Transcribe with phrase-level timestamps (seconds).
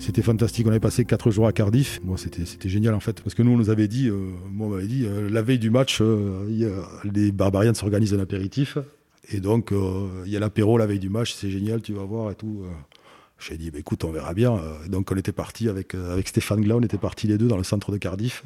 [0.00, 0.66] c'était fantastique.
[0.66, 2.00] On avait passé quatre jours à Cardiff.
[2.02, 3.20] Moi, c'était, c'était génial en fait.
[3.22, 4.10] Parce que nous, on nous avait dit,
[4.50, 6.02] moi, on m'avait dit, la veille du match,
[7.04, 8.78] les Barbarians s'organisent un apéritif.
[9.32, 9.72] Et donc,
[10.24, 12.64] il y a l'apéro la veille du match, c'est génial, tu vas voir et tout.
[13.38, 14.60] J'ai dit, bah, écoute, on verra bien.
[14.88, 17.64] Donc, on était parti avec, avec Stéphane Glas, on était partis les deux dans le
[17.64, 18.42] centre de Cardiff.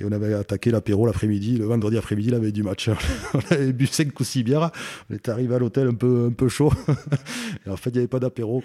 [0.00, 2.88] Et on avait attaqué l'apéro l'après-midi, le vendredi après-midi, la veille du match.
[3.34, 4.70] on avait bu 5 ou 6 bières.
[5.10, 6.72] On était arrivé à l'hôtel un peu, un peu chaud.
[7.66, 8.62] Et en fait, il n'y avait pas d'apéro.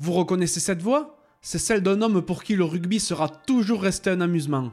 [0.00, 1.18] Vous reconnaissez cette voix?
[1.42, 4.72] C'est celle d'un homme pour qui le rugby sera toujours resté un amusement.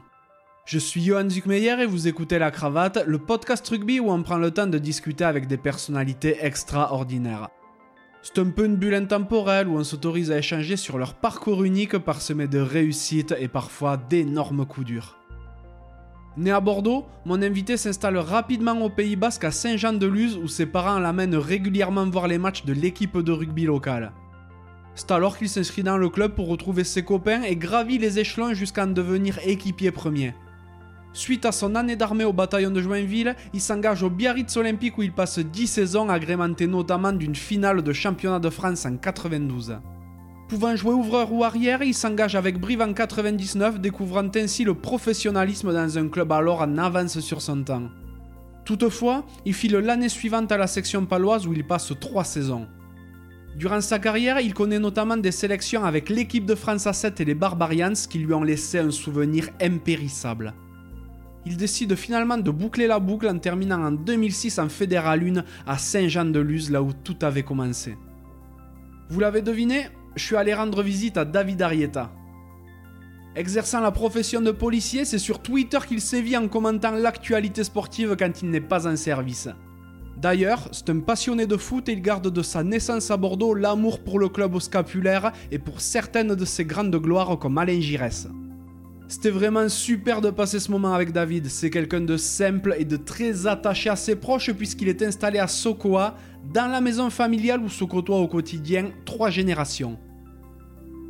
[0.64, 4.38] Je suis Johan Zuckmeyer et vous écoutez La Cravate, le podcast rugby où on prend
[4.38, 7.48] le temps de discuter avec des personnalités extraordinaires.
[8.22, 11.98] C'est un peu une bulle intemporelle où on s'autorise à échanger sur leur parcours unique
[11.98, 15.18] parsemé de réussites et parfois d'énormes coups durs.
[16.38, 20.98] Né à Bordeaux, mon invité s'installe rapidement au Pays Basque à Saint-Jean-de-Luz où ses parents
[20.98, 24.12] l'amènent régulièrement voir les matchs de l'équipe de rugby locale.
[24.94, 28.54] C'est alors qu'il s'inscrit dans le club pour retrouver ses copains et gravit les échelons
[28.54, 30.34] jusqu'à en devenir équipier premier.
[31.12, 35.02] Suite à son année d'armée au bataillon de Joinville, il s'engage au Biarritz Olympique où
[35.02, 39.78] il passe 10 saisons agrémentées notamment d'une finale de championnat de France en 92.
[40.48, 45.72] Pouvant jouer ouvreur ou arrière, il s'engage avec Brive en 99, découvrant ainsi le professionnalisme
[45.72, 47.88] dans un club alors en avance sur son temps.
[48.64, 52.68] Toutefois, il file l'année suivante à la section paloise où il passe 3 saisons.
[53.56, 57.24] Durant sa carrière, il connaît notamment des sélections avec l'équipe de France à 7 et
[57.24, 60.54] les Barbarians qui lui ont laissé un souvenir impérissable
[61.46, 65.78] il décide finalement de boucler la boucle en terminant en 2006 en Fédéral 1 à
[65.78, 67.96] Saint-Jean-de-Luz, là où tout avait commencé.
[69.08, 72.12] Vous l'avez deviné, je suis allé rendre visite à David Arieta.
[73.36, 78.42] Exerçant la profession de policier, c'est sur Twitter qu'il sévit en commentant l'actualité sportive quand
[78.42, 79.48] il n'est pas en service.
[80.20, 84.00] D'ailleurs, c'est un passionné de foot et il garde de sa naissance à Bordeaux l'amour
[84.00, 88.28] pour le club au scapulaire et pour certaines de ses grandes gloires comme Alain Giresse.
[89.08, 91.46] C'était vraiment super de passer ce moment avec David.
[91.46, 95.46] C'est quelqu'un de simple et de très attaché à ses proches puisqu'il est installé à
[95.46, 96.16] Sokoa,
[96.52, 99.98] dans la maison familiale où se côtoient au quotidien trois générations.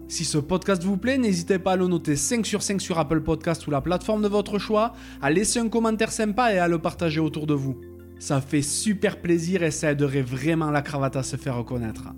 [0.07, 3.23] Si ce podcast vous plaît, n'hésitez pas à le noter 5 sur 5 sur Apple
[3.23, 6.79] Podcast ou la plateforme de votre choix, à laisser un commentaire sympa et à le
[6.79, 7.77] partager autour de vous.
[8.21, 12.13] Ça fait super plaisir et ça aiderait vraiment la cravate à se faire reconnaître.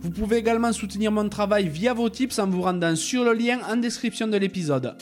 [0.00, 3.60] Vous pouvez également soutenir mon travail via vos tips en vous rendant sur le lien
[3.70, 4.96] en description de l'épisode.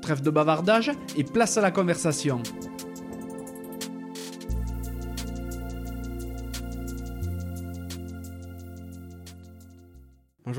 [0.00, 2.42] Trêve de bavardage et place à la conversation.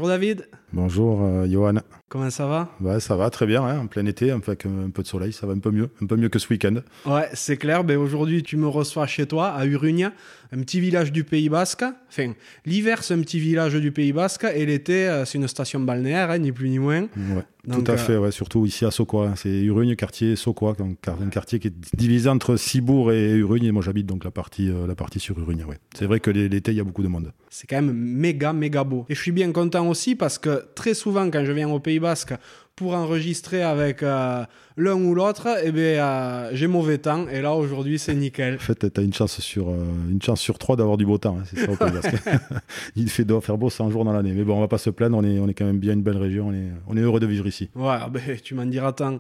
[0.02, 0.48] Bonjour David.
[0.74, 1.76] Bonjour euh, Johan.
[2.10, 2.70] Comment ça va?
[2.80, 5.46] Bah, Ça va très bien, hein, en plein été, avec un peu de soleil, ça
[5.46, 6.78] va un peu mieux, un peu mieux que ce week-end.
[7.06, 7.84] Ouais, c'est clair.
[7.84, 10.10] Ben, Aujourd'hui, tu me reçois chez toi, à Urugne,
[10.52, 11.84] un petit village du Pays Basque.
[12.10, 12.34] Enfin,
[12.66, 16.32] l'hiver, c'est un petit village du Pays Basque, et l'été, euh, c'est une station balnéaire,
[16.32, 17.04] hein, ni plus ni moins.
[17.04, 19.28] Ouais, tout à fait, ouais, surtout ici à Sokoa.
[19.28, 19.34] Hein.
[19.36, 23.72] C'est Urugne, quartier Sokoa, donc un quartier qui est divisé entre Cibourg et Urugne, et
[23.72, 25.66] moi j'habite donc la partie, euh, la partie sur Urugne.
[25.66, 25.78] Ouais.
[25.96, 27.32] C'est vrai que l'été, il y a beaucoup de monde.
[27.50, 29.06] C'est quand même méga, méga beau.
[29.10, 32.00] Et je suis bien content aussi parce que très souvent, quand je viens au Pays
[32.00, 32.34] Basque
[32.76, 34.44] pour enregistrer avec euh,
[34.78, 37.28] l'un ou l'autre, eh bien, euh, j'ai mauvais temps.
[37.28, 38.56] Et là, aujourd'hui, c'est nickel.
[38.56, 41.18] En fait, tu as une chance sur, euh, une chance sur trois d'avoir du beau
[41.18, 41.38] temps.
[41.40, 42.62] Hein, c'est ça.
[42.96, 44.32] Il fait doit faire beau 100 jours dans l'année.
[44.34, 45.18] Mais bon, on va pas se plaindre.
[45.18, 46.48] On est, on est quand même bien une belle région.
[46.48, 47.70] On est, on est heureux de vivre ici.
[47.76, 49.20] Ouais, ah ben, tu m'en diras tant.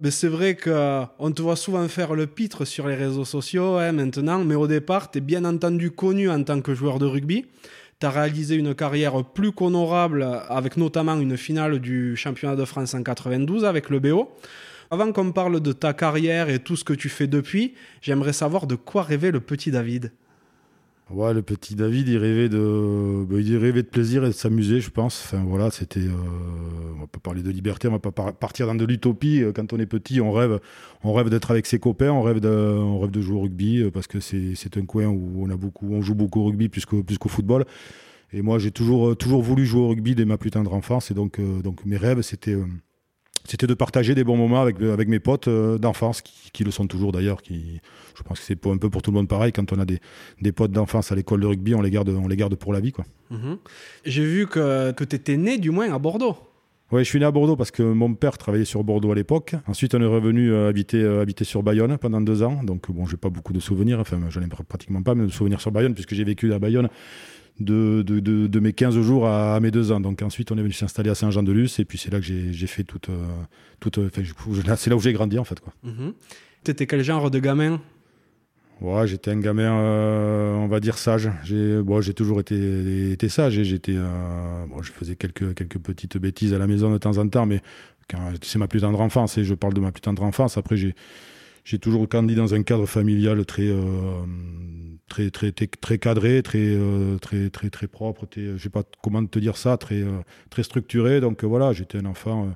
[0.00, 3.92] Mais c'est vrai qu'on te voit souvent faire le pitre sur les réseaux sociaux hein,
[3.92, 4.44] maintenant.
[4.44, 7.46] Mais au départ, tu es bien entendu connu en tant que joueur de rugby.
[8.00, 13.02] Tu réalisé une carrière plus qu'honorable avec notamment une finale du championnat de France en
[13.02, 14.30] 92 avec le BO.
[14.90, 18.66] Avant qu'on parle de ta carrière et tout ce que tu fais depuis, j'aimerais savoir
[18.66, 20.12] de quoi rêvait le petit David.
[21.12, 24.80] Ouais, le petit David, il rêvait de, bah, il rêvait de plaisir et de s'amuser,
[24.80, 25.20] je pense.
[25.24, 26.12] Enfin voilà, c'était, euh,
[26.94, 29.42] on va pas parler de liberté, on va pas partir dans de l'utopie.
[29.42, 30.60] Euh, quand on est petit, on rêve,
[31.02, 33.82] on rêve d'être avec ses copains, on rêve de, on rêve de jouer au rugby
[33.82, 36.68] euh, parce que c'est, un coin où on a beaucoup, on joue beaucoup au rugby
[36.68, 37.64] plus qu'au, football.
[38.32, 41.10] Et moi, j'ai toujours, toujours voulu jouer au rugby dès ma plus tendre enfance.
[41.10, 42.56] Et donc, donc mes rêves, c'était
[43.50, 46.86] c'était de partager des bons moments avec, avec mes potes euh, d'enfance, qui, le sont
[46.86, 47.42] toujours d'ailleurs.
[47.42, 47.80] Qui,
[48.16, 49.50] je pense que c'est un peu pour tout le monde pareil.
[49.50, 49.98] Quand on a des,
[50.40, 52.78] des potes d'enfance à l'école de rugby, on les garde, on les garde pour la
[52.78, 52.92] vie.
[52.92, 53.04] Quoi.
[53.30, 53.58] Mhm.
[54.04, 56.36] J'ai vu que, que tu étais né du moins à Bordeaux.
[56.92, 59.56] Oui, je suis né à Bordeaux parce que mon père travaillait sur Bordeaux à l'époque.
[59.66, 62.62] Ensuite, on est revenu euh, habiter, euh, habiter sur Bayonne pendant deux ans.
[62.62, 63.98] Donc, bon, j'ai pas beaucoup de souvenirs.
[63.98, 66.88] Enfin, j'en ai pratiquement pas, mais de souvenirs sur Bayonne, puisque j'ai vécu à Bayonne
[67.58, 70.00] de, de, de, mes 15 jours à, mes 2 ans.
[70.00, 72.84] Donc ensuite, on est venu s'installer à Saint-Jean-de-Luz et puis c'est là que j'ai fait
[72.84, 73.08] toute.
[73.08, 73.26] Euh,
[73.80, 73.98] toute
[74.76, 75.60] c'est là où j'ai grandi en fait.
[75.60, 75.72] Quoi.
[75.84, 76.12] Mm-hmm.
[76.64, 77.80] T'étais quel genre de gamin?
[78.80, 81.30] Ouais, j'étais un gamin, euh, on va dire sage.
[81.44, 83.62] J'ai, bon, j'ai toujours été, été sage.
[83.62, 87.28] J'étais, euh, bon, je faisais quelques, quelques petites bêtises à la maison de temps en
[87.28, 87.60] temps, mais
[88.08, 89.36] quand, c'est ma plus tendre enfance.
[89.36, 90.56] Et je parle de ma plus tendre enfance.
[90.56, 90.94] Après, j'ai,
[91.64, 94.24] j'ai toujours grandi dans un cadre familial très, euh,
[95.08, 96.76] très, très, très, cadré, très,
[97.20, 98.26] très, très, très propre.
[98.26, 100.04] Très, je sais pas comment te dire ça, très,
[100.50, 101.20] très structuré.
[101.20, 102.50] Donc voilà, j'étais un enfant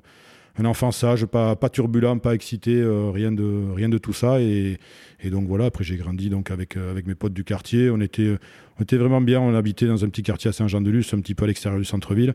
[0.57, 4.41] un enfant sage, pas, turbulent, pas excité, euh, rien, de, rien de tout ça.
[4.41, 4.79] Et,
[5.25, 7.89] donc voilà, après j'ai grandi donc avec, euh, avec mes potes du quartier.
[7.89, 8.37] On était,
[8.79, 11.45] on était vraiment bien, on habitait dans un petit quartier à Saint-Jean-de-Luz, un petit peu
[11.45, 12.33] à l'extérieur du centre-ville.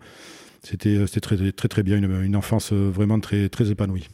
[0.62, 4.08] C'était euh, très, très, très bien, une, une enfance vraiment très, très épanouie.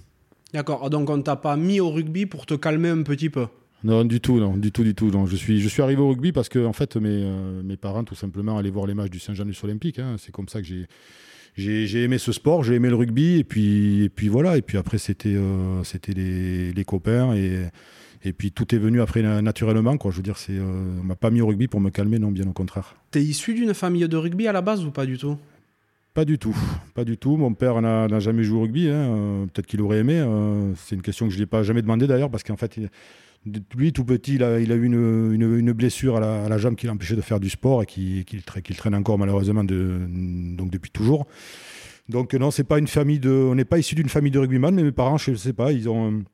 [0.53, 3.47] D'accord, donc on t'a pas mis au rugby pour te calmer un petit peu
[3.85, 5.13] non, du tout, non, du tout, du tout.
[5.27, 7.31] Je suis, je suis arrivé au rugby parce que en fait, mes,
[7.63, 9.99] mes parents, tout simplement, allaient voir les matchs du Saint-Jean-de-Luz Olympique.
[9.99, 10.17] Hein.
[10.19, 10.87] C'est comme ça que j'ai,
[11.57, 14.57] j'ai aimé ce sport, j'ai aimé le rugby, et puis, et puis voilà.
[14.57, 17.67] Et puis après, c'était euh, c'était les, les, copains, et,
[18.25, 19.97] et puis tout est venu après naturellement.
[19.99, 20.11] Quoi.
[20.11, 22.33] Je veux dire, c'est, euh, on m'a pas mis au rugby pour me calmer, non,
[22.33, 22.97] bien au contraire.
[23.11, 25.37] T'es issu d'une famille de rugby à la base ou pas du tout?
[26.17, 26.57] Pas du tout,
[26.95, 27.37] pas du tout.
[27.37, 28.89] Mon père n'a jamais joué au rugby.
[28.89, 28.95] Hein.
[28.95, 30.25] Euh, peut-être qu'il aurait aimé.
[30.77, 32.81] c'est une question que je n'ai pas jamais demandé d'ailleurs, parce qu'en fait,
[33.77, 37.39] lui, tout petit, il a, eu une, blessure à la, jambe qui l'empêchait de faire
[37.39, 38.25] du sport et qui,
[38.75, 41.27] traîne encore malheureusement donc depuis toujours.
[42.09, 44.75] Donc non, c'est pas une famille de, on n'est pas issu d'une famille de rugbyman,
[44.75, 46.25] mais mes parents, je ne sais pas, ils ont,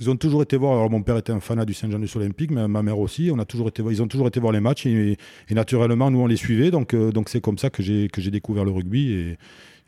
[0.00, 0.72] ils ont toujours été voir.
[0.72, 3.30] Alors mon père était un fanat du Saint-Jean-de-Sol Olympique, mais ma mère aussi.
[3.32, 5.16] On a toujours été, ils ont toujours été voir les matchs et,
[5.50, 6.70] naturellement nous on les suivait.
[6.70, 9.38] Donc euh, donc c'est comme ça que j'ai que j'ai découvert le rugby et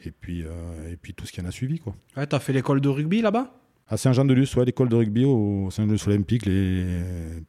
[0.05, 1.95] et puis euh, et puis tout ce qui en a suivi quoi.
[2.17, 3.53] Ouais, t'as fait l'école de rugby là-bas?
[3.91, 6.85] À Saint-Jean-de-Luz, ouais, l'école de rugby au Saint-Jean-de-Luz Olympique, les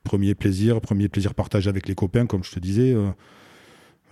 [0.06, 2.94] premiers plaisirs, premiers plaisirs partagés avec les copains, comme je te disais.
[2.94, 3.10] Euh,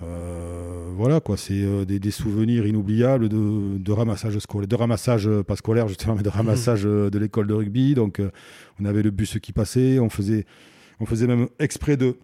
[0.04, 5.88] euh, voilà quoi, c'est euh, des, souvenirs inoubliables de, ramassage scolaire, de ramassage pas scolaire
[5.88, 7.10] justement, mais de ramassage mmh.
[7.10, 7.96] de l'école de rugby.
[7.96, 8.22] Donc
[8.80, 10.46] on avait le bus qui passait, on faisait,
[11.00, 12.18] on faisait même exprès de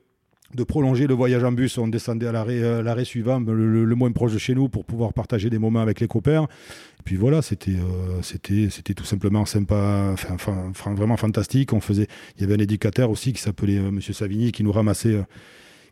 [0.56, 1.78] de prolonger le voyage en bus.
[1.78, 5.14] On descendait à l'arrêt, euh, l'arrêt suivant, le, moins proche de chez nous, pour pouvoir
[5.14, 6.44] partager des moments avec les copains.
[6.44, 11.74] Et puis voilà, c'était, euh, c'était, c'était tout simplement sympa, enfin, vraiment fantastique.
[11.74, 14.72] On faisait, il y avait un éducateur aussi qui s'appelait euh, Monsieur Savigny, qui nous
[14.72, 15.24] ramassait.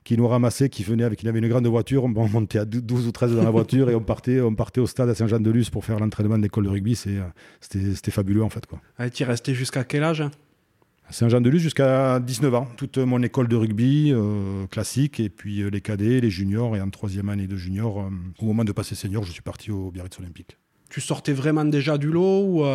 [0.03, 3.07] Qui nous ramassait, qui venait avec, il avait une grande voiture, on montait à 12
[3.07, 5.85] ou 13 dans la voiture et on partait, on partait au stade à Saint-Jean-de-Luz pour
[5.85, 6.95] faire l'entraînement de l'école de rugby.
[6.95, 7.21] c'était,
[7.61, 8.65] c'était fabuleux en fait.
[8.65, 8.79] Quoi.
[9.09, 10.23] tu es resté jusqu'à quel âge?
[11.11, 12.67] Saint-Jean-de-Luz jusqu'à 19 ans.
[12.77, 16.81] Toute mon école de rugby euh, classique, et puis euh, les cadets, les juniors, et
[16.81, 18.09] en troisième année de junior, euh,
[18.39, 20.57] au moment de passer senior, je suis parti au Biarritz Olympique.
[20.89, 22.65] Tu sortais vraiment déjà du lot ou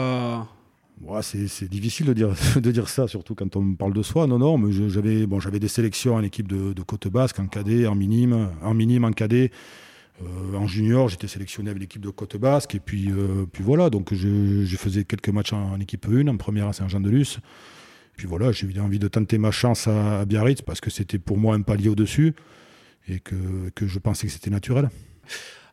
[1.03, 4.27] ouais, c'est difficile de dire, de dire ça, surtout quand on parle de soi.
[4.27, 7.95] Non, non, mais j'avais bon, des sélections en équipe de, Côte Basque, en cadet, en
[7.95, 9.51] minime, en minime, en cadet.
[10.55, 13.11] en junior, j'étais sélectionné avec l'équipe de Côte Basque, et puis,
[13.53, 17.41] puis voilà, donc je, faisais quelques matchs en, équipe 1, en première à Saint-Jean-de-Luz.
[18.17, 21.37] Puis voilà, j'ai eu envie de tenter ma chance à, Biarritz parce que c'était pour
[21.37, 22.35] moi un palier au-dessus
[23.09, 24.89] et que, que, je pensais que c'était naturel.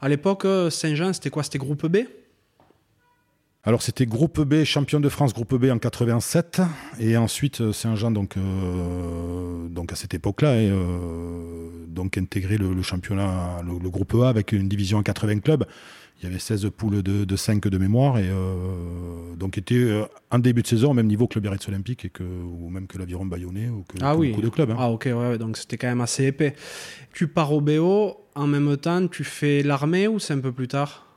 [0.02, 1.44] À l'époque, euh, Saint-Jean, c'était quoi?
[1.44, 2.00] C'était groupe B?
[3.66, 6.62] Alors c'était groupe B, champion de France groupe B en 87
[7.00, 13.62] et ensuite euh, Saint-Jean donc euh, donc à cette époque-là euh, donc intégré le, championnat
[13.66, 15.66] le, groupe A avec une division en 80 clubs
[16.22, 20.40] il y avait 16 poules de, de 5 de mémoire et euh, donc était un
[20.40, 22.98] début de saison au même niveau que le Biarritz Olympique et que, ou même que
[22.98, 24.72] l'Aviron Bayonnais ou que, ah beaucoup de clubs.
[24.72, 24.78] Hein.
[24.80, 26.56] Ah ok, ouais, donc c'était quand même assez épais.
[27.14, 30.68] Tu pars au BO, en même temps tu fais l'armée ou c'est un peu plus
[30.68, 31.13] tard?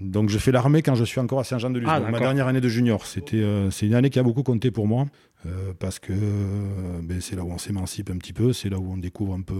[0.00, 1.88] Donc je fais l'armée quand je suis encore à Saint-Jean-de-Luz.
[1.90, 3.06] Ah, ma dernière année de junior.
[3.06, 5.06] C'était euh, c'est une année qui a beaucoup compté pour moi
[5.80, 6.12] parce que
[7.02, 9.40] ben, c'est là où on s'émancipe un petit peu, c'est là où on découvre un
[9.40, 9.56] peu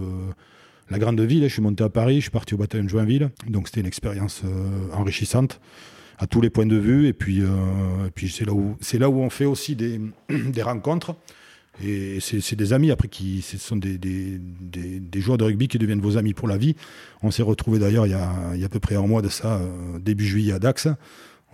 [0.93, 1.43] la grande ville.
[1.43, 3.31] Je suis monté à Paris, je suis parti au bataillon de Joinville.
[3.49, 5.61] Donc c'était une expérience euh, enrichissante
[6.19, 7.09] à tous les points de vue.
[7.09, 7.49] Et puis, euh,
[8.15, 11.17] puis c'est là, où, là où on fait aussi des, des rencontres.
[11.83, 16.01] Et c'est des amis après qui ce sont des, des, joueurs de rugby qui deviennent
[16.03, 16.77] vos amis pour la vie.
[17.23, 18.11] On s'est retrouvés d'ailleurs il,
[18.55, 20.89] il, y a à peu près un mois de ça, euh, début juillet à Dax.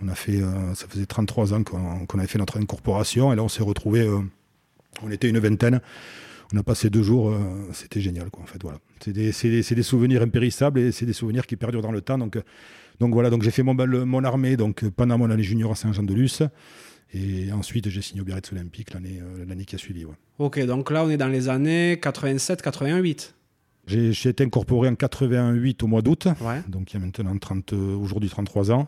[0.01, 0.39] On a fait,
[0.75, 4.09] ça faisait 33 ans qu'on avait fait notre incorporation et là on s'est retrouvés,
[5.03, 5.81] on était une vingtaine
[6.53, 7.39] on a passé deux jours, euh,
[7.73, 8.79] c'était génial, quoi, en fait, voilà.
[8.99, 12.17] C'est des, souvenirs impérissables et c'est des souvenirs qui perdurent dans le temps.
[12.17, 12.41] Donc, euh,
[12.99, 16.49] donc voilà, donc j'ai fait mon, mon armée donc, pendant mon année junior à Saint-Jean-de-Luz.
[17.13, 20.05] Et ensuite, j'ai signé au Biarritz Olympique l'année euh, l'année qui a suivi.
[20.37, 23.33] Ok, donc là, on est dans les années 87-88.
[23.87, 26.27] J'ai été incorporé en 88 au mois d'août,
[26.67, 28.87] donc il y a maintenant 30, aujourd'hui 33 ans.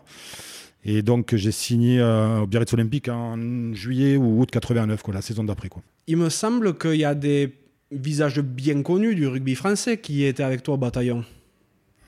[0.84, 5.42] Et donc j'ai signé au Biarritz Olympique en juillet ou août 89, quoi, la saison
[5.42, 5.68] d'après.
[5.68, 7.52] Quoi il me semble qu'il y a des
[7.90, 11.24] visages bien connus du rugby français qui étaient avec toi au bataillon.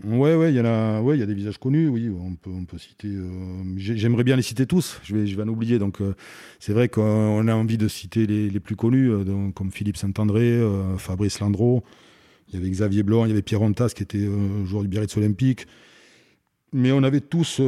[0.03, 2.35] Ouais, ouais, il y a, des visages connus, oui, on
[2.65, 3.09] peut, citer.
[3.09, 3.29] Euh,
[3.77, 5.01] j'aimerais bien les citer tous.
[5.05, 5.79] Je vais, je en oublier.
[5.79, 6.15] Donc, euh,
[6.59, 10.61] c'est vrai qu'on a envie de citer les, plus connus, euh, comme Philippe Saint-André,
[10.99, 11.85] Fabrice Landreau.
[12.49, 14.29] Il y avait Xavier Blanc, il y avait Pierre Ontas qui était
[14.65, 15.67] joueur du Biarritz Olympique.
[16.73, 17.61] Mais on avait tous,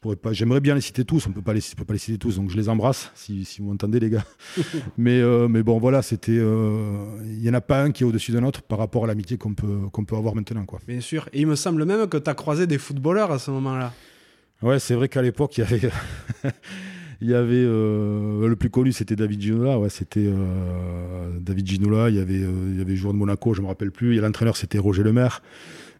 [0.00, 0.32] pourrais pas.
[0.32, 1.26] J'aimerais bien les citer tous.
[1.26, 2.36] On peut pas les, peut pas les citer tous.
[2.36, 4.24] Donc je les embrasse si, si vous m'entendez les gars.
[4.98, 6.32] mais euh, mais bon voilà, c'était.
[6.32, 9.06] Il euh, y en a pas un qui est au-dessus d'un autre par rapport à
[9.06, 10.80] l'amitié qu'on peut qu'on peut avoir maintenant quoi.
[10.86, 11.28] Bien sûr.
[11.32, 13.92] Et il me semble même que tu as croisé des footballeurs à ce moment-là.
[14.62, 15.90] Ouais, c'est vrai qu'à l'époque il y avait.
[17.20, 20.30] il y avait euh, le plus connu c'était David Ginola ouais c'était
[21.40, 24.16] David Ginola il y avait il y avait joueur de Monaco je me rappelle plus
[24.16, 25.40] et l'entraîneur c'était Roger Lemaire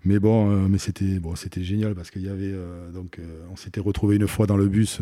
[0.07, 3.43] mais bon, euh, mais c'était bon, c'était génial parce qu'il y avait euh, donc euh,
[3.51, 5.01] on s'était retrouvé une fois dans le bus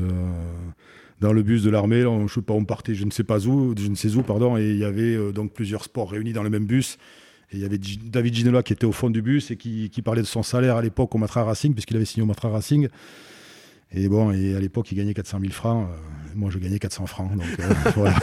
[1.20, 2.06] dans le bus de l'armée.
[2.06, 4.78] On, on partait, je ne sais pas où, je ne sais où, pardon, et il
[4.78, 6.96] y avait donc plusieurs sports réunis dans le même bus.
[7.52, 10.00] Et il y avait David Ginola qui était au fond du bus et qui, qui
[10.00, 12.88] parlait de son salaire à l'époque au Matra Racing, puisqu'il avait signé au Matra Racing.
[13.92, 15.86] Et bon, et à l'époque, il gagnait 400 000 francs.
[16.34, 17.30] Euh, moi, je gagnais 400 francs.
[17.32, 18.14] Donc, euh, voilà.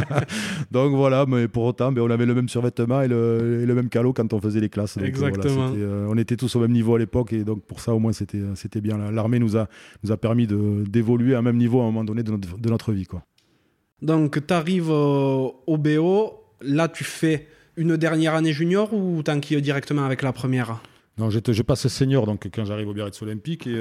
[0.70, 3.88] donc voilà, mais pour autant, mais on avait le même survêtement et le, le même
[3.88, 4.96] calot quand on faisait les classes.
[4.98, 5.72] Exactement.
[5.76, 8.12] Euh, on était tous au même niveau à l'époque et donc pour ça, au moins,
[8.12, 9.10] c'était, c'était bien.
[9.10, 9.68] L'armée nous a,
[10.02, 12.68] nous a permis d'évoluer à un même niveau à un moment donné de notre, de
[12.68, 13.06] notre vie.
[13.06, 13.22] Quoi.
[14.02, 16.42] Donc, tu arrives au BO.
[16.62, 20.80] Là, tu fais une dernière année junior ou t'enquilles directement avec la première?
[21.18, 23.78] Non, je, je passe senior donc, quand j'arrive au Biarritz Olympique et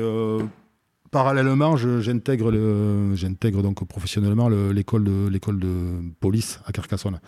[1.12, 2.52] parallèlement, j'intègre,
[3.62, 7.20] donc professionnellement l'école de, police à Carcassonne.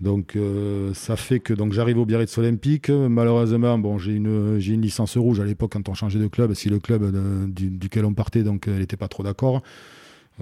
[0.00, 2.90] Donc euh, ça fait que j'arrive au Biarritz Olympique.
[2.90, 6.54] Malheureusement, j'ai une, licence rouge à l'époque quand on changeait de club.
[6.54, 7.10] Si le club
[7.54, 9.62] duquel on partait, donc n'était pas trop d'accord,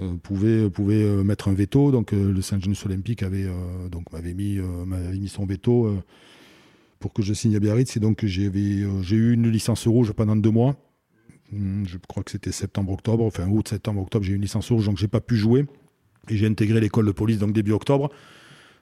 [0.01, 1.91] euh, pouvait, euh, mettre un veto.
[1.91, 3.47] Donc le Saint-Jean Olympique avait
[4.11, 4.33] m'avait
[4.85, 5.95] m'avait mis son veto
[6.99, 7.95] pour que je signe à Biarritz.
[7.95, 10.75] Et donc j'ai eu une licence rouge pendant deux mois.
[11.53, 14.85] Hmm, je crois que c'était septembre-octobre, enfin août, septembre, octobre, j'ai eu une licence rouge,
[14.85, 15.65] donc j'ai pas pu jouer.
[16.29, 18.09] Et j'ai intégré l'école de police donc début octobre.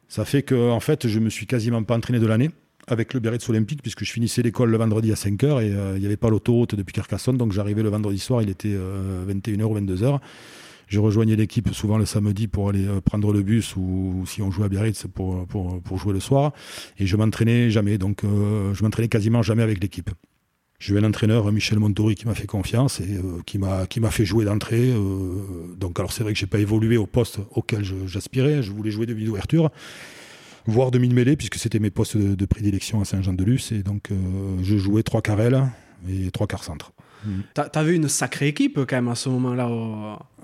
[0.07, 2.51] Ça fait que en fait, je me suis quasiment pas entraîné de l'année
[2.87, 5.99] avec le Biarritz Olympique, puisque je finissais l'école le vendredi à 5h et euh, il
[5.99, 9.79] n'y avait pas l'autoroute depuis Carcassonne, donc j'arrivais le vendredi soir, il était 21h ou
[9.79, 10.19] 22h.
[10.91, 14.51] Je rejoignais l'équipe souvent le samedi pour aller euh, prendre le bus ou, si on
[14.51, 15.47] jouait à Biarritz pour,
[15.95, 16.51] jouer le soir.
[16.99, 20.09] Et je m'entraînais jamais, donc euh, je m'entraînais quasiment jamais avec l'équipe.
[20.81, 24.25] J'ai eu un entraîneur, Michel Montori, qui m'a fait confiance et euh, qui m'a fait
[24.25, 24.89] jouer d'entrée.
[24.89, 28.63] Euh, donc alors c'est vrai que j'ai pas évolué au poste auquel j'aspirais.
[28.63, 29.69] Je, voulais jouer de d'ouverture,
[30.65, 33.73] voire demi-mêlée, puisque c'était mes postes de, prédilection à Saint-Jean-de-Luz.
[33.73, 34.15] Et donc euh,
[34.63, 35.67] je jouais trois carrels
[36.09, 36.93] et trois quarts centre.
[37.25, 37.41] Mm.
[37.71, 39.67] T'avais une sacrée équipe quand même à ce moment-là.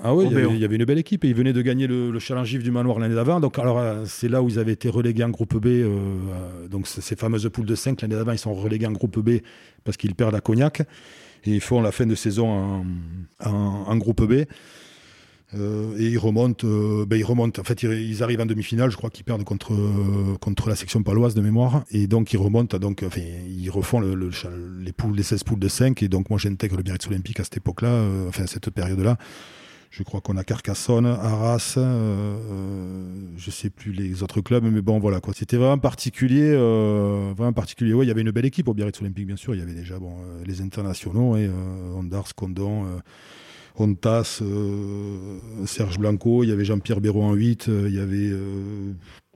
[0.03, 2.57] ah oui, il y, avait, une belle équipe et ils venaient de gagner le, Challenge
[2.57, 3.39] du Manoir l'année d'avant.
[3.39, 5.67] Donc alors euh, c'est là où ils avaient été relégués en groupe B.
[5.67, 9.19] Euh, euh, donc ces fameuses poules de 5 l'année d'avant, ils sont relégués en groupe
[9.19, 9.41] B
[9.83, 12.85] parce qu'ils perdent à Cognac et ils font la fin de saison
[13.39, 14.45] en groupe B.
[15.55, 17.61] Euh, et ils remontent, euh, ben ils remontent.
[17.61, 18.91] En fait, ils, arrivent en demi-finale.
[18.91, 19.73] Je crois qu'ils perdent contre
[20.39, 21.83] contre la section paloise de mémoire.
[21.91, 22.77] Et donc ils remontent.
[22.77, 24.29] Donc, enfin, ils refont le,
[24.79, 26.03] les poules, les 16 poules de 5.
[26.03, 29.17] Et donc moi, j'intègre le Biarritz Olympique à cette époque-là, euh, enfin cette période-là.
[29.89, 33.05] Je crois qu'on a Carcassonne, Arras, euh,
[33.37, 35.33] je sais plus les autres clubs, mais bon voilà quoi.
[35.33, 37.93] C'était vraiment particulier, vraiment particulier.
[37.93, 39.55] Ouais, il y avait une belle équipe au Biarritz Olympique bien sûr.
[39.55, 41.49] Il y avait déjà bon les internationaux et
[41.95, 42.85] Ondars, Condon.
[43.77, 48.29] Ontas, euh, Serge Blanco, il y avait Jean-Pierre Béraud en 8, euh, il y avait
[48.31, 48.93] euh,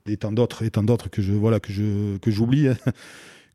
[0.08, 2.68] et tant d'autres, et tant d'autres que je voilà que je que j'oublie.
[2.68, 2.78] Hein,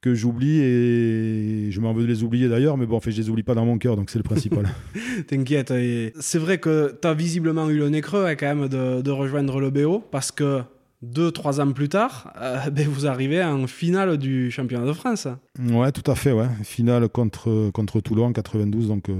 [0.02, 3.16] que j'oublie et je m'en veux de les oublier d'ailleurs, mais bon, en fait, je
[3.16, 4.68] les oublie pas dans mon cœur, donc c'est le principal.
[5.26, 5.72] T'inquiète,
[6.20, 9.10] c'est vrai que tu as visiblement eu le nez creux hein, quand même de, de
[9.10, 10.60] rejoindre le BO parce que
[11.06, 15.28] deux, trois ans plus tard, euh, ben vous arrivez en finale du championnat de France.
[15.58, 16.48] Ouais, tout à fait, ouais.
[16.62, 19.14] Finale contre, contre Toulon en 92, donc euh,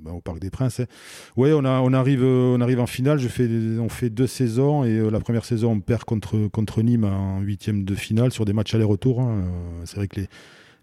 [0.00, 0.80] ben, au Parc des Princes.
[0.80, 0.86] Hein.
[1.36, 3.20] Ouais, on, arrive, on arrive en finale,
[3.80, 7.40] on fait deux saisons, et euh, la première saison, on perd contre, contre Nîmes en
[7.40, 9.20] huitième de finale sur des matchs aller-retour.
[9.20, 9.44] Hein.
[9.84, 10.20] C'est vrai que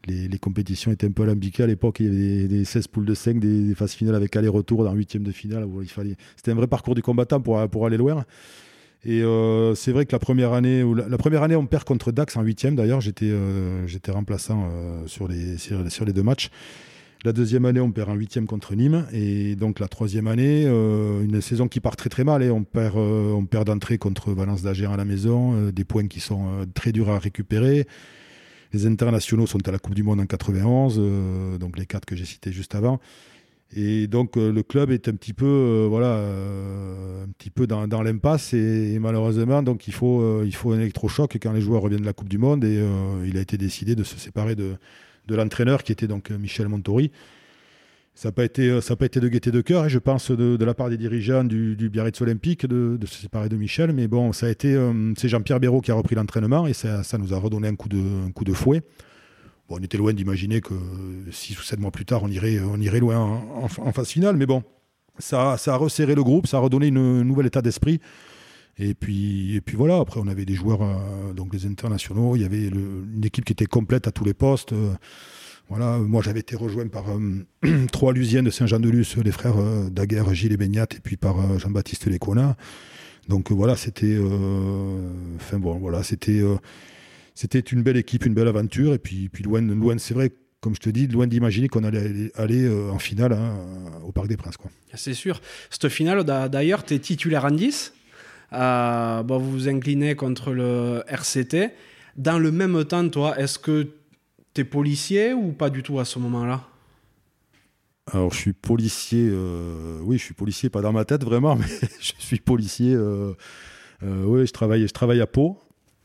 [0.08, 2.00] les, les, compétitions étaient un peu alambiquées à l'époque.
[2.00, 5.24] Il y avait des, 16 poules de 5, des, phases finales avec aller-retour dans huitième
[5.24, 5.68] de finale.
[5.82, 6.16] il fallait...
[6.36, 8.26] C'était un vrai parcours du combattant pour, pour aller loin.
[9.04, 12.38] Et euh, c'est vrai que la première année, la, première année, on perd contre Dax
[12.38, 12.76] en huitième.
[12.76, 16.50] D'ailleurs, j'étais euh, j'étais remplaçant euh, sur les sur, les deux matchs.
[17.24, 19.08] La deuxième année, on perd en huitième contre Nîmes.
[19.12, 22.44] Et donc la troisième année, une saison qui part très très mal.
[22.44, 26.20] Et on perd on perd d'entrée contre Valence d'Ager à la maison, des points qui
[26.20, 27.88] sont très durs à récupérer.
[28.74, 31.00] Les internationaux sont à la Coupe du Monde en 91,
[31.60, 33.00] donc les quatre que j'ai cités juste avant.
[33.74, 37.68] Et donc euh, le club est un petit peu, euh, voilà, euh, un petit peu
[37.68, 42.02] dans, l'impasse et, malheureusement donc il faut, il faut un électrochoc quand les joueurs reviennent
[42.02, 42.84] de la Coupe du Monde et
[43.26, 44.76] il a été décidé de se séparer de,
[45.28, 47.12] de l'entraîneur qui était donc Michel Montori.
[48.14, 50.64] Ça n'a pas, été, ça pas été de gaieté de cœur, et je pense, de,
[50.64, 53.94] la part des dirigeants du, du Biarritz Olympique de, se séparer de Michel.
[53.94, 54.78] Mais bon, ça a été.
[55.18, 57.88] c'est Jean-Pierre Béraud qui a repris l'entraînement et ça, ça, nous a redonné un coup
[57.88, 58.84] de, un coup de fouet
[59.72, 60.74] on était loin d'imaginer que
[61.32, 64.38] six ou sept mois plus tard, on irait, loin en, phase finale.
[64.38, 64.64] Mais bon,
[65.20, 68.00] ça, a resserré le groupe, ça a redonné une, un nouvel état d'esprit.
[68.78, 72.68] Et puis, voilà, après, on avait des joueurs, euh, donc les internationaux, il y avait
[72.68, 74.74] une équipe qui était complète à tous les postes.
[74.74, 74.94] Euh,
[75.70, 79.56] moi j'avais été rejoint par euh, trois Lusiens de Saint-Jean-de-Luz, les frères
[79.90, 82.58] Daguerre, Gilles et Beignat, et puis par Jean-Baptiste Lécona.
[83.30, 84.18] Donc voilà, c'était.
[85.38, 86.42] Enfin bon, voilà, c'était
[87.36, 88.94] c'était une belle équipe, une belle aventure.
[88.94, 92.32] Et puis, puis loin, loin c'est vrai, comme je te dis, loin d'imaginer qu'on allait
[92.36, 93.58] aller, euh, en finale hein,
[94.06, 94.56] au Parc des Princes.
[94.94, 95.42] C'est sûr.
[95.70, 97.94] Cette finale, d'ailleurs, tu es titulaire en 10.
[98.54, 101.72] Euh, vous vous inclinez contre le RCT.
[102.18, 103.88] Dans le même temps, toi, est-ce que
[104.54, 106.68] tu es policier ou pas du tout à ce moment-là?
[108.12, 111.66] Alors, je suis policier, euh, oui, je suis policier, pas dans ma tête vraiment, mais
[112.00, 112.96] je suis policier.
[114.02, 115.58] oui, je travaille, je travaille à Pau,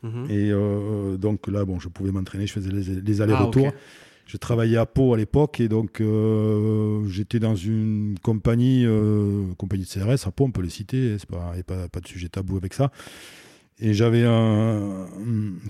[0.07, 0.25] Mhm.
[0.29, 3.69] Et euh, donc là, bon, je pouvais m'entraîner, je faisais les, allers-retours.
[3.71, 3.77] Ah,
[4.25, 9.85] je travaillais à Pau à l'époque et donc euh, j'étais dans une compagnie, euh, compagnie
[9.85, 12.27] de CRS à Pau, on peut les citer, il n'y a pas, pas, de sujet
[12.27, 12.91] tabou avec ça.
[13.79, 15.05] Et j'avais un,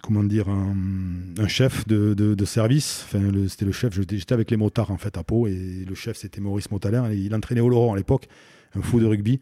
[0.02, 4.92] comment dire, un, chef de, de, service, enfin c'était le chef, j'étais avec les motards
[4.92, 7.98] en fait à Pau et le chef c'était Maurice Motalin, il entraînait au Laurent à
[7.98, 8.28] l'époque,
[8.76, 9.40] un fou de rugby.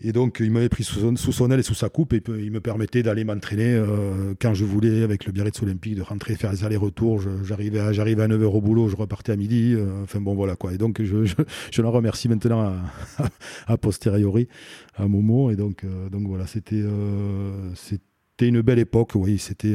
[0.00, 2.60] Et donc, il m'avait pris sous son, aile et sous sa coupe et il me
[2.60, 6.64] permettait d'aller m'entraîner euh, quand je voulais avec le Biarritz Olympique, de rentrer, faire les
[6.64, 7.20] allers-retours.
[7.42, 9.74] J'arrivais à, à 9h au boulot, je repartais à midi.
[9.74, 10.72] Euh, enfin bon, voilà quoi.
[10.72, 11.34] Et donc, je, je,
[11.72, 12.76] je l'en remercie maintenant
[13.66, 14.46] à, posteriori,
[14.94, 15.50] à Momo.
[15.50, 16.84] Et donc, euh, donc voilà, c'était,
[18.40, 19.12] une belle époque.
[19.16, 19.74] Oui, c'était,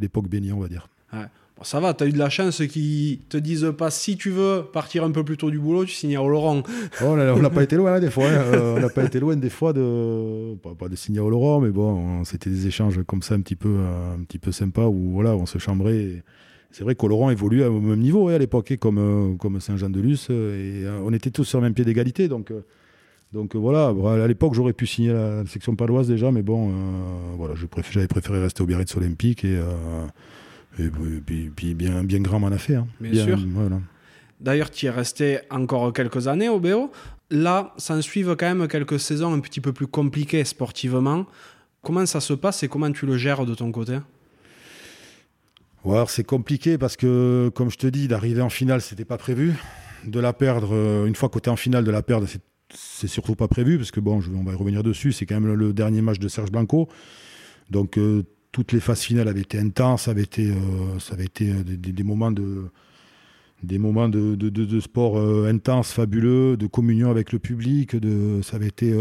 [0.00, 0.88] l'époque bénie, on va dire.
[1.12, 1.26] Ouais
[1.64, 4.64] ça va, tu as eu de la chance qu'ils te disent pas si tu veux
[4.72, 6.62] partir un peu plus tôt du boulot, tu signes au Laurent.
[7.02, 8.26] Oh, on n'a pas été loin hein, des fois.
[8.26, 8.42] Hein.
[8.54, 11.70] Euh, on n'a pas été loin des fois de pas, de signer au Laurent, mais
[11.70, 15.12] bon, c'était des échanges comme ça un petit peu euh, un petit peu sympa où
[15.12, 16.22] voilà, on se chambrait.
[16.70, 20.28] C'est vrai qu'au Laurent évoluait au même niveau hein, à l'époque, comme euh, comme Saint-Jean-de-Luz,
[20.30, 22.52] et on était tous sur le même pied d'égalité, donc.
[23.32, 26.72] Donc voilà, à l'époque j'aurais pu signer la, section paloise déjà, mais bon,
[27.36, 27.54] voilà,
[27.90, 29.58] j'avais préféré rester au Biarritz Olympique et,
[30.78, 32.76] et puis, bien, bien grand m'en a fait.
[32.76, 32.86] Hein.
[33.00, 33.38] Bien, sûr.
[34.40, 36.90] D'ailleurs, tu es resté encore quelques années au BO.
[37.30, 41.26] Là, s'en suivent quand même quelques saisons un petit peu plus compliquées sportivement.
[41.82, 43.98] Comment ça se passe et comment tu le gères de ton côté?
[46.08, 49.52] C'est compliqué parce que, comme je te dis, d'arriver en finale, c'était pas prévu.
[50.06, 52.26] De la perdre, euh, une fois que tu es en finale, de la perdre,
[52.74, 55.38] c'est surtout pas prévu parce que, bon, je, on va y revenir dessus, c'est quand
[55.38, 56.88] même le, dernier match de Serge Blanco.
[57.70, 58.22] Donc, euh,
[58.54, 62.04] toutes les phases finales avaient été intenses, avaient été, euh, ça avait été euh, des,
[62.04, 62.70] moments de
[63.64, 68.56] des moments de, de, sport euh, intense, fabuleux, de communion avec le public, de, ça
[68.56, 68.94] avait été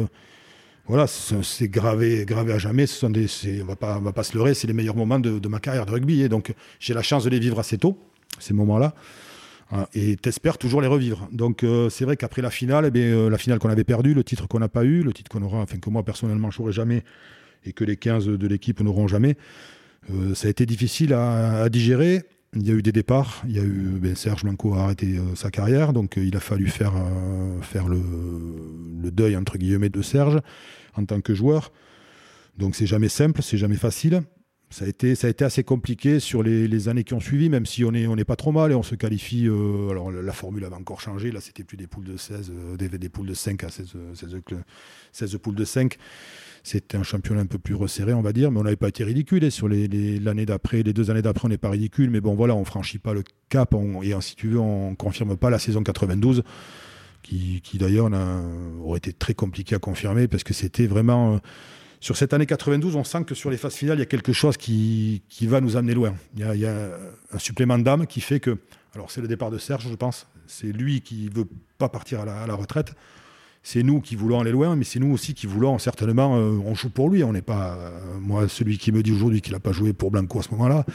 [0.88, 2.88] voilà, c'est gravé, gravé à jamais.
[2.88, 3.28] Ce sont des,
[3.62, 5.86] on va pas, on va pas se leurrer, c'est les meilleurs moments de, ma carrière
[5.86, 6.24] de rugby.
[6.24, 7.98] Et donc, j'ai la chance de les vivre assez tôt,
[8.40, 8.94] ces moments-là.
[9.72, 11.30] Hein, et t'espères toujours les revivre.
[11.32, 14.60] Donc, c'est vrai qu'après la finale, eh la finale qu'on avait perdue, le titre qu'on
[14.60, 17.04] n'a pas eu, le titre qu'on aura, enfin que moi personnellement je n'aurai jamais,
[17.66, 19.38] et que les 15 de l'équipe n'auront jamais.
[20.12, 22.24] Euh, ça a été difficile à, digérer.
[22.56, 23.44] Il y a eu des départs.
[23.48, 26.36] Il y a eu ben, Serge Blanco a arrêté euh, sa carrière, donc euh, il
[26.36, 26.94] a fallu faire,
[27.62, 28.02] faire le,
[29.12, 30.40] deuil entre guillemets de Serge
[30.96, 31.72] en tant que joueur.
[32.58, 34.22] Donc c'est jamais simple, c'est jamais facile.
[34.70, 37.68] Ça a, été, ça a été assez compliqué sur les, années qui ont suivi, même
[37.68, 39.46] si on n'est on est pas trop mal et on se qualifie.
[39.46, 43.10] alors la, formule avait encore changé, là c'était plus des poules de 16, des, des,
[43.10, 44.42] poules de 5 à 16, 16,
[45.12, 45.98] 16 poules de 5.
[46.66, 49.04] C'était un championnat un peu plus resserré, on va dire, mais on n'avait pas été
[49.04, 49.44] ridicule.
[49.44, 52.10] Et sur l'année d'après, les deux années d'après, on n'est pas ridicule.
[52.10, 53.76] Mais bon, voilà, on franchit pas le cap.
[54.02, 56.44] et si tu veux, on confirme pas la saison 92,
[57.22, 58.10] qui, d'ailleurs
[58.82, 61.36] aurait été très compliqué à confirmer parce que c'était vraiment.
[61.36, 61.38] Euh,
[62.00, 64.34] sur cette année 92, on sent que sur les phases finales, il y a quelque
[64.34, 66.16] chose qui, va nous amener loin.
[66.36, 66.98] Il y a,
[67.32, 68.58] un supplément d'âme qui fait que.
[68.96, 70.28] Alors, c'est le départ de Serge, je pense.
[70.48, 71.48] C'est lui qui veut
[71.78, 72.94] pas partir à la retraite
[73.64, 76.76] c'est nous qui voulons aller loin, mais c'est nous aussi qui voulons certainement, euh, on
[76.76, 77.24] joue pour lui.
[77.24, 80.12] On n'est pas, euh, moi, celui qui me dit aujourd'hui qu'il n'a pas joué pour
[80.12, 80.86] Blanco à ce moment-là,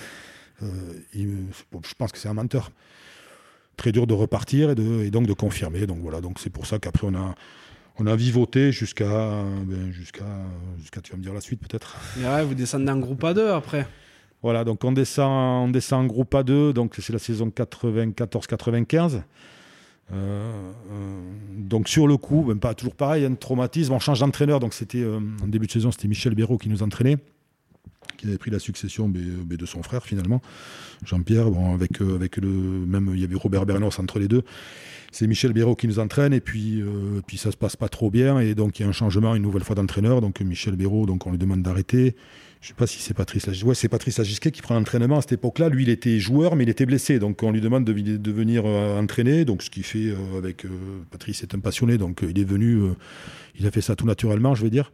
[0.63, 0.67] euh,
[1.15, 2.71] je pense que c'est un menteur.
[3.79, 5.87] Très dur de repartir et, de, et donc de confirmer.
[5.87, 7.35] Donc voilà, donc c'est pour ça qu'après on a,
[7.99, 10.27] on a vivoté jusqu'à, ben, jusqu'à,
[10.79, 11.97] jusqu'à, tu vas me dire la suite peut-être.
[12.19, 13.87] Ouais, vous descendez en groupe A2 après.
[14.43, 19.23] Voilà, donc on descend, on descend en groupe A2, donc c'est la saison 94-95.
[20.13, 21.21] Euh, euh,
[21.53, 23.93] donc sur le coup, même pas toujours pareil, un traumatisme.
[23.93, 26.83] On change d'entraîneur, donc c'était euh, en début de saison, c'était Michel Béraud qui nous
[26.83, 27.19] entraînait.
[28.17, 30.43] Qui avait pris la succession de son frère finalement,
[31.05, 34.43] Jean-Pierre, bon, avec, avec le même, il y avait Robert Bernos entre les deux.
[35.13, 36.83] C'est Michel Béraud qui nous entraîne et puis,
[37.27, 39.43] puis ça se passe pas trop bien et donc il y a un changement une
[39.43, 40.21] nouvelle fois d'entraîneur.
[40.21, 42.17] Donc Michel Béraud, donc on lui demande d'arrêter.
[42.61, 43.75] Je sais pas si c'est Patrice Lagisquet.
[43.75, 45.69] C'est Patrice Lagisquet qui prend l'entraînement à cette époque-là.
[45.69, 47.21] Lui, il était joueur, mais il était blessé.
[47.21, 49.45] Donc, on lui demande de, venir entraîner.
[49.45, 50.67] Donc, ce qu'il fait avec
[51.11, 51.99] Patrice est un passionné.
[51.99, 52.81] Donc, il est venu,
[53.59, 54.91] il a fait ça tout naturellement, je vais dire.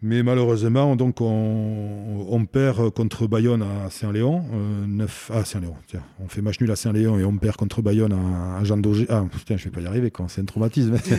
[0.00, 5.74] Mais malheureusement, donc on, perd contre Bayonne à Saint-Léon, euh, à Saint-Léon.
[6.20, 9.06] On fait match nul à Saint-Léon et on perd contre Bayonne à, Jean Daugé.
[9.08, 10.96] Ah putain, je vais pas y arriver quand c'est un traumatisme.
[11.04, 11.16] je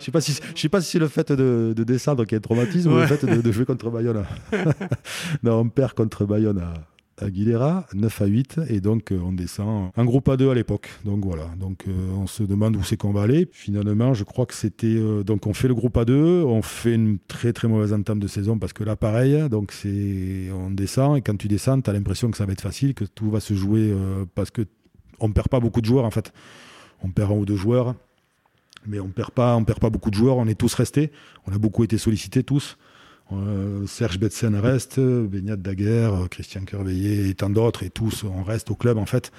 [0.00, 2.42] sais pas si je sais pas si c'est le fait de, descendre qui est un
[2.42, 4.26] traumatisme ou le fait de, de jouer contre Bayonne.
[5.42, 6.74] non, on perd contre Bayonne à,
[7.20, 10.90] Aguilera, 9 à 8, et donc euh, on descend en groupe A2 à l'époque.
[11.04, 13.48] Donc voilà, donc euh, on se demande où c'est qu'on va aller.
[13.52, 17.18] Finalement, je crois que c'était euh, donc on fait le groupe A2, on fait une
[17.28, 21.20] très très mauvaise entame de saison parce que là pareil, donc c'est on descend et
[21.22, 23.54] quand tu descends, tu as l'impression que ça va être facile, que tout va se
[23.54, 23.94] jouer
[24.34, 24.62] parce que
[25.20, 26.32] on perd pas beaucoup de joueurs en fait.
[27.02, 27.94] On perd un ou deux joueurs,
[28.86, 31.12] mais on perd pas on perd pas beaucoup de joueurs, on est tous restés,
[31.46, 32.76] on a beaucoup été sollicités tous.
[33.32, 38.70] Euh, Serge Betsen reste, Beignat Daguerre, Christian Kerveillé et tant d'autres, et tous, on reste
[38.70, 39.30] au club en fait,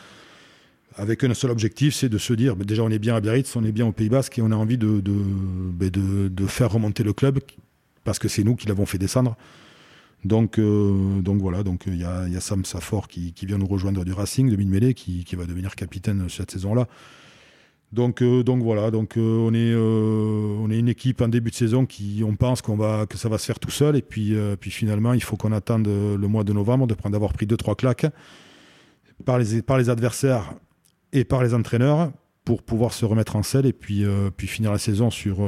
[0.95, 3.55] avec un seul objectif, c'est de se dire, bah, déjà on est bien à Biarritz,
[3.55, 7.13] on est bien au Pays Basque, et on a envie de, de, faire remonter le
[7.13, 7.39] club,
[8.03, 9.37] parce que c'est nous qui l'avons fait descendre.
[10.23, 14.49] Donc, euh, voilà, donc il y, a, Sam Safor qui, vient nous rejoindre du Racing,
[14.49, 16.87] de qui, qui va devenir capitaine cette saison-là.
[17.91, 21.49] Donc, euh, donc voilà, donc euh, on est euh, on est une équipe en début
[21.49, 24.01] de saison qui on pense qu'on va que ça va se faire tout seul et
[24.01, 27.45] puis puis finalement il faut qu'on attende le mois de novembre de prendre d'avoir pris
[27.45, 28.05] deux trois claques
[29.25, 30.53] par les par les adversaires
[31.11, 32.13] et par les entraîneurs
[32.45, 34.05] pour pouvoir se remettre en selle et puis
[34.37, 35.39] puis finir la saison sur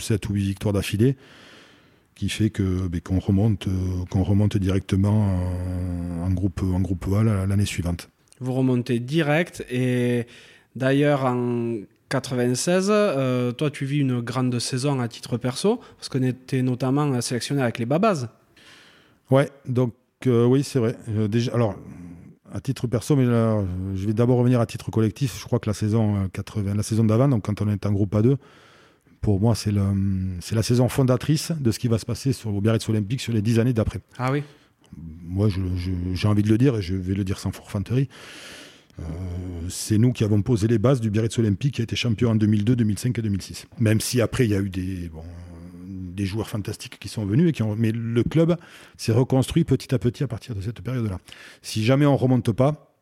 [0.00, 1.16] 7 ou 8 victoires d'affilée
[2.14, 3.68] qui fait que ben, qu'on remonte
[4.08, 5.38] qu'on remonte directement
[6.24, 8.08] en, groupe en groupe A l'année suivante.
[8.40, 10.26] Vous remontez direct et
[10.76, 11.76] D'ailleurs, en
[12.08, 16.62] 96, euh, toi, tu vis une grande saison à titre perso, parce que tu étais
[16.62, 18.28] notamment sélectionné avec les Babas.
[19.30, 19.94] Ouais, donc
[20.26, 20.96] euh, oui, c'est vrai.
[21.10, 21.76] Euh, déjà, alors,
[22.52, 25.38] à titre perso, mais je vais d'abord revenir à titre collectif.
[25.38, 28.14] Je crois que la saison 80, la saison d'avant, donc quand on est en groupe
[28.14, 28.36] A2,
[29.20, 32.88] pour moi, c'est la saison fondatrice de ce qui va se passer sur, au Biarritz
[32.88, 34.00] Olympique sur les dix années d'après.
[34.16, 34.44] Ah oui
[34.96, 35.48] Moi,
[36.14, 38.08] j'ai envie de le dire, et je vais le dire sans forfanterie.
[39.00, 39.02] Euh,
[39.68, 42.34] c'est nous qui avons posé les bases du Biarritz Olympique qui a été champion en
[42.34, 43.66] 2002, 2005 et 2006.
[43.78, 45.10] Même si après il y a eu des,
[45.86, 48.56] des joueurs fantastiques qui sont venus, et qui ont, mais le club
[48.96, 51.18] s'est reconstruit petit à petit à partir de cette période-là.
[51.62, 52.94] Si jamais on remonte pas,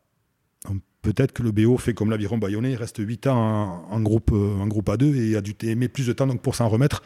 [1.01, 4.67] peut-être que le BO fait comme l'aviron bayonnais, reste 8 ans en, groupe, euh, en
[4.67, 7.01] groupe A2 et a dû aimer plus de temps donc, pour s'en remettre.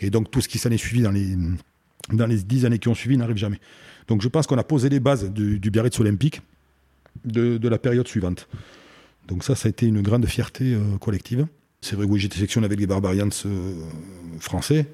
[0.00, 1.36] Et donc tout ce qui s'en est suivi dans les,
[2.12, 3.60] dans les 10 années qui ont suivi n'arrive jamais.
[4.08, 6.40] Donc je pense qu'on a posé les bases du, du Biarritz Olympique
[7.24, 8.48] de, la période suivante.
[9.28, 11.46] Donc ça, ça a été une grande fierté euh, collective.
[11.80, 13.74] C'est vrai que oui, j'étais sélectionné avec les Barbarians euh,
[14.38, 14.86] français,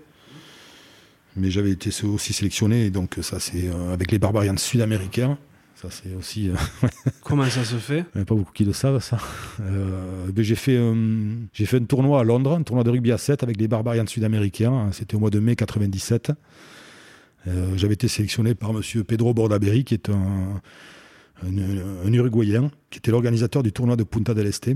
[1.37, 5.39] mais j'avais été aussi sélectionné, donc ça c'est euh, avec les Barbarians sud-américains.
[5.75, 6.51] Ça c'est aussi.
[7.23, 8.05] Comment ça se fait?
[8.15, 9.19] Il n'y a pas beaucoup qui le savent ça.
[9.61, 10.77] Ben, j'ai fait
[11.53, 14.07] j'ai fait un tournoi à Londres, un tournoi de rugby à 7 avec les Barbarians
[14.07, 14.89] sud-américains.
[14.91, 16.33] C'était au mois de mai 97.
[17.77, 20.61] j'avais été sélectionné par Monsieur Pedro Bordaberry, qui est un
[21.43, 24.71] un, Uruguayen qui était l'organisateur du tournoi de Punta del Este,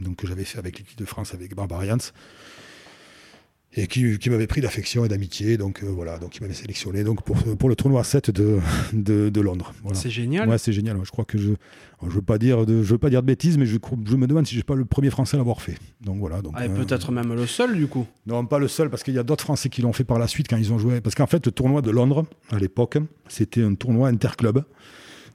[0.00, 1.98] donc que j'avais fait avec l'équipe de France avec Barbarians
[3.74, 5.56] et qui, qui m'avait pris d'affection et d'amitié.
[5.56, 8.58] Donc euh, voilà, donc il m'avait sélectionné donc pour, pour le tournoi 7 de,
[8.92, 9.72] de, de Londres.
[9.92, 10.48] C'est génial.
[10.48, 10.98] Ouais, c'est génial.
[11.02, 11.52] Je crois que je
[12.02, 14.26] je veux pas dire de je veux pas dire de bêtises, mais je, je me
[14.26, 15.76] demande si je suis pas le premier Français à l'avoir fait.
[16.00, 16.40] Donc voilà.
[16.42, 18.06] Donc ah, et peut-être même le seul du coup.
[18.26, 20.28] Non, pas le seul parce qu'il y a d'autres Français qui l'ont fait par la
[20.28, 21.00] suite quand ils ont joué.
[21.00, 24.62] Parce qu'en fait, le tournoi de Londres à l'époque, c'était un tournoi interclub.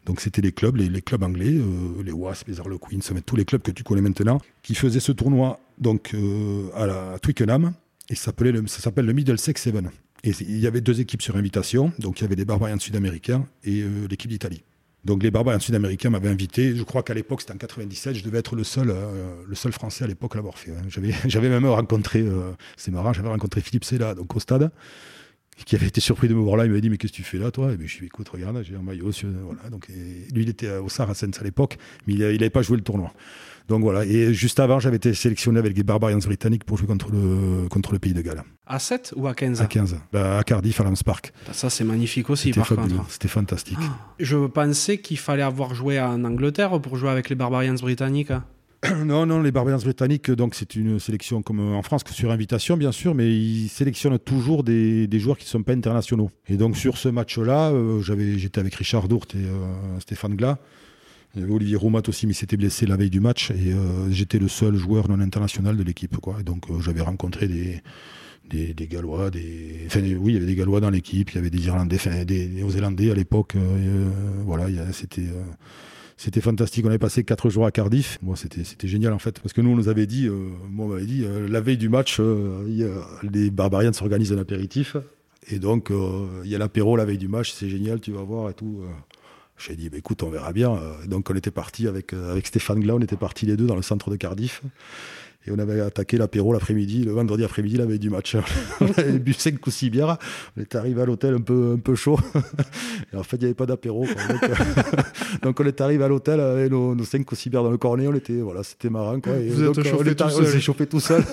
[0.06, 3.62] Donc c'était les clubs, les, clubs anglais, euh, les Wasps, les Harlequins, tous les clubs
[3.62, 7.74] que tu connais maintenant, qui faisaient ce tournoi donc euh, à, Twickenham
[8.10, 9.90] et ça s'appelle le, Middlesex Seven.
[10.26, 13.46] Et il y avait deux équipes sur invitation, donc il y avait les Barbarians sud-américains
[13.64, 14.64] et euh, l'équipe d'Italie.
[15.06, 16.76] Donc les Barbarians sud-américains m'avaient invité.
[16.76, 18.94] Je crois qu'à l'époque, c'était en 97, je devais être le seul,
[19.46, 20.72] le seul Français à l'époque à l'avoir fait.
[20.72, 20.84] Hein.
[20.88, 22.26] J'avais, j'avais même rencontré,
[22.78, 24.72] c'est marrant, j'avais rencontré Philippe Sella donc au stade
[25.56, 27.24] qui avait été surpris de me voir là, il m'avait dit mais qu'est-ce que tu
[27.24, 27.72] fais là toi?
[27.72, 29.12] Et bien, je suis écoute regarde j'ai un maillot
[29.46, 32.84] voilà donc lui il était au Saracens à l'époque mais il n'avait pas joué le
[32.84, 33.14] tournoi.
[33.70, 37.12] Donc voilà et juste avant j'avais été sélectionné avec les Barbarians britanniques pour jouer contre
[37.12, 38.44] le contre le pays de Galles.
[38.68, 41.32] À 7 ou à 15 à 15 bah, à Cardiff à Lambs Park.
[41.48, 43.06] Bah, ça c'est magnifique aussi par contre.
[43.10, 43.78] c'était fantastique.
[43.80, 44.14] Ah.
[44.20, 48.34] je pensais qu'il fallait avoir joué en Angleterre pour jouer avec les Barbarians britanniques
[49.06, 52.92] Non, non, les Barbarians britanniques, donc c'est une sélection comme en France, sur invitation bien
[52.92, 56.30] sûr, mais ils sélectionnent toujours des, joueurs qui ne sont pas internationaux.
[56.48, 60.58] Et donc sur ce match-là, euh, j'avais, j'étais avec Richard Dourte et euh, Stéphane Glas.
[61.36, 63.52] Il y avait Olivier Roumat aussi, mais s'était blessé la veille du match.
[63.52, 66.18] Et euh, j'étais le seul joueur non international de l'équipe.
[66.18, 66.38] Quoi.
[66.42, 67.82] Et donc j'avais rencontré des,
[68.50, 69.84] des, Gallois, des...
[69.88, 72.24] Enfin, oui, il y avait des Gallois dans l'équipe, il y avait des Irlandais, enfin,
[72.24, 73.56] des Néo-Zélandais à l'époque.
[74.46, 75.30] voilà, c'était
[76.24, 76.86] c'était fantastique.
[76.86, 78.18] On avait passé quatre jours à Cardiff.
[78.22, 79.42] Moi, c'était, génial en fait.
[79.42, 81.76] Parce que nous, on nous avait dit, euh, moi, on m'avait dit, euh, la veille
[81.76, 84.96] du match, euh, les Barbarians s'organisent un apéritif.
[85.50, 85.92] Et donc,
[86.46, 88.84] il y a l'apéro la veille du match, c'est génial, tu vas voir et tout.
[89.58, 90.80] J'ai dit, bah, écoute, on verra bien.
[91.08, 93.82] donc, on était parti avec, avec Stéphane Gla, on était partis les deux dans le
[93.82, 94.62] centre de Cardiff.
[95.46, 98.38] Et on avait attaqué l'apéro l'après-midi, le vendredi après-midi, la veille du match.
[98.82, 100.18] on avait bu 5 ou 6 bières.
[100.56, 102.18] On est arrivé à l'hôtel un peu, un peu chaud.
[103.14, 104.08] Et en fait, il n'y avait pas d'apéro.
[105.42, 108.08] Donc, on est arrivé à l'hôtel avec nos, 5 ou 6 bières dans le cornet.
[108.08, 109.20] On était, voilà, c'était marrant.
[109.20, 109.36] Quoi.
[109.36, 110.44] Et Vous donc, êtes chauffé seul.
[110.44, 111.24] On s'est chauffé tout seul.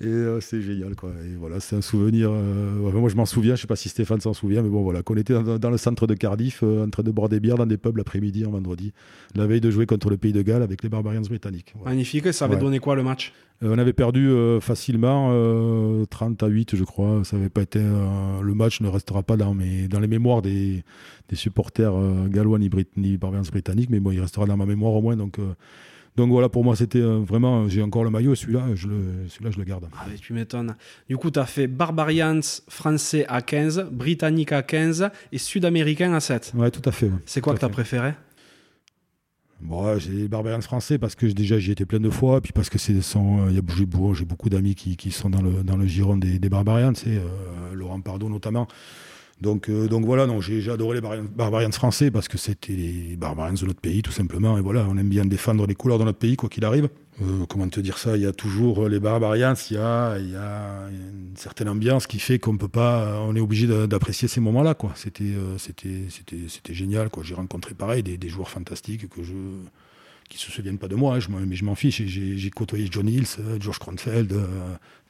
[0.00, 0.94] et euh, c'est génial.
[0.94, 1.12] Quoi.
[1.24, 2.30] Et voilà, c'est un souvenir.
[2.30, 3.54] Euh, moi, je m'en souviens.
[3.54, 4.60] Je ne sais pas si Stéphane s'en souvient.
[4.60, 7.30] Mais bon, voilà, qu'on était dans, le centre de Cardiff, euh, en train de boire
[7.30, 8.92] des bières dans des pubs l'après-midi, en vendredi.
[9.34, 11.72] La veille de jouer contre le pays de Galles avec les Barbarians britanniques.
[11.82, 12.30] Magnifique.
[12.34, 13.21] Ça avait donné quoi le match
[13.62, 14.28] on avait perdu
[14.60, 15.30] facilement
[16.10, 17.22] 30 à 8, je crois.
[17.24, 17.78] Ça n'avait pas été.
[17.78, 20.82] le match ne restera pas dans, mes, dans les mémoires des,
[21.28, 21.92] des supporters
[22.28, 25.16] gallois ni, ni Barbarians britanniques, mais bon, il restera dans ma mémoire au moins.
[25.16, 25.38] Donc,
[26.16, 27.68] donc voilà, pour moi, c'était euh, vraiment.
[27.68, 29.88] J'ai encore le maillot, celui-là, je le, celui-là, je le garde.
[29.96, 30.76] Ah, tu m'étonnes.
[31.08, 36.20] Du coup, tu as fait Barbarians français à 15, britannique à 15 et sud-américain à
[36.20, 36.52] 7.
[36.54, 37.10] Ouais, tout à fait.
[37.24, 38.12] C'est quoi que tu as préféré?
[39.62, 42.68] Bon, j'ai les Barbarians français parce que déjà j'y étais plein de fois, puis parce
[42.68, 46.40] que c'est euh, j'ai beaucoup d'amis qui, qui, sont dans le, dans le giron des,
[46.40, 48.66] des Barbarians, c'est euh, Laurent Pardo notamment.
[49.40, 53.66] Donc, euh, donc voilà, j'ai adoré les Barbarians français parce que c'était les Barbarians de
[53.66, 54.58] notre pays, tout simplement.
[54.58, 56.88] Et voilà, on aime bien défendre les couleurs de notre pays, quoi qu'il arrive.
[57.20, 58.16] Euh, comment te dire ça?
[58.16, 62.56] Il y a toujours les Barbarians, il y a, une certaine ambiance qui fait qu'on
[62.56, 64.74] peut pas, on est obligé d'apprécier ces moments-là.
[64.94, 65.58] C'était, euh,
[66.70, 67.10] génial.
[67.22, 69.34] J'ai rencontré pareil des, joueurs fantastiques que je
[70.28, 72.00] qui se souviennent pas de moi, hein, mais je m'en fiche.
[72.06, 74.34] J'ai côtoyé John Hills, George Kronfeld,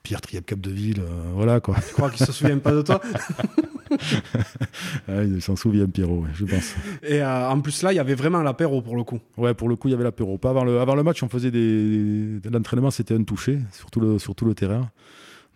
[0.03, 1.03] Pierre Triap Capdeville,
[1.35, 1.77] voilà quoi.
[1.87, 3.01] Tu crois qu'ils se souviennent pas de toi
[5.09, 6.75] ah, il s'en souvient, Pierrot, je pense.
[7.03, 9.21] Et euh, en plus, là, il y avait vraiment l'apéro pour le coup.
[9.37, 10.39] Ouais, pour le coup, il y avait l'apéro.
[10.39, 12.41] Pas avant le, avant le match, on faisait des.
[12.51, 14.91] L'entraînement, c'était un touché, surtout le, sur tout le terrain.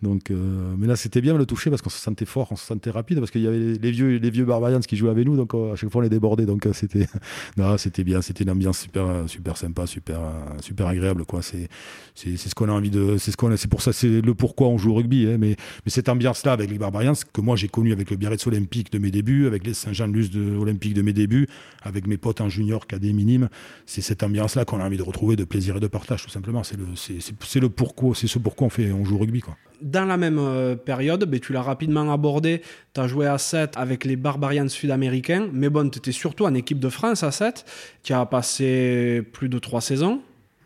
[0.03, 2.65] Donc, euh, mais là, c'était bien le toucher parce qu'on se sentait fort, on se
[2.65, 5.35] sentait rapide parce qu'il y avait les, vieux, les vieux Barbarians qui jouaient avec nous,
[5.35, 6.45] donc euh, à chaque fois on les débordait.
[6.45, 7.07] Donc, euh, c'était,
[7.77, 10.19] c'était bien, c'était une ambiance super, super sympa, super,
[10.61, 11.41] super agréable, quoi.
[11.41, 11.67] C'est,
[12.13, 14.67] c'est, ce qu'on a envie de, c'est ce qu'on, c'est pour ça, c'est le pourquoi
[14.67, 15.37] on joue au rugby, hein.
[15.39, 15.55] mais,
[15.85, 18.99] mais cette ambiance-là avec les Barbarians que moi j'ai connu avec le Biarritz Olympique de
[18.99, 21.47] mes débuts, avec les Saint-Jean-Luz de Olympique de mes débuts,
[21.81, 23.49] avec mes potes en junior, cadets, minimes,
[23.87, 26.63] c'est cette ambiance-là qu'on a envie de retrouver, de plaisir et de partage, tout simplement.
[26.63, 29.41] C'est le, c'est, c'est le pourquoi, c'est ce pourquoi on fait, on joue au rugby,
[29.41, 32.61] quoi dans la même euh, période, ben, tu l'as rapidement abordé,
[32.93, 36.53] tu as joué à 7 avec les Barbarians sud-américains, mais bon, tu étais surtout en
[36.53, 37.65] équipe de France à 7,
[38.03, 40.21] tu as passé plus de 3 saisons.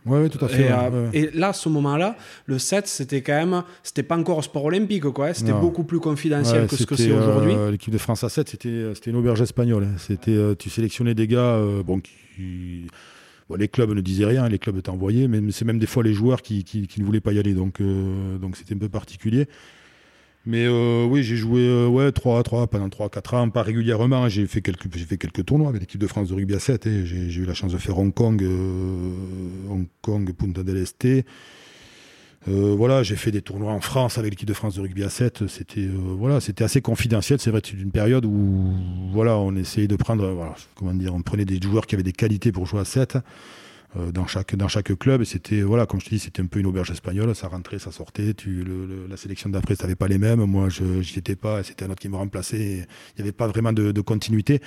[0.06, 0.72] Oui, tout à fait.
[0.72, 2.16] Euh, et, là, à ce moment-là,
[2.48, 5.28] le 7, c'était quand même, c'était pas encore sport olympique, quoi.
[5.28, 5.34] Hein.
[5.34, 7.54] C'était beaucoup plus confidentiel que ce que c'est aujourd'hui.
[7.54, 9.84] Euh, l'équipe de France à 7, c'était une auberge espagnole.
[9.84, 9.98] Hein.
[9.98, 12.88] C'était, tu sélectionnais des gars, bon, qui
[13.58, 16.14] les clubs ne disaient rien, les clubs étaient envoyés, mais c'est même des fois les
[16.14, 16.66] joueurs qui,
[16.98, 19.48] ne voulaient pas y aller, donc euh, c'était un peu particulier.
[20.46, 24.28] Mais euh, oui, j'ai joué euh, ouais, 3 3 pendant 3-4 ans, pas régulièrement.
[24.28, 26.88] J'ai fait quelques, tournois avec l'équipe de France de rugby à 7.
[26.88, 28.44] Et j'ai, eu la chance de faire Hong Kong,
[29.70, 31.26] Hong Kong, Punta del Este.
[32.48, 35.10] Euh, voilà, j'ai fait des tournois en France avec l'équipe de France de rugby à
[35.10, 35.48] 7.
[35.48, 37.40] C'était euh, voilà, c'était assez confidentiel.
[37.40, 38.74] C'est vrai, c'est une période où
[39.12, 42.14] voilà, on essayait de prendre, voilà, comment dire, on prenait des joueurs qui avaient des
[42.14, 43.18] qualités pour jouer à 7
[43.98, 45.22] euh, dans chaque dans chaque club.
[45.22, 47.36] Et c'était voilà, comme je te dis, c'était un peu une auberge espagnole.
[47.36, 48.34] Ça rentrait, ça sortait.
[48.34, 48.66] Tu,
[49.08, 50.44] la sélection d'après, ça n'avait pas les mêmes.
[50.46, 51.62] Moi, je n'y étais pas.
[51.62, 52.58] C'était un autre qui me remplaçait.
[52.58, 54.62] Il n'y avait pas vraiment de continuité.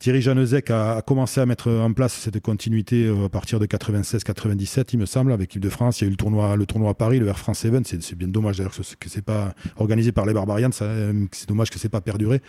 [0.00, 4.90] Thierry Janezek a, commencé à mettre en place cette continuité euh, à partir de 96-97,
[4.92, 6.00] il me semble, avec l'équipe de France.
[6.00, 7.82] Il y a eu le tournoi, le tournoi à Paris, le Air France Event.
[7.84, 10.70] C'est bien dommage d'ailleurs que c'est pas organisé par les Barbarians.
[10.82, 12.42] Euh, c'est dommage que c'est pas perduré.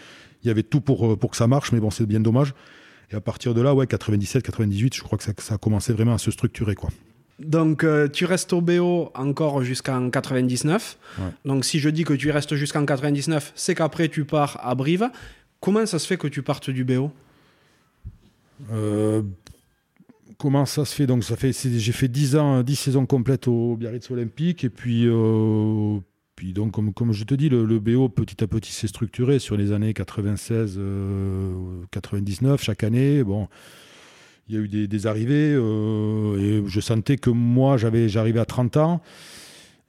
[0.43, 2.53] Il y avait tout pour, euh, pour que ça marche, mais bon, c'est bien dommage.
[3.11, 6.17] Et à partir de là, ouais, 97-98, je crois que ça, a commencé vraiment à
[6.17, 6.89] se structurer, quoi.
[7.37, 10.97] Donc tu restes au BO encore jusqu'en 99.
[11.43, 15.09] Donc si je dis que tu restes jusqu'en 99, c'est qu'après tu pars à Brive.
[15.59, 17.11] Comment ça se fait que tu partes du BO
[18.71, 19.21] euh,
[20.37, 21.07] comment ça se fait?
[21.07, 24.63] Donc, j'ai fait 10 ans, 10 saisons complètes au Biarritz Olympique.
[24.63, 25.99] Et puis, euh,
[26.53, 29.93] donc, comme, je te dis, le, BO petit à petit s'est structuré sur les années
[29.93, 30.79] 96,
[31.91, 33.23] 99, euh, chaque année.
[33.23, 33.47] Bon,
[34.47, 38.77] il y a eu des, arrivées et je sentais que moi, j'avais, j'arrivais à 30
[38.77, 39.01] ans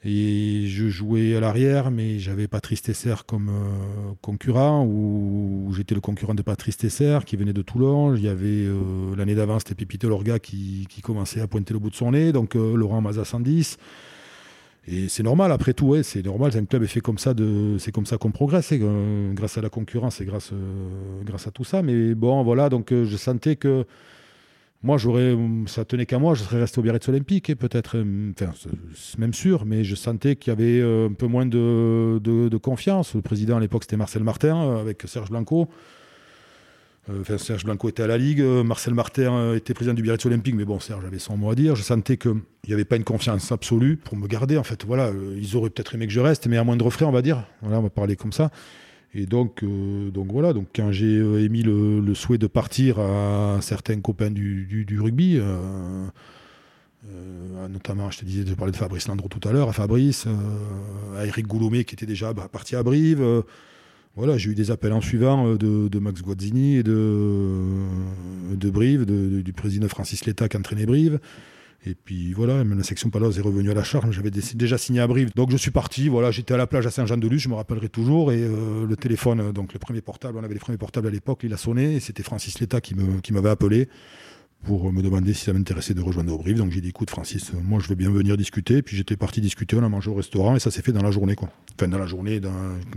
[0.08, 6.00] et je jouais à l'arrière, mais j'avais Patrice Tesser comme euh, concurrent, ou j'étais le
[6.00, 8.14] concurrent de Patrice Tesser qui venait de Toulon.
[8.14, 11.90] Il y avait euh, l'année d'avant, c'était Pépite Lorga qui, commençait à pointer le bout
[11.90, 13.78] de son nez, donc euh, Laurent Maza 110.
[14.86, 17.34] Et c'est normal, après tout, c'est normal, un club est fait comme ça,
[17.78, 18.72] c'est comme ça qu'on progresse,
[19.34, 20.52] grâce à la concurrence et grâce,
[21.24, 21.82] grâce à tout ça.
[21.82, 23.84] Mais bon, voilà, donc je sentais que
[24.86, 28.30] moi, j'aurais, ça tenait qu'à moi, je serais resté au Biarritz Olympique, et peut-être, euh,
[28.30, 28.52] enfin,
[28.94, 32.56] c'est même sûr, mais je sentais qu'il y avait euh, un peu moins de, de,
[32.56, 33.16] confiance.
[33.16, 35.68] Le président à l'époque, c'était Marcel Martin, euh, avec Serge Blanco.
[37.20, 40.64] Enfin, Serge Blanco était à la Ligue, Marcel Martin était président du Biarritz Olympique, mais
[40.64, 41.76] bon, Serge avait son mot à dire.
[41.76, 44.56] Je sentais qu'il n'y avait pas une confiance absolue pour me garder.
[44.58, 47.12] En fait, voilà, ils auraient peut-être aimé que je reste, mais à moindre frais, on
[47.12, 47.44] va dire.
[47.62, 48.50] Voilà, on va parler comme ça.
[49.14, 53.58] Et donc, euh, donc voilà, donc quand j'ai euh, émis le, souhait de partir à
[53.62, 56.06] certains copains du, rugby, euh,
[57.70, 60.26] notamment, je te disais, je parlais de Fabrice Landreau tout à l'heure, à Fabrice,
[61.16, 63.24] à Eric Goulomé qui était déjà bah, parti à Brive.
[64.16, 69.88] voilà, j'ai eu des appels en suivant de, Max Guazzini et de, Brive, du président
[69.88, 71.20] Francis Letta qui entraînait Brive.
[71.86, 74.10] Et puis voilà, la section Paloise est revenue à la charge.
[74.10, 75.30] J'avais déjà signé à Brive.
[75.36, 76.08] Donc je suis parti.
[76.08, 78.32] Voilà, j'étais à la plage à Saint-Jean-de-Luz, je me rappellerai toujours.
[78.32, 81.40] Et euh, le téléphone, donc le premier portable, on avait les premiers portables à l'époque,
[81.44, 81.94] il a sonné.
[81.94, 82.94] Et c'était Francis Letta qui
[83.32, 83.88] m'avait appelé
[84.64, 86.58] pour me demander si ça m'intéressait de rejoindre Aubrive.
[86.58, 88.82] Donc j'ai dit, écoute Francis, moi je veux bien venir discuter.
[88.82, 91.10] Puis j'étais parti discuter, on a mangé au restaurant et ça s'est fait dans la
[91.10, 91.36] journée.
[91.36, 91.48] Quoi.
[91.78, 92.50] Enfin dans la journée, dans...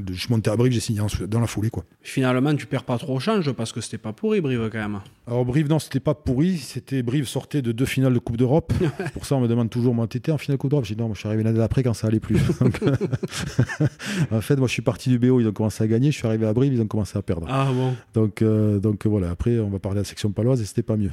[0.09, 1.69] je suis monté à Brive, j'ai signé dans la foulée.
[1.69, 1.85] Quoi.
[2.01, 4.99] Finalement, tu perds pas trop au change parce que c'était pas pourri Brive quand même.
[5.27, 6.57] Alors Brive, non, c'était pas pourri.
[6.57, 8.73] C'était Brive sortait de deux finales de Coupe d'Europe.
[9.13, 10.85] pour ça, on me demande toujours, moi, t'étais en finale de Coupe d'Europe?
[10.85, 12.37] J'ai dit non, moi, je suis arrivé l'année d'après quand ça allait plus.
[14.31, 16.11] en fait, moi je suis parti du BO, ils ont commencé à gagner.
[16.11, 17.47] Je suis arrivé à Brive, ils ont commencé à perdre.
[17.49, 20.65] Ah bon Donc, euh, donc voilà, après, on va parler de la section paloise et
[20.65, 21.11] c'était pas mieux.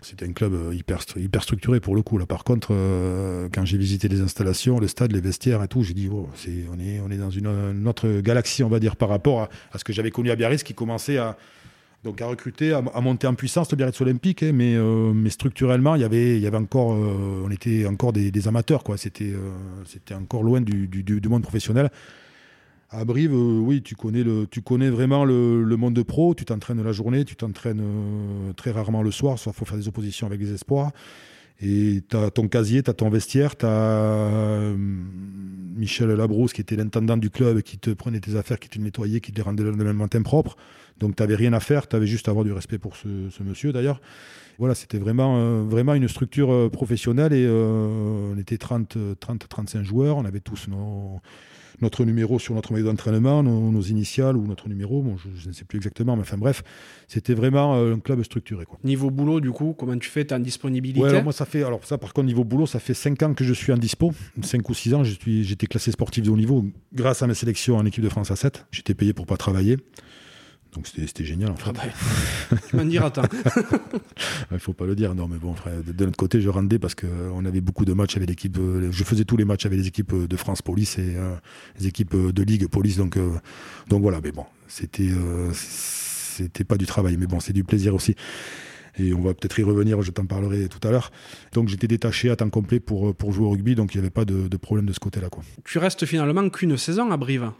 [0.00, 2.18] C'était un club euh, hyper, structuré pour le coup.
[2.18, 2.26] Là.
[2.26, 5.94] Par contre, euh, quand j'ai visité les installations, le stade, les vestiaires et tout, j'ai
[5.94, 9.78] dit, oh, est, on est dans une, autre galaxie, on va dire, par rapport à,
[9.78, 11.36] ce que j'avais connu à Biarritz, qui commençait à,
[12.04, 15.96] donc à recruter, à, monter en puissance le Biarritz Olympique, hein, mais, euh, mais structurellement,
[15.96, 18.96] y avait, encore, on était encore des, amateurs, quoi.
[18.96, 19.34] C'était,
[20.14, 21.90] encore loin du, monde professionnel.
[22.94, 27.36] À Brive, oui, tu connais, vraiment le, monde de pro, tu t'entraînes la journée, tu
[27.36, 30.90] t'entraînes euh, très rarement le soir, soit il faut faire des oppositions avec des espoirs.
[31.62, 36.60] Et tu as ton casier, tu as ton vestiaire, tu as euh, Michel Labrousse qui
[36.60, 39.64] était l'intendant du club, qui te prenait tes affaires, qui te nettoyait, qui te rendait
[39.64, 40.56] le matin propre.
[40.98, 43.08] Donc tu n'avais rien à faire, tu avais juste à avoir du respect pour ce,
[43.42, 44.02] monsieur d'ailleurs.
[44.58, 50.40] Voilà, c'était vraiment, euh, vraiment une structure professionnelle et on était 30-35 joueurs, on avait
[50.40, 51.22] tous nos
[51.82, 55.64] notre numéro sur notre maillot d'entraînement, nos, initiales ou notre numéro, bon, je, ne sais
[55.64, 56.62] plus exactement, mais enfin bref,
[57.08, 58.64] c'était vraiment euh, un club structuré.
[58.64, 58.78] Quoi.
[58.84, 60.24] Niveau boulot, du coup, comment tu fais?
[60.24, 61.00] Ta disponibilité?
[61.00, 63.44] Ouais, Moi, ça fait, alors ça par contre, niveau boulot, ça fait 5 ans que
[63.44, 66.64] je suis en dispo, 5 ou 6 ans, j'étais classé sportif de haut niveau
[66.94, 68.66] grâce à mes sélections en équipe de France à 7.
[68.70, 69.76] J'étais payé pour pas travailler.
[70.74, 71.70] Donc c'était génial en fait.
[71.70, 71.72] Ah
[72.50, 73.22] bah, tu m'en diras tant.
[74.50, 76.94] Il faut pas le dire, non mais bon frère, de notre côté je rendais parce
[76.94, 79.86] qu'on avait beaucoup de matchs avec l'équipe, euh, je faisais tous les matchs avec les
[79.86, 81.34] équipes de France Police et euh,
[81.78, 83.32] les équipes de Ligue Police, donc, euh,
[83.88, 85.10] donc voilà, mais bon, c'était
[85.52, 88.14] c'était pas du travail, mais bon, c'est du plaisir aussi.
[88.98, 91.10] Et on va peut-être y revenir, je t'en parlerai tout à l'heure.
[91.52, 94.10] Donc j'étais détaché à temps complet pour, pour jouer au rugby, donc il n'y avait
[94.10, 95.28] pas de, de, problème de ce côté-là.
[95.64, 97.50] Tu restes finalement qu'une saison à Brive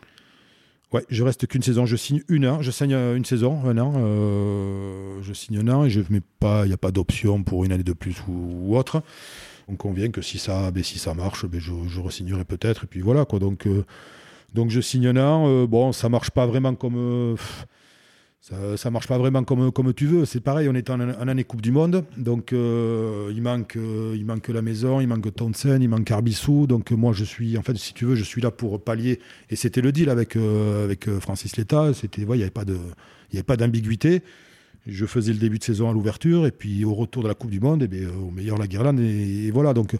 [0.92, 1.86] Ouais, je reste qu'une saison.
[1.86, 2.58] Je signe une.
[2.60, 3.94] Je signe une saison, un an.
[3.96, 6.64] Euh, je signe un an et je mets pas.
[6.64, 9.02] Il n'y a pas d'option pour une année de plus ou, autre.
[9.68, 12.84] On convient que si ça, ben, si ça marche, ben, je, je resignerai peut-être.
[12.84, 13.38] Et puis voilà quoi.
[13.38, 13.84] Donc, euh,
[14.52, 15.48] donc je signe un an.
[15.48, 17.36] Euh, bon, ça marche pas vraiment comme
[18.42, 20.24] ça, ça marche pas vraiment comme, tu veux.
[20.24, 24.26] C'est pareil, on est en, année Coupe du Monde, donc euh, il, manque, euh, il
[24.26, 26.66] manque la maison, il manque Townsend, il manque Arbissou.
[26.66, 29.20] Donc moi, je suis, en fait, si tu veux, je suis là pour pallier.
[29.48, 31.92] Et c'était le deal avec, euh, avec Francis Letta.
[32.18, 34.22] Il n'y avait pas d'ambiguïté.
[34.88, 37.50] Je faisais le début de saison à l'ouverture, et puis au retour de la Coupe
[37.50, 38.98] du Monde, et bien, au meilleur la guirlande.
[38.98, 39.96] Et, voilà, donc.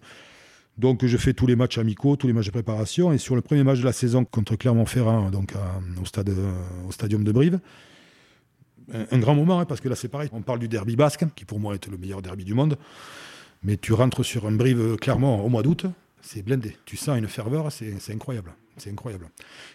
[0.78, 3.12] Donc je fais tous les matchs amicaux, tous les matchs de préparation.
[3.12, 5.52] Et sur le premier match de la saison contre Clermont-Ferrand, donc
[6.00, 6.34] au, stade,
[6.88, 7.60] au stadium de Brive,
[9.10, 11.44] un, grand moment, hein, parce que là c'est pareil, on parle du derby basque, qui
[11.44, 12.76] pour moi était le meilleur derby du monde,
[13.62, 15.86] mais tu rentres sur un brive euh, clairement au mois d'août,
[16.20, 16.76] c'est blindé.
[16.84, 18.52] Tu sens une ferveur, c'est incroyable.
[18.76, 19.28] C'est incroyable.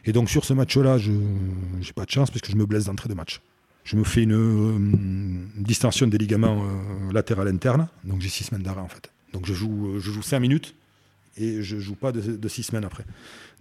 [0.06, 2.86] Et donc sur ce match-là, je n'ai pas de chance parce que je me blesse
[2.86, 3.42] d'entrée de match.
[3.84, 8.64] Je me fais une, euh, distension des ligaments euh, latérales internes, donc j'ai six semaines
[8.64, 9.12] d'arrêt en fait.
[9.34, 10.76] Donc je joue, je joue cinq minutes
[11.38, 13.06] et je joue pas de, six semaines après.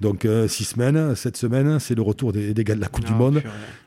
[0.01, 3.13] Donc six semaines, cette semaine, c'est le retour des, des, gars de la Coupe du
[3.13, 3.43] Monde.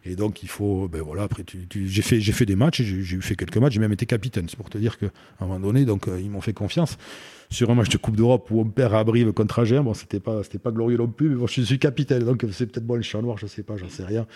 [0.05, 3.35] Et donc il faut, ben voilà, après j'ai fait, j'ai fait des matchs, j'ai fait
[3.35, 4.47] quelques matchs, j'ai même été capitaine.
[4.49, 5.07] C'est pour te dire qu'à
[5.39, 6.97] un moment donné, donc ils m'ont fait confiance
[7.49, 9.83] sur un match de Coupe d'Europe où on perd à Brive contre Agen.
[9.83, 12.67] Bon, c'était pas, c'était pas glorieux non plus, mais bon, je suis capitaine, donc c'est
[12.67, 14.27] peut-être bon le chat noir, je sais pas, j'en sais rien.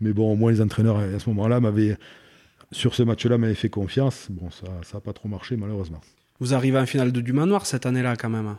[0.00, 1.96] Mais bon, au moins les entraîneurs à ce moment-là m'avaient,
[2.70, 4.28] sur ce match-là, m'avaient fait confiance.
[4.30, 6.00] Bon, ça, ça a pas trop marché malheureusement.
[6.40, 8.56] Vous arrivez en finale de du manoir cette année-là quand même.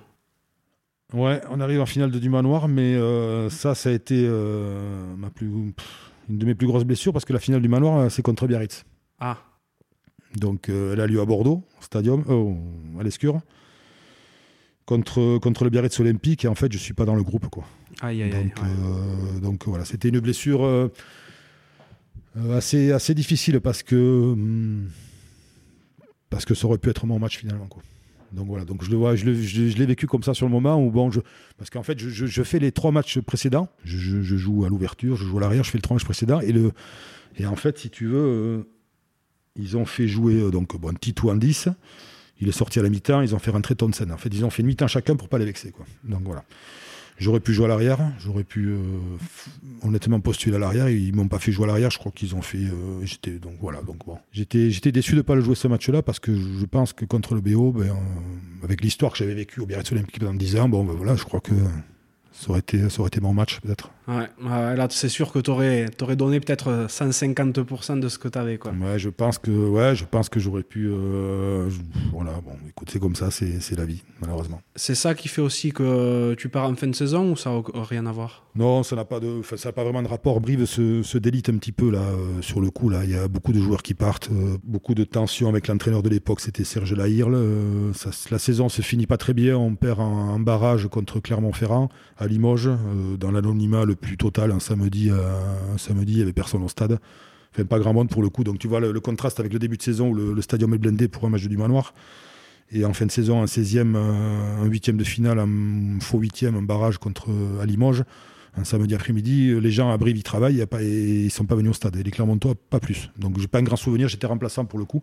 [1.13, 5.15] Ouais, on arrive en finale de du manoir, mais euh, ça, ça a été euh,
[5.15, 5.73] ma plus, une
[6.29, 8.83] de mes plus grosses blessures parce que la finale du manoir, euh, c'est contre Biarritz.
[9.19, 9.37] Ah.
[10.35, 12.23] Donc, elle a lieu à Bordeaux, au stadium,
[12.99, 13.41] à l'Escure
[14.85, 17.65] contre, contre le Biarritz Olympique et en fait je suis pas dans le groupe quoi.
[18.01, 20.89] Aïe, aïe, donc, euh, donc voilà, c'était une blessure
[22.51, 24.89] assez, assez difficile parce que hum,
[26.29, 27.81] parce que ça aurait pu être mon match finalement quoi.
[28.33, 30.89] Donc voilà, donc je le vois, je l'ai vécu comme ça sur le moment où
[30.89, 31.19] bon, je,
[31.57, 35.37] parce qu'en fait je, fais les trois matchs précédents, je, joue à l'ouverture, je joue
[35.37, 36.71] à l'arrière, je fais le trois matchs précédents et le
[37.37, 38.67] et en fait si tu veux,
[39.55, 41.69] ils ont fait jouer donc bon Titou en 10
[42.43, 44.11] il est sorti à la mi-temps, ils ont fait rentrer Townsend.
[44.11, 45.71] En fait, ils ont fait une mi-temps chacun pour pas les vexer.
[45.71, 45.85] Quoi.
[46.03, 46.43] Donc voilà.
[47.17, 48.77] J'aurais pu jouer à l'arrière, j'aurais pu euh,
[49.83, 50.89] honnêtement postuler à l'arrière.
[50.89, 52.57] Ils m'ont pas fait jouer à l'arrière, je crois qu'ils ont fait.
[52.57, 56.01] Euh, j'étais donc voilà, donc bon, j'étais j'étais déçu de pas le jouer ce match-là
[56.01, 57.93] parce que je pense que contre le BO, ben, euh,
[58.63, 61.23] avec l'histoire que j'avais vécue au Biarritz Olympique pendant 10 ans, bon ben, voilà, je
[61.23, 61.53] crois que
[62.31, 63.91] ça aurait été, ça aurait été mon match peut-être.
[64.07, 64.27] Ouais,
[64.75, 68.57] là c'est sûr que tu aurais, aurais, donné peut-être 150% de ce que tu avais.
[68.57, 68.71] Quoi.
[68.71, 70.89] Ouais, je pense que, ouais, je pense que j'aurais pu.
[70.91, 71.69] Euh,
[72.11, 74.61] voilà, bon, écoute, c'est comme ça, c'est la vie, malheureusement.
[74.75, 77.83] C'est ça qui fait aussi que tu pars en fin de saison ou ça n'a
[77.83, 78.45] rien à voir?
[78.55, 80.39] Non, ça n'a pas, de, ça pas vraiment de rapport.
[80.39, 82.89] Brive se, se délite un petit peu là, euh, sur le coup.
[82.89, 83.03] Là.
[83.03, 86.09] Il y a beaucoup de joueurs qui partent, euh, beaucoup de tensions avec l'entraîneur de
[86.09, 87.37] l'époque, c'était Serge Lahirle.
[88.31, 91.87] la saison se finit pas très bien, on perd un, barrage contre Clermont-Ferrand
[92.17, 92.69] à Limoges,
[93.17, 94.51] dans l'anonymat le plus total.
[94.51, 96.99] Un samedi, un samedi, il n'y avait personne au stade.
[97.53, 98.43] Enfin, pas grand monde pour le coup.
[98.43, 101.07] Donc tu vois le, contraste avec le début de saison où le, stadium est blindé
[101.07, 101.93] pour un match du Manoir.
[102.71, 106.61] Et en fin de saison, un 16e, un 8e de finale, un faux 8e, un
[106.63, 107.29] barrage contre
[107.61, 108.03] à Limoges.
[108.55, 111.71] Un samedi après-midi, les gens à Brive, ils travaillent et ils ne sont pas venus
[111.71, 111.95] au stade.
[111.95, 113.09] Et les Clermontois, pas plus.
[113.17, 115.01] Donc j'ai pas un grand souvenir, j'étais remplaçant pour le coup.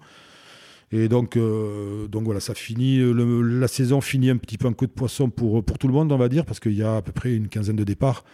[0.93, 4.93] Et donc, euh, voilà, ça finit, la saison finit un petit peu un coup de
[4.93, 7.33] poisson pour tout le monde, on va dire, parce qu'il y a à peu près
[7.33, 8.25] une quinzaine de départs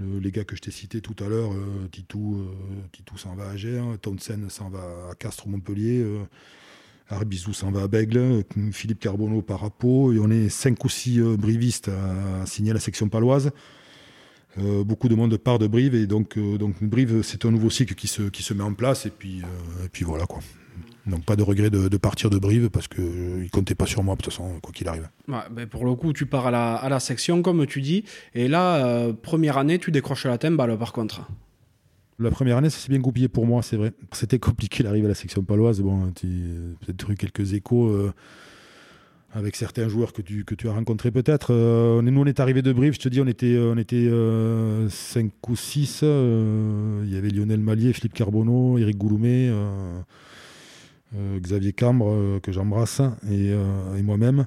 [0.00, 2.46] les gars que je t'ai cités tout à l'heure, euh, Titou, euh,
[2.92, 6.24] Titou s'en va à Gers, Townsend s'en va à Castres-Montpellier, euh,
[7.08, 11.20] Arbizou s'en va à Bègle, Philippe Carbonneau par Rapport, et on est cinq ou six
[11.20, 13.50] brivistes à, signer la section paloise.
[14.56, 18.08] beaucoup de monde part de Brive, et donc, donc Brive, c'est un nouveau cycle qui
[18.08, 19.38] se, qui se met en place, et puis,
[19.84, 20.40] et puis voilà quoi.
[21.08, 24.02] Donc pas de regret de, partir de Brive parce qu'il euh, ne comptait pas sur
[24.02, 25.08] moi de toute façon, quoi qu'il arrive.
[25.26, 28.04] Ben, pour le coup, tu pars à la, à la, section, comme tu dis.
[28.34, 31.22] Et là, euh, première année, tu décroches la timbale par contre.
[32.18, 33.92] La première année, ça s'est bien goupillé pour moi, c'est vrai.
[34.12, 35.80] C'était compliqué d'arriver à la section paloise.
[35.80, 38.12] Bon, tu as peut-être eu quelques échos euh,
[39.32, 41.52] avec certains joueurs que tu, que tu as rencontrés peut-être.
[42.02, 44.10] nous, on est arrivé de Brive, je te dis, on était, on était
[44.90, 46.02] 5 ou 6.
[46.02, 49.52] Il y avait Lionel Mallier, Philippe Carbonneau, Eric Gouloumé.
[51.16, 53.00] Euh, Xavier Cambre, euh, que j'embrasse,
[53.30, 54.46] et, euh, et moi-même.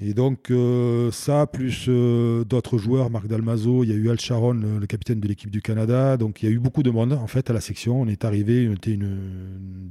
[0.00, 0.52] Et donc
[1.12, 5.28] ça, plus d'autres joueurs, Marc Dalmazo, il y a eu Al Sharon, le, capitaine de
[5.28, 6.16] l'équipe du Canada.
[6.16, 8.00] Donc il y a eu beaucoup de monde en fait à la section.
[8.00, 9.16] On est arrivé, on était une,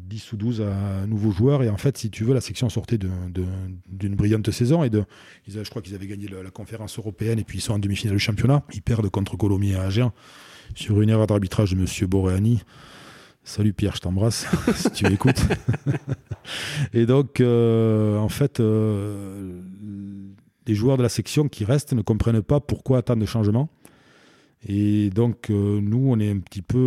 [0.10, 1.64] 10 ou 12 à, nouveaux joueurs.
[1.64, 4.84] Et en fait, si tu veux, la section sortait d'une brillante saison.
[4.84, 4.90] Et
[5.48, 8.22] je crois qu'ils avaient gagné la, conférence européenne et puis ils sont en demi-finale du
[8.22, 8.66] championnat.
[8.74, 10.12] Ils perdent contre Colomiers à Agen
[10.76, 12.10] sur une erreur d'arbitrage de M.
[12.10, 12.62] Boréani.
[13.44, 15.42] Salut Pierre, je t'embrasse si tu écoutes.
[16.94, 19.60] et donc, euh, en fait, euh,
[20.68, 23.70] les joueurs de la section qui restent ne comprennent pas pourquoi tant de changements.
[24.68, 26.78] Et donc, euh, nous, on est un petit peu.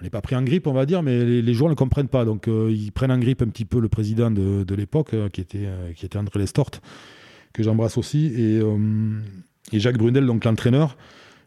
[0.00, 2.24] on n'est pas pris en grippe, on va dire, mais les, joueurs ne comprennent pas.
[2.24, 6.06] Donc, ils prennent en grippe un petit peu le président de, l'époque, qui, était, qui
[6.06, 6.70] était André Lestort,
[7.52, 8.60] que j'embrasse aussi, et,
[9.72, 10.96] et Jacques Brunel, donc l'entraîneur.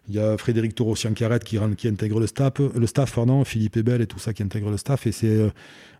[0.09, 4.07] Il y a Frédéric Taureau-Siancaret qui, qui, intègre le staff, le staff Philippe Ebel et
[4.07, 5.05] tout ça qui intègre le staff.
[5.05, 5.49] Et c'est, euh,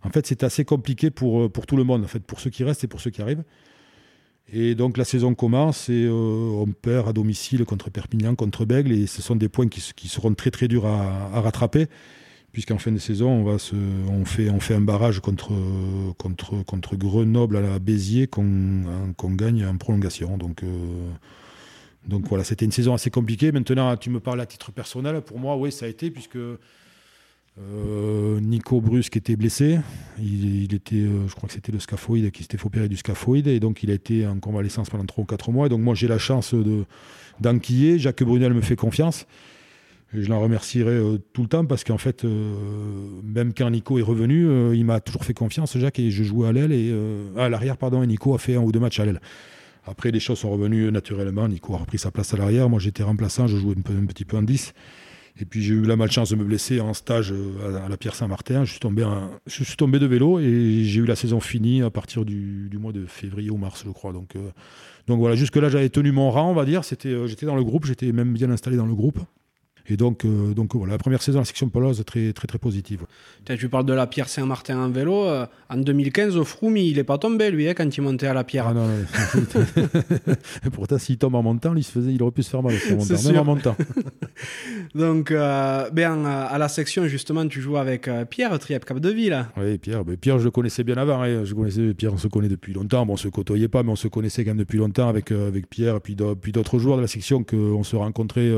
[0.02, 2.48] en fait, c'est assez compliqué pour, euh, pour tout le monde, en fait, pour ceux
[2.48, 3.44] qui restent et pour ceux qui arrivent.
[4.50, 8.92] Et donc la saison commence et euh, on perd à domicile contre Perpignan, contre Bègle,
[8.92, 11.86] et ce sont des points qui, seront très très durs à, rattraper,
[12.50, 13.58] puisqu'en fin de saison, on, va
[14.10, 15.52] on, fait, un barrage contre,
[16.96, 18.84] Grenoble à la Béziers qu'on,
[19.18, 20.38] qu'on gagne en prolongation.
[20.38, 20.64] Donc
[22.06, 23.52] donc voilà, c'était une saison assez compliquée.
[23.52, 25.20] Maintenant, tu me parles à titre personnel.
[25.20, 26.38] Pour moi, oui, ça a été, puisque
[28.40, 29.80] Nico Brusque était blessé.
[30.18, 33.48] Il, était, je crois que c'était le scaphoïde qui s'était fait du scaphoïde.
[33.48, 35.66] Et donc, il a été en convalescence pendant 3 ou 4 mois.
[35.66, 36.54] Et donc, moi, j'ai la chance
[37.40, 37.98] d'enquiller.
[37.98, 39.26] Jacques Brunel me fait confiance.
[40.14, 40.98] Et je l'en remercierai
[41.34, 45.34] tout le temps parce qu'en fait, même quand Nico est revenu, il m'a toujours fait
[45.34, 46.96] confiance, Jacques, et je jouais à l'aile et
[47.36, 49.20] à l'arrière, pardon, et Nico a fait un ou deux matchs à l'aile.
[49.86, 51.48] Après, les choses sont revenues naturellement.
[51.48, 52.68] Nico a repris sa place à l'arrière.
[52.68, 54.74] Moi, j'étais remplaçant, je jouais un, petit peu en 10.
[55.40, 58.14] Et puis, j'ai eu la malchance de me blesser en stage euh, à la Pierre
[58.14, 58.64] Saint-Martin.
[58.64, 58.80] Je, suis
[59.76, 63.50] tombé de vélo et j'ai eu la saison finie à partir du, mois de février
[63.50, 64.12] ou mars, je crois.
[64.12, 64.50] Donc, euh,
[65.06, 66.82] donc voilà, jusque-là, j'avais tenu mon rang, on va dire.
[67.06, 69.20] Euh, j'étais dans le groupe, j'étais même bien installé dans le groupe.
[69.90, 73.06] Et donc, euh, donc voilà, la première saison, la section poloise, très, très, très positive.
[73.44, 75.24] Tu parles de la Pierre Saint-Martin en vélo.
[75.24, 78.34] Euh, en 2015, au Froome, il n'est pas tombé, lui, hein, quand il montait à
[78.34, 78.66] la Pierre.
[78.68, 78.86] Ah non,
[80.72, 82.96] pourtant, s'il tombe en montant, il, se faisait, il aurait pu se faire mal en
[82.96, 83.76] montant, même en montant.
[84.94, 89.46] donc, euh, ben, à la section, justement, tu joues avec Pierre, Triep Capdeville.
[89.56, 91.22] Oui, Pierre, ben, Pierre, je le connaissais bien avant.
[91.22, 91.44] Hein.
[91.44, 93.06] Je connaissais, Pierre, on se connaît depuis longtemps.
[93.06, 95.32] Bon, on ne se côtoyait pas, mais on se connaissait quand même depuis longtemps avec,
[95.32, 96.14] avec Pierre et puis
[96.52, 98.52] d'autres joueurs de la section qu'on se rencontrait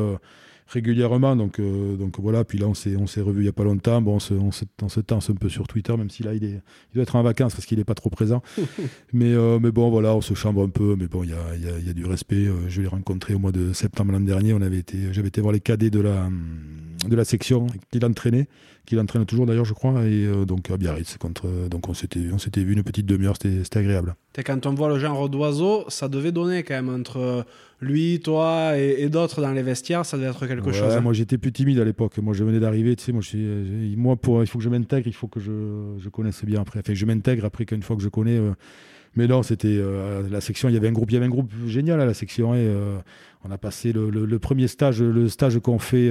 [0.71, 1.37] régulièrement.
[1.37, 3.65] Donc, euh, donc voilà, puis là, on s'est, on s'est revu il n'y a pas
[3.65, 4.01] longtemps.
[4.01, 6.49] Bon, on se, on, se, tense un peu sur Twitter, même si là, il, est,
[6.49, 8.43] il doit être en vacances parce qu'il n'est pas trop présent.
[9.13, 10.97] mais, euh, mais bon, voilà, on se chambre un peu.
[10.99, 12.47] Mais bon, il y a, y, a, y a, du respect.
[12.47, 14.55] Euh, je l'ai rencontré au mois de septembre l'an dernier.
[14.55, 16.29] On avait été, j'avais été voir les cadets de la,
[17.09, 18.47] de la section qu'il entraînait,
[18.91, 20.05] qu'il entraîne toujours d'ailleurs, je crois.
[20.05, 23.65] Et donc à Biarritz, contre, donc on s'était, on s'était vu une petite demi-heure, c'était,
[23.65, 24.15] c'était agréable.
[24.45, 27.47] quand on voit le genre d'oiseau, ça devait donner quand même entre
[27.81, 30.95] lui, toi et, d'autres dans les vestiaires, ça devait être quelque chose.
[30.95, 31.01] Hein.
[31.01, 32.19] Moi, j'étais plus timide à l'époque.
[32.19, 32.95] Moi, je venais d'arriver.
[32.97, 35.97] Tu sais, moi, je, moi pour, il faut que je m'intègre, il faut que je,
[35.99, 36.81] je connaisse bien après.
[36.81, 38.37] Enfin, je m'intègre après qu'une fois que je connais.
[38.37, 38.53] Euh,
[39.17, 40.69] mais non, c'était euh, la section.
[40.69, 42.55] Il y avait un groupe, il y avait un groupe génial à la section.
[42.55, 42.99] Et euh,
[43.45, 46.11] on a passé le, premier stage, le stage qu'on fait.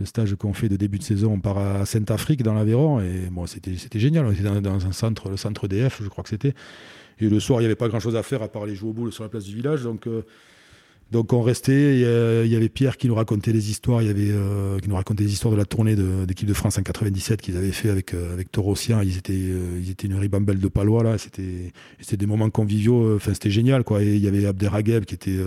[0.00, 3.28] Le stage qu'on fait de début de saison, on part à Saint-Afrique dans l'Aveyron et
[3.30, 4.24] bon, c'était génial.
[4.26, 6.54] On était dans, un centre, le centre DF, je crois que c'était.
[7.20, 8.94] Et le soir, il n'y avait pas grand-chose à faire à part aller jouer au
[8.94, 9.82] boule sur la place du village.
[9.82, 10.22] Donc, euh,
[11.10, 11.96] donc on restait.
[11.96, 14.00] Il y avait Pierre qui nous racontait des histoires.
[14.00, 16.78] Il y avait euh, qui nous racontait des histoires de la tournée d'équipe de, France
[16.78, 19.02] en 97 qu'ils avaient fait avec euh, avec Torossien.
[19.02, 21.18] Ils étaient ils étaient une ribambelle de palois là.
[21.18, 23.16] C'était c'était des moments conviviaux.
[23.16, 24.02] Enfin c'était génial quoi.
[24.02, 25.38] Et il y avait Abderrageb qui était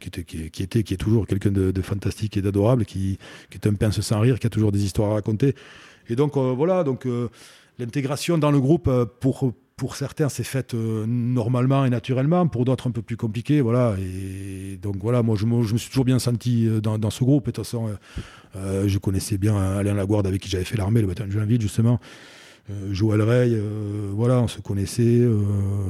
[0.00, 3.18] qui était qui, était qui est toujours quelqu'un de, fantastique et d'adorable qui
[3.50, 5.54] qui est un pince sans rire, qui a toujours des histoires à raconter.
[6.08, 7.06] Et donc voilà donc
[7.78, 9.52] l'intégration dans le groupe pour
[9.82, 13.96] pour certains, c'est fait euh, normalement et naturellement, pour d'autres un peu plus compliqué, voilà.
[13.98, 17.46] Et donc voilà, moi je, me, suis toujours bien senti euh, dans, ce groupe.
[17.46, 17.90] De toute façon,
[18.54, 21.60] euh, je connaissais bien Alain Laguarde avec qui j'avais fait l'armée le matin de Joinville
[21.60, 21.98] justement.
[22.92, 23.60] Joël Rey,
[24.12, 25.28] voilà, on se connaissait.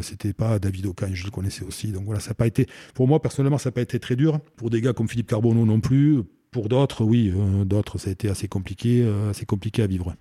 [0.01, 1.89] C'était pas David Ocagne, je le connaissais aussi.
[1.89, 4.41] Donc voilà, ça n'a pas été, pour moi personnellement, ça n'a pas été très dur.
[4.57, 6.23] Pour des gars comme Philippe Carbonneau non plus.
[6.51, 7.31] Pour d'autres, oui,
[7.67, 10.15] d'autres, ça a été assez compliqué, assez compliqué à vivre.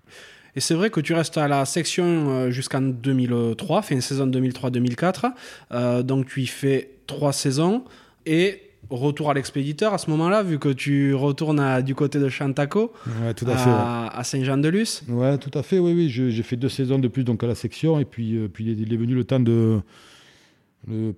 [0.56, 5.32] Et c'est vrai que tu restes à la section euh, jusqu'en 2003, fin saison 2003-2004.
[5.72, 7.84] Euh, donc tu y fais trois saisons
[8.26, 12.91] et retour à l'expéditeur à ce moment-là, vu que tu retournes du côté de Chantaco,
[13.38, 15.04] tout à, Saint-Jean-de-Luz.
[15.08, 16.10] Ouais, tout à fait, oui, oui.
[16.10, 18.93] J'ai fait deux saisons de plus donc à la section, et puis, euh, puis il
[18.93, 19.80] est venu le temps de.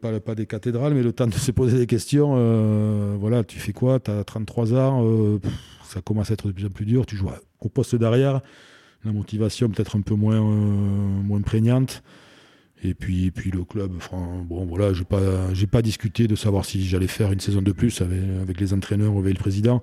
[0.01, 3.17] pas, pas, des cathédrales, mais le temps de se poser des questions.
[3.17, 3.99] voilà, tu fais quoi?
[3.99, 5.39] Tu as 33 ans,
[5.83, 7.07] ça commence à être de plus en plus dur.
[7.07, 8.41] Tu joues au poste derrière
[9.05, 12.03] la motivation peut-être un peu moins, euh, moins prégnante.
[12.83, 15.21] Et puis, puis le club, bon voilà, j'ai pas,
[15.71, 19.19] pas discuté de savoir si j'allais faire une saison de plus avec, les entraîneurs ou
[19.19, 19.79] avec le président.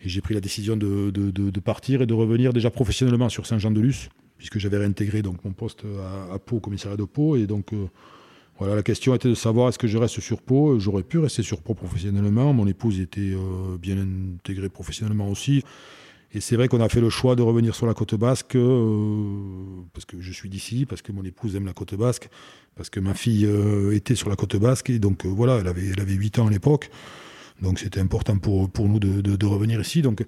[0.00, 3.44] Et j'ai pris la décision de, de, de, partir et de revenir déjà professionnellement sur
[3.44, 4.08] Saint-Jean-de-Luz,
[4.38, 5.82] puisque j'avais réintégré donc mon poste
[6.30, 7.36] à, à Pau, au commissariat de Pau.
[7.36, 7.86] Et donc euh,
[8.58, 10.80] voilà, la question était de savoir est-ce que je reste sur Pau.
[10.80, 12.52] J'aurais pu rester sur Pau professionnellement.
[12.52, 15.62] Mon épouse était euh, bien intégrée professionnellement aussi.
[16.32, 19.82] Et c'est vrai qu'on a fait le choix de revenir sur la côte basque, euh,
[19.94, 22.28] parce que je suis d'ici, parce que mon épouse aime la côte basque,
[22.76, 25.68] parce que ma fille euh, était sur la côte basque, et donc euh, voilà, elle
[25.68, 26.90] avait, elle avait 8 ans à l'époque.
[27.62, 30.02] Donc c'était important pour, pour nous de, de, revenir ici.
[30.02, 30.22] Donc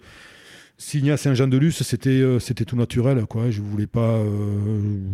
[0.78, 3.24] signer à Saint-Jean-de-Luz, c'était, c'était tout naturel.
[3.26, 3.50] Quoi.
[3.50, 4.20] Je ne voulais, pas,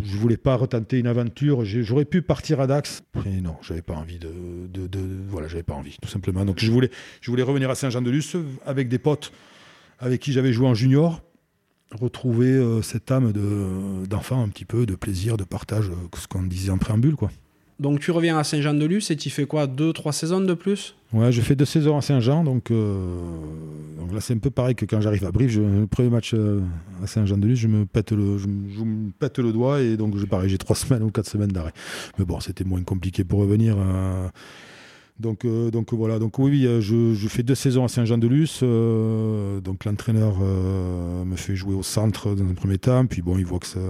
[0.02, 1.66] voulais pas retenter une aventure.
[1.66, 3.02] J'aurais pu partir à Dax.
[3.26, 4.30] Mais non, j'avais pas envie de,
[4.72, 6.46] de, de, Voilà, j'avais pas envie, tout simplement.
[6.46, 8.34] Donc je voulais, je voulais revenir à Saint-Jean-de-Luz
[8.64, 9.30] avec des potes
[9.98, 11.22] avec qui j'avais joué en junior,
[11.92, 13.32] retrouver euh, cette âme
[14.08, 17.16] d'enfant un petit peu, de plaisir, de partage, euh, ce qu'on disait en préambule.
[17.16, 17.30] quoi.
[17.78, 19.66] Donc tu reviens à Saint-Jean-de-Luz et tu fais quoi?
[19.66, 20.96] Deux, trois saisons de plus?
[21.12, 23.18] Ouais, je fais deux saisons à Saint-Jean, donc, euh,
[23.98, 26.34] donc là c'est un peu pareil que quand j'arrive à Brive, le premier match
[27.02, 30.48] à Saint-Jean-de-Luz, je me pète le, je, me pète le doigt et donc je pareil,
[30.48, 31.72] j'ai trois semaines ou quatre semaines d'arrêt.
[32.18, 33.76] Mais bon, c'était moins compliqué pour revenir.
[35.18, 38.60] Donc, euh, donc voilà, donc oui, euh, je, je, fais deux saisons à Saint-Jean-de-Luz.
[38.62, 43.46] Euh, donc l'entraîneur me fait jouer au centre dans un premier temps, puis bon, il
[43.46, 43.80] voit que ça,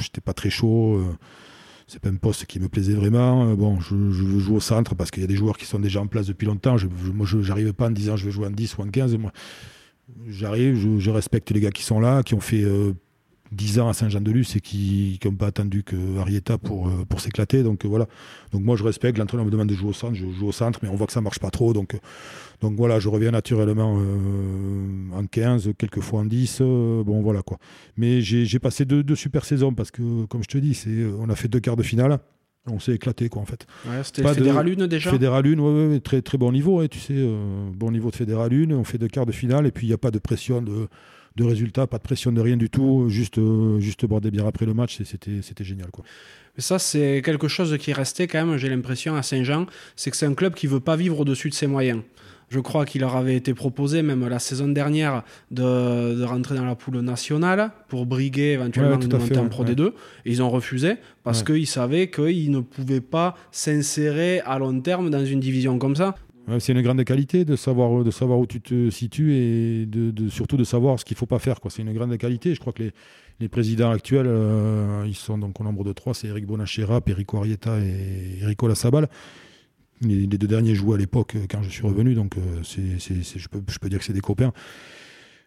[0.00, 1.00] j'étais pas très chaud.
[1.86, 3.54] c'est pas un poste qui me plaisait vraiment.
[3.54, 6.00] Bon, je, je joue au centre parce qu'il y a des joueurs qui sont déjà
[6.00, 6.76] en place depuis longtemps.
[6.76, 9.16] Je, moi, je n'arrive pas en disant je vais jouer en 10 ou en 15.
[9.16, 9.32] Moi,
[10.26, 12.64] j'arrive, je, respecte les gars qui sont là, qui ont fait
[13.54, 17.62] 10 ans à Saint-Jean-de-Luz et qui n'ont pas attendu que Arietta pour, euh, pour s'éclater.
[17.62, 18.06] Donc euh, voilà.
[18.52, 20.80] Donc moi je respecte, l'entraîneur me demande de jouer au centre, je joue au centre,
[20.82, 21.72] mais on voit que ça marche pas trop.
[21.72, 21.98] Donc, euh,
[22.60, 24.00] donc voilà, je reviens naturellement
[25.12, 26.60] en 15, quelquefois en 10.
[26.60, 27.58] bon voilà quoi.
[27.96, 30.78] Mais j'ai passé deux, deux, super saisons parce que, comme je te dis,
[31.18, 32.18] on a fait deux quarts de finale.
[32.66, 33.66] On s'est éclaté quoi en fait.
[33.86, 37.28] Ouais, C'était Fédéral 1 déjà Fédéral 1, ouais, ouais, très, très bon niveau, tu sais,
[37.74, 39.94] bon niveau de Fédéral 1, on fait deux quarts de finale et puis il n'y
[39.94, 40.88] a pas de pression de,
[41.36, 44.46] de résultats, pas de pression de rien du tout, juste, euh, juste boire des bières
[44.46, 45.90] après le match, c'était, c'était génial.
[45.90, 46.04] Quoi.
[46.56, 49.66] Mais ça, c'est quelque chose qui est resté quand même, j'ai l'impression, à Saint-Jean,
[49.96, 52.02] c'est que c'est un club qui veut pas vivre au-dessus de ses moyens.
[52.50, 56.64] Je crois qu'il leur avait été proposé, même la saison dernière, de, de rentrer dans
[56.64, 59.88] la poule nationale pour briguer éventuellement une montée en Pro D2.
[60.24, 65.10] Et ils ont refusé parce qu'ils savaient qu'ils ne pouvaient pas s'insérer à long terme
[65.10, 66.14] dans une division comme ça
[66.58, 70.56] c'est une grande qualité de savoir, de savoir où tu te situes et de, surtout
[70.56, 71.58] de savoir ce qu'il ne faut pas faire.
[71.68, 72.54] C'est une grande qualité.
[72.54, 72.90] Je crois que
[73.40, 77.38] les, présidents actuels, euh, ils sont donc au nombre de trois, c'est Eric Bonachera, Perico
[77.38, 79.08] Arieta et Erico Lassabal.
[80.00, 83.88] Les, les deux derniers jouaient à l'époque quand je suis revenu, donc euh, je peux
[83.88, 84.52] dire que c'est des copains.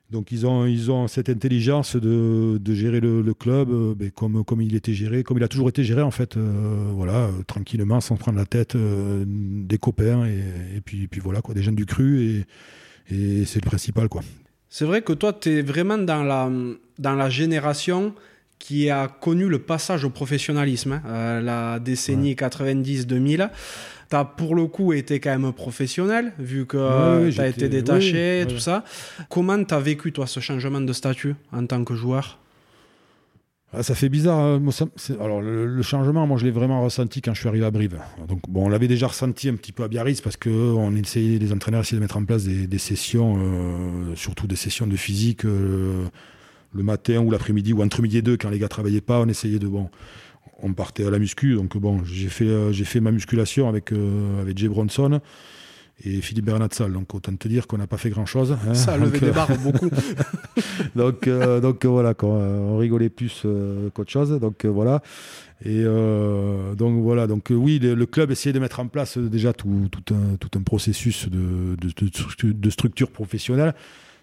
[0.10, 4.46] Donc ils ont, ils ont cette intelligence de, de gérer le, club euh, ben, comme,
[4.46, 7.32] comme il était géré, comme il a toujours été géré en fait, euh, voilà, euh,
[7.46, 11.86] tranquillement, sans prendre la tête, des copains et, puis, puis voilà quoi, des jeunes du
[11.86, 12.46] cru et,
[13.14, 14.22] et c'est le principal quoi.
[14.70, 16.50] C'est vrai que toi tu es vraiment dans la,
[17.00, 18.14] dans la génération
[18.60, 22.48] qui a connu le passage au professionnalisme, hein, la décennie ouais.
[22.48, 23.50] 90-2000
[24.10, 27.68] tu as pour le coup été quand même professionnel, vu que oui, tu as été
[27.68, 28.84] détaché, oui, tout ça.
[29.30, 32.40] Comment tu as vécu, toi, ce changement de statut en tant que joueur?
[33.74, 34.40] Ah, ça fait bizarre.
[34.40, 34.60] Hein.
[34.60, 34.86] Moi, ça,
[35.20, 38.00] alors le, le, changement, moi, je l'ai vraiment ressenti quand je suis arrivé à Brive.
[38.28, 41.38] Donc, bon, on l'avait déjà ressenti un petit peu à Biarritz parce que on essayait,
[41.38, 44.96] les entraîneurs essayaient de mettre en place des, des sessions, euh, surtout des sessions de
[44.96, 46.06] physique euh,
[46.78, 49.20] le matin ou l'après-midi ou entre midi et deux quand les gars travaillaient pas.
[49.20, 49.90] On essayait de bon
[50.62, 51.56] on partait à la muscu.
[51.56, 55.22] Donc bon, j'ai fait, euh, j'ai fait ma musculation avec, euh, avec Jay Bronson
[56.04, 56.92] et Philippe Bernatsal.
[56.92, 58.52] Donc autant te dire qu'on n'a pas fait grand-chose.
[58.68, 58.74] Hein.
[58.74, 59.90] Ça a levé des barres beaucoup.
[60.96, 64.40] donc, euh, donc voilà, quoi, on rigolait plus euh, qu'autre chose.
[64.40, 65.02] Donc voilà.
[65.66, 69.54] Et euh, donc voilà, donc oui, le, le, club essayait de mettre en place déjà
[69.54, 73.74] tout, tout, un, tout un processus de, de, de, de structure professionnelle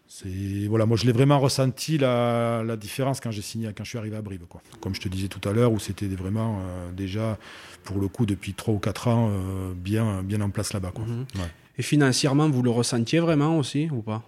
[0.06, 3.88] c'est voilà, moi je l'ai vraiment ressenti la, la, différence quand j'ai signé, quand je
[3.88, 4.62] suis arrivé à Brive, quoi.
[4.80, 7.38] Comme je te disais tout à l'heure, où c'était vraiment euh, déjà
[7.84, 11.04] pour le coup depuis 3 ou 4 ans euh, bien, bien en place là-bas, quoi.
[11.04, 11.50] Ouais.
[11.78, 14.22] Et financièrement, vous le ressentiez vraiment aussi ou pas?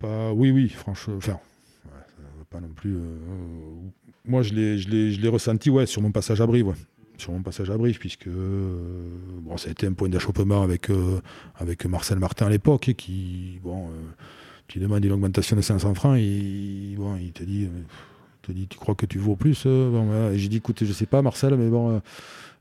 [0.00, 1.38] Pas, Oui, oui, franchement, enfin,
[1.86, 2.96] ouais, pas non plus.
[2.96, 3.18] Euh,
[4.24, 6.74] moi je l'ai, je l'ai, je l'ai ressenti, ouais, sur mon passage à Brive, ouais
[7.18, 9.08] sur mon passage à Brive, puisque euh,
[9.42, 11.20] bon, ça a été un point d'achoppement avec, euh,
[11.56, 13.90] avec Marcel Martin à l'époque, qui, bon, euh,
[14.68, 17.68] tu demandes une augmentation de 500 francs, et bon, il te dit,
[18.42, 20.32] te dit, tu crois que tu vaux plus bon, voilà.
[20.32, 22.00] Et j'ai dit, écoute, je sais pas, Marcel, mais bon,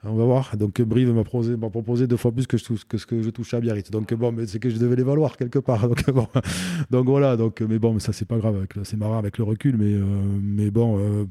[0.04, 0.56] on va voir.
[0.58, 3.92] Donc Brive m'a proposé, deux fois plus que, ce que je touchais à Biarritz.
[3.92, 5.88] Donc bon, mais c'est que je devais les valoir quelque part.
[5.90, 6.28] Donc, bon,
[6.90, 9.94] donc voilà, donc, mais bon, ça c'est pas grave, c'est marrant avec le recul, mais,
[10.42, 11.28] mais bon,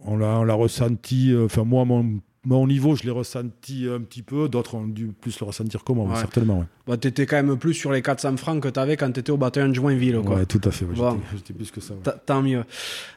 [0.00, 4.48] on l'a ressenti, enfin moi, mon mon niveau, je l'ai ressenti un petit peu.
[4.48, 6.16] D'autres ont dû plus le ressentir que moi, ouais.
[6.16, 6.60] certainement.
[6.60, 6.64] Ouais.
[6.86, 9.20] Bah, tu étais quand même plus sur les 400 francs que tu avais quand tu
[9.20, 10.20] étais au bataillon de Joinville.
[10.24, 10.36] Quoi.
[10.36, 10.86] Ouais, tout à fait.
[10.86, 11.20] Ouais, bon.
[11.34, 11.94] J'étais plus que ça.
[12.24, 12.64] Tant mieux.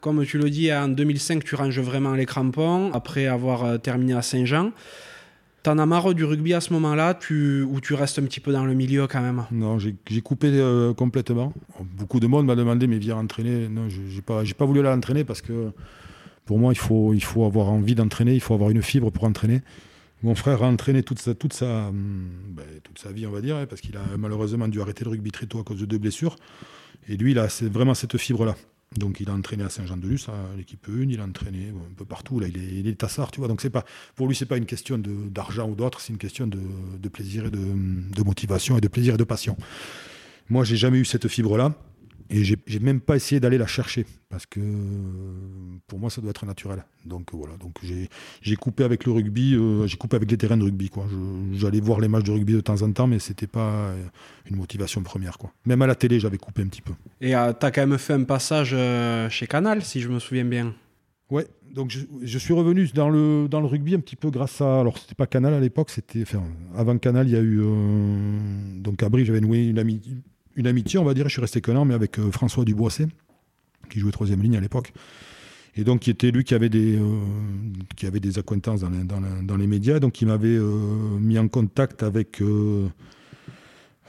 [0.01, 4.13] Comme tu le dis, en 2005, tu ranges vraiment les crampons après avoir euh, terminé
[4.13, 4.71] à Saint-Jean.
[5.63, 7.61] T'en as marre du rugby à ce moment-là tu...
[7.61, 9.45] ou tu restes un petit peu dans le milieu quand même?
[9.51, 11.53] Non, j'ai coupé euh, complètement.
[11.97, 13.69] Beaucoup de monde m'a demandé, mais viens entraîner.
[13.69, 15.71] Non, j'ai pas, pas voulu l'entraîner parce que
[16.51, 19.61] pour moi, il faut, avoir envie d'entraîner, il faut avoir une fibre pour entraîner.
[20.21, 21.31] Mon frère a entraîné toute sa,
[21.87, 22.65] hum, ben,
[23.13, 25.61] vie, on va dire, hein, parce qu'il a malheureusement dû arrêter le rugby très tôt
[25.61, 26.35] à cause de deux blessures.
[27.07, 28.57] Et lui, il a vraiment cette fibre-là.
[28.97, 32.41] Donc il a entraîné à Saint-Jean-de-Luz, à l'équipe 1, il a entraîné un peu partout.
[32.41, 33.47] Là, il est, il tassard, tu vois.
[33.47, 33.85] Donc c'est pas,
[34.17, 37.49] pour lui, c'est pas une question d'argent ou d'autre, c'est une question de, plaisir et
[37.49, 39.55] de, de motivation et de plaisir et de passion.
[40.49, 41.75] Moi, j'ai jamais eu cette fibre-là.
[42.31, 44.61] Et j'ai même pas essayé d'aller la chercher parce que
[45.87, 46.85] pour moi ça doit être naturel.
[47.05, 47.79] Donc voilà, donc
[48.41, 51.05] j'ai coupé avec le rugby, euh, j'ai coupé avec les terrains de rugby quoi.
[51.53, 53.93] J'allais voir les matchs de rugby de temps en temps, mais c'était pas
[54.49, 55.51] une motivation première quoi.
[55.65, 56.93] Même à la télé, j'avais coupé un petit peu.
[57.19, 60.19] Et euh, tu as quand même fait un passage euh, chez Canal, si je me
[60.19, 60.73] souviens bien.
[61.29, 64.59] Ouais, donc je, je, suis revenu dans le, dans le rugby un petit peu grâce
[64.59, 64.81] à.
[64.81, 66.23] Alors, c'était pas Canal à l'époque, c'était.
[66.23, 66.43] Enfin,
[66.75, 67.61] avant Canal, il y a eu.
[67.61, 68.37] Euh,
[68.79, 70.01] donc, à Brie, j'avais noué une, ami,
[70.55, 71.25] une, amitié, on va dire.
[71.25, 73.07] Je suis resté qu'un an, mais avec euh, François Duboisset,
[73.89, 74.93] qui jouait troisième ligne à l'époque.
[75.75, 77.19] Et donc, qui était lui qui avait des, euh,
[77.95, 79.99] qui avait des acquaintances dans les, dans, dans les médias.
[79.99, 82.41] Donc, il m'avait mis en contact avec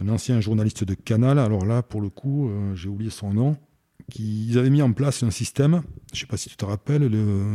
[0.01, 1.38] un ancien journaliste de Canal.
[1.38, 3.57] Alors là, pour le coup, j'ai oublié son nom
[4.18, 5.82] ils avaient mis en place un système,
[6.12, 7.11] je ne sais pas si tu te rappelles,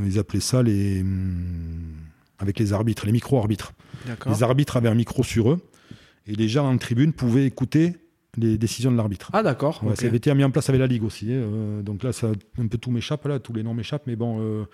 [0.05, 1.01] ils appelaient ça les.
[1.01, 1.95] Hum,
[2.39, 3.73] avec les arbitres, les micro-arbitres.
[4.27, 5.57] Les arbitres avaient un micro sur eux
[6.27, 7.95] et les gens en tribune pouvaient écouter
[8.37, 9.29] les décisions de l'arbitre.
[9.33, 9.83] Ah d'accord.
[9.95, 11.31] Ça avait été mis en place avec la Ligue aussi.
[11.31, 14.15] Hein, euh, donc là, ça, un peu tout m'échappe, là, tous les noms m'échappent, mais
[14.15, 14.37] bon.
[14.39, 14.65] Euh,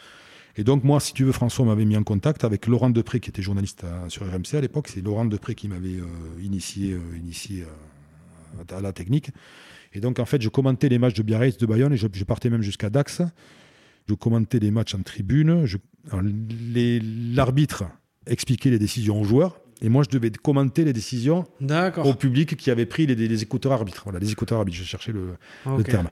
[0.55, 3.29] et donc moi, si tu veux, François m'avait mis en contact avec Laurent Depré, qui
[3.29, 4.87] était journaliste sur RMC à l'époque.
[4.87, 7.65] C'est Laurent Depré qui m'avait euh, initié, initié
[8.69, 9.31] à la technique.
[9.93, 12.49] Et donc, en fait, je commentais les matchs de Biarritz, de Bayonne, et je, partais
[12.49, 13.21] même jusqu'à Dax.
[14.07, 15.65] Je commentais les matchs en tribune.
[17.35, 17.85] L'arbitre
[18.27, 19.62] expliquait les décisions aux joueurs.
[19.83, 21.43] Et moi, je devais commenter les décisions
[22.03, 24.03] au public qui avait pris les, écouteurs arbitres.
[24.05, 26.09] Voilà, les écouteurs arbitres, je cherchais le, terme.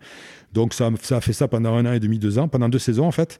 [0.53, 2.79] Donc, ça, ça, a fait ça pendant un an et demi, deux ans, pendant deux
[2.79, 3.39] saisons, en fait.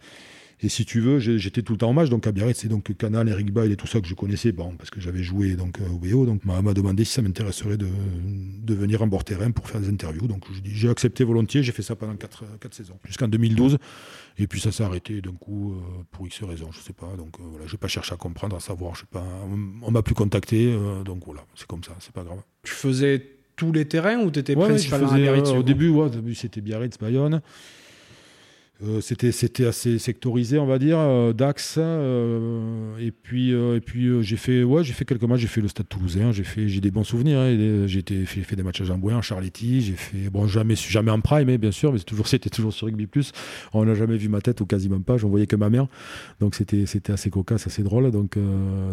[0.64, 2.10] Et si tu veux, j'étais tout le temps en match.
[2.10, 4.76] Donc à Biarritz, c'est donc Canal, Eric Bail et tout ça que je connaissais, bon,
[4.78, 6.26] parce que j'avais joué donc euh, au BO.
[6.28, 7.88] Donc m'a demandé si ça m'intéresserait de,
[8.64, 10.28] de, venir en bord terrain pour faire des interviews.
[10.28, 11.64] Donc j'ai accepté volontiers.
[11.64, 13.80] J'ai fait ça pendant 4, saisons, jusqu'en 2012.
[14.38, 17.12] Et puis ça s'est arrêté d'un coup euh, pour X raisons, je sais pas.
[17.18, 19.26] Donc euh, voilà, j'ai pas cherché à comprendre, à savoir, je sais pas.
[19.82, 22.40] On, m'a plus contacté, donc voilà, c'est comme ça, c'est pas grave.
[22.64, 26.10] Tu faisais tous les terrains ou tu étais principalement à Biarritz Au début, ouais, au
[26.10, 27.42] début c'était Biarritz, Bayonne.
[28.84, 34.24] Euh, c'était c'était assez sectorisé on va dire euh, Dax euh, et puis et puis
[34.24, 35.42] j'ai fait ouais j'ai fait quelques matchs.
[35.42, 38.64] J'ai fait le Stade Toulousain j'ai fait j'ai des bons souvenirs hein, j'ai fait, des
[38.64, 41.94] matchs à Jambouin en Charletti j'ai fait bon jamais jamais en prime mais bien sûr
[41.94, 43.32] mais toujours c'était toujours sur Rugby Plus.
[43.74, 45.88] On n'a jamais vu ma tête ou quasiment pas j'en voyais que ma mère.
[46.40, 48.38] Donc c'était c'était assez cocasse assez drôle donc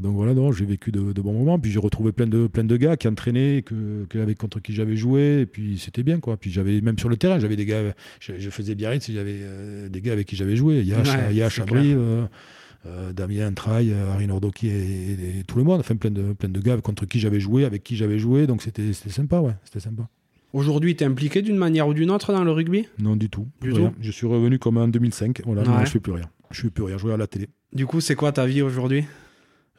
[0.03, 1.59] donc voilà j'ai vécu de, bons moments.
[1.59, 4.97] Puis j'ai retrouvé plein de plein de gars qui entraînaient que avec contre qui j'avais
[4.97, 6.37] joué et puis c'était bien quoi.
[6.37, 9.41] Puis j'avais même sur le terrain j'avais des gars je, je faisais Biarritz j'avais
[9.89, 10.83] des gars avec qui j'avais joué.
[10.83, 12.27] Yash, ouais, Yash Abri, euh,
[12.87, 15.81] euh, Damien Traille, euh, Harry Nordoki et, tout le monde.
[15.81, 18.47] Enfin, plein de, plein de gars contre qui j'avais joué, avec qui j'avais joué.
[18.47, 19.55] Donc c'était sympa, ouais.
[19.65, 20.09] C'était sympa.
[20.53, 22.87] Aujourd'hui, tu es impliqué d'une manière ou d'une autre dans le rugby?
[22.99, 23.47] Non, du tout.
[23.61, 25.43] Du tout je suis revenu comme en 2005.
[25.45, 25.85] Voilà, ouais.
[25.85, 26.25] je fais plus rien.
[26.51, 26.97] Je fais plus rien.
[26.97, 27.49] Je regarde la télé.
[27.73, 29.05] Du coup, c'est quoi ta vie aujourd'hui?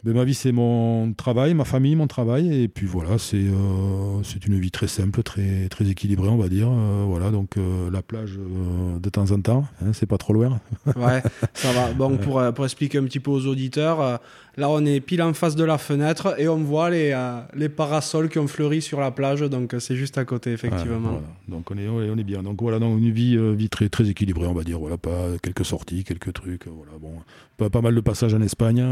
[0.03, 2.63] Ben, ma vie, c'est mon travail, ma famille, mon travail.
[2.63, 6.69] Et puis voilà, c'est euh, une vie très simple, très, très équilibrée, on va dire.
[6.69, 10.61] Euh, voilà, donc euh, la plage de temps en temps, hein, c'est pas trop loin.
[10.95, 11.21] ouais,
[11.53, 11.91] ça va.
[11.91, 14.21] Bon, pour, pour expliquer un petit peu aux auditeurs,
[14.60, 17.18] là, on est pile en face de la fenêtre et on voit les,
[17.55, 19.41] les parasols qui ont fleuri sur la plage.
[19.41, 21.22] Donc c'est juste à côté, effectivement.
[21.47, 22.43] Donc on est, on est bien.
[22.43, 24.80] Donc voilà, donc une vie, vie très, très équilibrée, on va dire.
[24.80, 26.68] Voilà, pas quelques sorties, quelques trucs.
[26.68, 27.14] Voilà, bon,
[27.57, 28.84] pas, pas mal de passages en Espagne.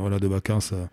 [0.00, 0.86] voilà, de vacances, euh,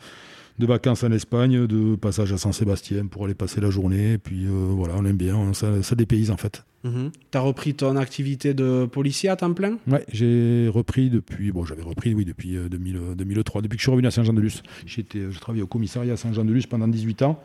[0.60, 4.14] de vacances en Espagne, de passage à Saint-Sébastien pour aller passer la journée.
[4.14, 6.64] Et puis euh, voilà, on aime bien, ça, ça dépayse en fait.
[6.84, 7.12] Mhm.
[7.32, 9.78] Tu as repris ton activité de policier à temps plein?
[9.88, 13.91] Ouais, j'ai repris depuis, bon j'avais repris oui depuis 2003, euh, depuis que je suis
[13.91, 14.62] revenu à Saint-Jean-de-Luz.
[14.86, 15.03] J'ai
[15.39, 17.41] travaillé au commissariat à Saint-Jean-de-Luz pendant 18 ans.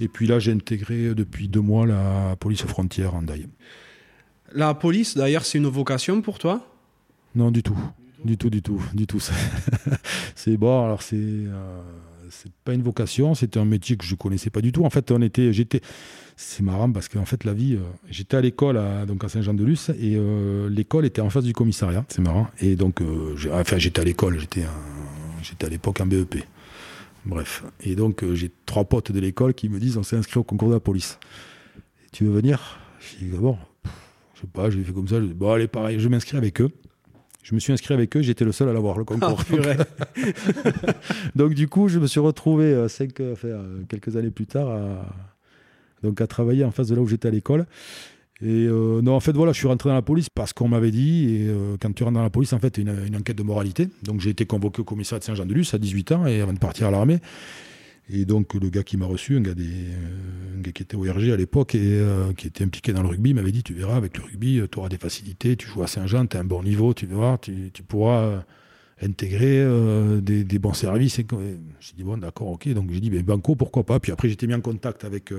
[0.00, 3.46] Et puis là, j'ai intégré depuis deux mois la police frontière en Daille.
[4.52, 6.66] La police, d'ailleurs, c'est une vocation pour toi?
[7.34, 7.78] Non, du tout.
[8.24, 9.20] Du tout, du tout, du tout.
[10.34, 11.82] c'est bon, alors c'est euh,
[12.42, 14.84] c'est pas une vocation, c'était un métier que je connaissais pas du tout.
[14.84, 15.80] En fait, on était, j'étais,
[16.36, 17.80] c'est marrant parce qu'en fait la vie, euh,
[18.10, 22.04] j'étais à l'école à, donc à Saint-Jean-de-Luz et euh, l'école était en face du commissariat.
[22.08, 22.48] C'est marrant.
[22.60, 23.00] Et donc,
[23.52, 24.64] enfin, j'étais à l'école, j'étais,
[25.42, 26.44] j'étais à l'époque en BEP.
[27.24, 27.64] Bref.
[27.82, 30.68] Et donc, j'ai trois potes de l'école qui me disent on s'est inscrit au concours
[30.68, 31.18] de la police.
[32.12, 32.78] tu veux venir?
[33.00, 33.58] Je dis ah bon,
[34.34, 35.20] je sais pas, j'ai fait comme ça.
[35.20, 36.70] Je dis, bon, allez, pareil, je m'inscris avec eux.
[37.44, 39.44] Je me suis inscrit avec eux, j'étais le seul à l'avoir, le concours.
[39.52, 39.84] Ah,
[41.36, 44.70] donc, du coup, je me suis retrouvé euh, cinq, euh, euh, quelques années plus tard
[44.70, 45.06] à,
[46.02, 47.66] donc, à travailler en face de là où j'étais à l'école.
[48.42, 51.34] Et non, en fait, voilà, je suis rentré dans la police parce qu'on m'avait dit,
[51.34, 53.88] et quand tu rentres dans la police, en fait, une, une enquête de moralité.
[54.02, 56.88] Donc j'ai été convoqué au commissariat de Saint-Jean-de-Luz à 18 ans, et avant de partir
[56.88, 57.20] à l'armée.
[58.10, 61.36] Et donc le gars qui m'a reçu, un gars, gars qui était au RG à
[61.36, 64.24] l'époque et euh, qui était impliqué dans le rugby, m'avait dit, tu verras, avec le
[64.24, 66.92] rugby, euh, tu auras des facilités, tu joues à Saint-Jean, tu as un bon niveau,
[66.92, 68.40] tu verras, tu, pourras euh,
[69.00, 69.64] intégrer
[70.20, 71.16] des, des, bons services.
[71.16, 72.68] J'ai dit, bon, d'accord, ok.
[72.74, 73.98] Donc j'ai dit, ben, Banco, pourquoi pas.
[74.00, 75.32] Puis après, j'étais mis en contact avec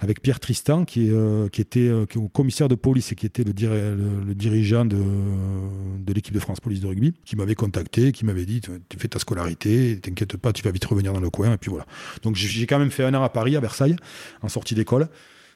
[0.00, 3.52] avec Pierre Tristan, qui, euh, qui était euh, commissaire de police et qui était le,
[3.52, 8.46] le, dirigeant de, de l'équipe de France Police de rugby, qui m'avait contacté, qui m'avait
[8.46, 11.52] dit Tu fais ta scolarité, t'inquiète pas, tu vas vite revenir dans le coin.
[11.52, 11.86] Et puis voilà.
[12.22, 13.96] Donc j'ai quand même fait un an à Paris, à Versailles,
[14.42, 15.08] en sortie d'école.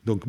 [0.06, 0.24] Donc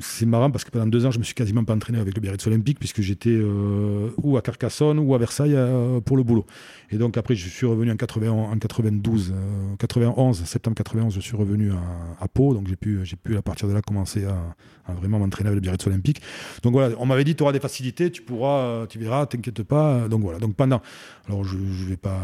[0.00, 2.20] c'est marrant parce que pendant deux ans, je me suis quasiment pas entraîné avec le
[2.20, 6.44] Biarritz Olympique puisque j'étais euh, ou à Carcassonne ou à Versailles euh, pour le boulot.
[6.90, 9.32] Et donc après, je suis revenu en, 80, en 92,
[9.78, 11.72] 91, euh, septembre 91, je suis revenu
[12.20, 12.52] à, Pau.
[12.52, 15.86] Donc j'ai pu, pu à partir de là commencer à, vraiment m'entraîner avec le Biarritz
[15.86, 16.20] Olympique.
[16.62, 20.06] Donc voilà, on m'avait dit, tu auras des facilités, tu pourras, tu verras, t'inquiète pas.
[20.08, 20.82] Donc voilà, donc pendant...
[21.26, 22.20] Alors je, je vais pas...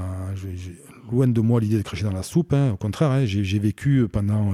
[1.10, 2.72] loin de moi l'idée de cracher dans la soupe, hein.
[2.72, 4.52] au contraire, hein, j'ai vécu pendant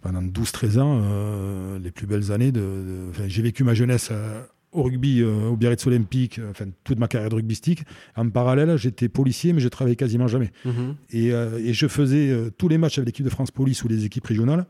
[0.00, 2.52] pendant 12-13 ans, euh, les plus belles années.
[2.52, 4.42] De, j'ai vécu ma jeunesse euh,
[4.72, 7.84] au rugby, euh, au Biarritz Olympique, enfin toute ma carrière de rugbystique.
[8.16, 10.52] En parallèle, j'étais policier, mais je travaillais quasiment jamais.
[10.64, 10.96] Mhm.
[11.10, 14.26] Et, et, je faisais tous les matchs avec l'équipe de France Police ou les équipes
[14.26, 14.66] régionales,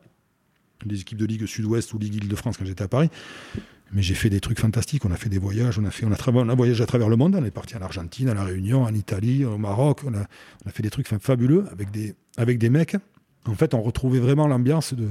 [0.86, 3.10] les équipes de Ligue Sud-Ouest ou Ligue Île-de-France quand j'étais à Paris.
[3.92, 5.04] Mais j'ai fait des trucs fantastiques.
[5.04, 7.08] On a fait des voyages, on a fait, on a, on a voyagé à travers
[7.08, 7.34] le monde.
[7.34, 10.02] On est parti en Argentine, à la Réunion, en Italie, au Maroc.
[10.04, 10.26] On a,
[10.64, 12.96] on a fait des trucs fabuleux avec des, avec des mecs
[13.46, 15.06] en fait, on retrouvait vraiment l'ambiance de,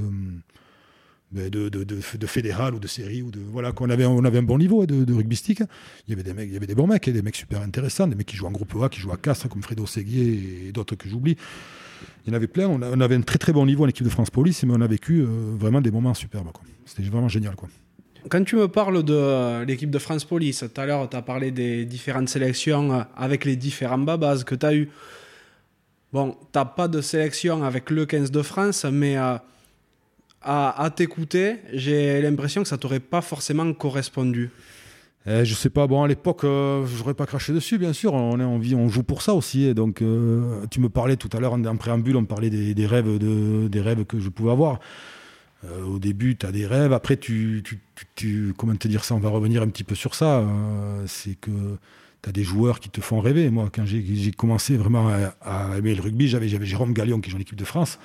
[1.32, 4.40] ben, de, de, de, fédéral ou de série ou de voilà qu'on avait on avait
[4.40, 5.62] un bon niveau de, de rugbystique
[6.08, 8.08] il y avait des mecs il y avait des bons mecs des mecs super intéressants
[8.08, 10.72] des mecs qui jouent en groupe A qui jouent à Castres comme Fredo Séguier et
[10.72, 11.38] d'autres que j'oublie.
[12.26, 12.68] Il y en avait plein.
[12.68, 14.88] On, avait un très très bon niveau en équipe de France Police mais on a
[14.88, 15.26] vécu euh,
[15.56, 16.48] vraiment des moments superbes
[16.86, 17.70] c'était vraiment génial quoi.
[18.28, 21.52] Quand tu me parles de l'équipe de France Police, tout à l'heure, tu as parlé
[21.52, 24.90] des différentes sélections euh, avec les différents babas que tu as eu.
[26.12, 29.38] Bon, t'as pas de sélection avec le 15 de France, mais euh,
[30.42, 34.50] à, t'écouter, j'ai l'impression que ça t'aurait pas forcément correspondu.
[35.28, 38.14] Eh, je sais pas, bon, à l'époque, euh, je n'aurais pas craché dessus, bien sûr.
[38.14, 39.72] On, est, on, vit, on joue pour ça aussi.
[39.76, 43.68] Donc, euh, tu me parlais tout à l'heure en, préambule, on parlait des, rêves de,
[43.68, 44.80] des rêves que je pouvais avoir.
[45.86, 46.92] au début, tu as des rêves.
[46.94, 47.64] Après, tu,
[48.58, 49.14] Comment te dire ça?
[49.14, 50.44] On va revenir un petit peu sur ça.
[51.06, 51.52] c'est que
[52.22, 53.50] tu as des joueurs qui te font rêver.
[53.50, 55.10] Moi, quand j'ai commencé vraiment
[55.42, 58.00] à, aimer le rugby, j'avais Jérôme Gallion qui joue en équipe de France,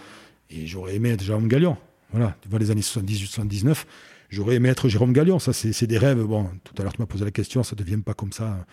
[0.51, 1.77] et j'aurais aimé être Jérôme Gallion.
[2.13, 3.85] Voilà, tu vois les années 78-79,
[4.31, 5.39] j'aurais aimé être Jérôme Gallion.
[5.39, 6.23] Ça, c'est des rêves.
[6.23, 8.65] Bon, tout à l'heure, tu m'as posé la question, ça ne devient pas comme ça.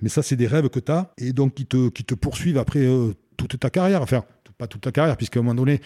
[0.00, 3.14] Mais ça, c'est des rêves que tu as, et donc qui te, poursuivent après euh,
[3.36, 4.02] toute ta carrière.
[4.02, 4.24] Enfin,
[4.56, 5.80] pas toute ta carrière, puisqu'à un moment donné,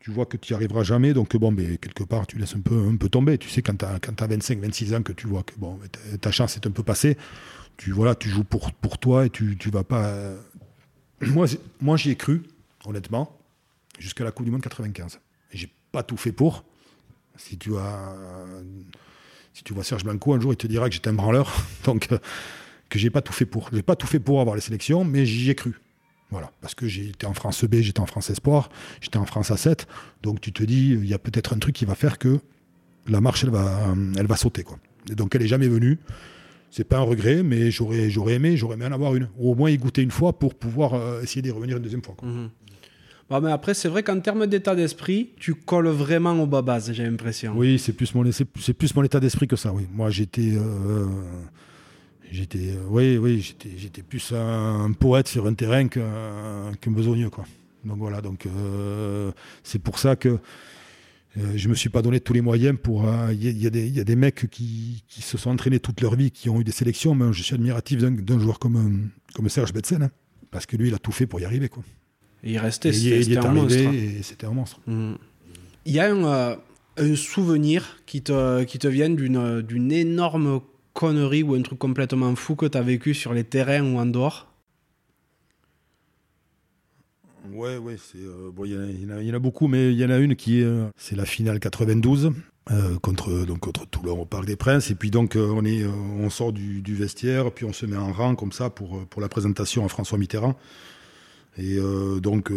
[0.00, 2.60] tu vois que tu n'y arriveras jamais, donc bon, mais quelque part, tu laisses un
[2.60, 3.38] peu, tomber.
[3.38, 5.78] Tu sais, quand tu as, as 25, 26 ans, que tu vois que bon,
[6.20, 7.16] ta chance est un peu passée,
[7.82, 8.70] tu voilà, tu joues pour,
[9.00, 10.04] toi et tu, tu vas pas.
[10.04, 10.38] Euh,
[11.22, 11.46] moi,
[11.80, 12.44] moi j'y ai cru,
[12.84, 13.36] honnêtement,
[13.98, 15.18] jusqu'à la Coupe du Monde 95.
[15.50, 16.64] Et j'ai pas tout fait pour.
[17.36, 18.14] Si tu as,
[19.52, 21.52] si tu vois Serge Blanco un jour, il te dira que j'étais un branleur,
[21.84, 22.18] donc euh,
[22.88, 23.68] que j'ai pas tout fait pour.
[23.72, 25.74] J'ai pas tout fait pour avoir les sélections, mais j'y ai cru.
[26.30, 28.70] Voilà, parce que j'étais en France B, j'étais en France Espoir,
[29.00, 29.86] j'étais en France A7,
[30.22, 32.38] donc tu te dis, il y a peut-être un truc qui va faire que
[33.08, 34.62] la marche, elle va, elle va sauter.
[34.62, 34.78] Quoi.
[35.08, 35.98] Donc elle est jamais venue
[36.72, 39.28] c'est pas un regret, mais j'aurais, j'aurais aimé, j'aurais aimé en avoir une.
[39.36, 42.02] Ou au moins y goûter une fois pour pouvoir euh, essayer d'y revenir une deuxième
[42.02, 42.16] fois.
[42.22, 42.48] Mhm.
[43.28, 46.90] Bah, mais après, c'est vrai qu'en termes d'état d'esprit, tu colles vraiment au bas base,
[46.92, 47.52] j'ai l'impression.
[47.54, 49.70] Oui, c'est plus mon, c'est, plus mon état d'esprit que ça.
[49.70, 51.06] Oui, moi j'étais, euh,
[52.30, 57.28] j'étais, euh, oui, oui, j'étais, j'étais plus un, poète sur un terrain qu'un, qu'un besogneux,
[57.28, 57.44] quoi.
[57.84, 58.46] Donc voilà, donc
[59.62, 60.38] c'est pour ça que
[61.38, 63.06] euh, je ne me suis pas donné tous les moyens pour.
[63.30, 66.50] Il y, y, a des mecs qui, qui, se sont entraînés toute leur vie, qui
[66.50, 70.10] ont eu des sélections, mais je suis admiratif d'un joueur comme, comme Serge Betsen, hein,
[70.50, 71.68] parce que lui, il a tout fait pour y arriver.
[71.68, 71.82] Quoi.
[72.44, 73.78] Et il restait, c'était un monstre.
[73.78, 74.80] Et c'était un monstre.
[74.86, 75.14] Mmh.
[75.86, 76.56] Il y a un, euh,
[76.96, 80.60] un, souvenir qui te, qui te vient d'une énorme
[80.92, 84.06] connerie ou un truc complètement fou que tu as vécu sur les terrains ou en
[84.06, 84.51] dehors?
[87.50, 90.18] Ouais, ouais, c'est euh, bon, il y, en a beaucoup, mais il y en a
[90.18, 92.32] une qui est, euh, c'est la finale 92
[92.70, 96.30] euh, contre donc contre Toulon au Parc des Princes, et puis donc on est, on
[96.30, 99.84] sort du, vestiaire, puis on se met en rang comme ça pour pour la présentation
[99.84, 100.56] à François Mitterrand.
[101.58, 101.76] Et
[102.22, 102.50] donc,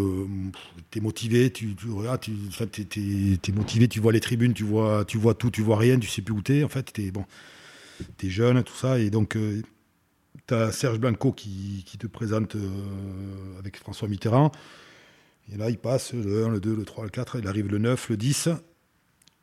[0.89, 5.33] tu es motivé, tu, regardes, tu motivé, tu vois les tribunes, tu vois, tu vois
[5.33, 6.63] tout, tu vois rien, tu sais plus où tu es.
[6.63, 7.25] En fait, tu es, bon,
[8.23, 8.97] es jeune, tout ça.
[8.99, 9.37] Et donc,
[10.47, 12.55] tu as Serge Blanco qui, te présente
[13.59, 14.51] avec François Mitterrand.
[15.53, 17.77] Et là, il passe le 1, le 2, le 3, le 4, il arrive le
[17.77, 18.49] 9, le 10.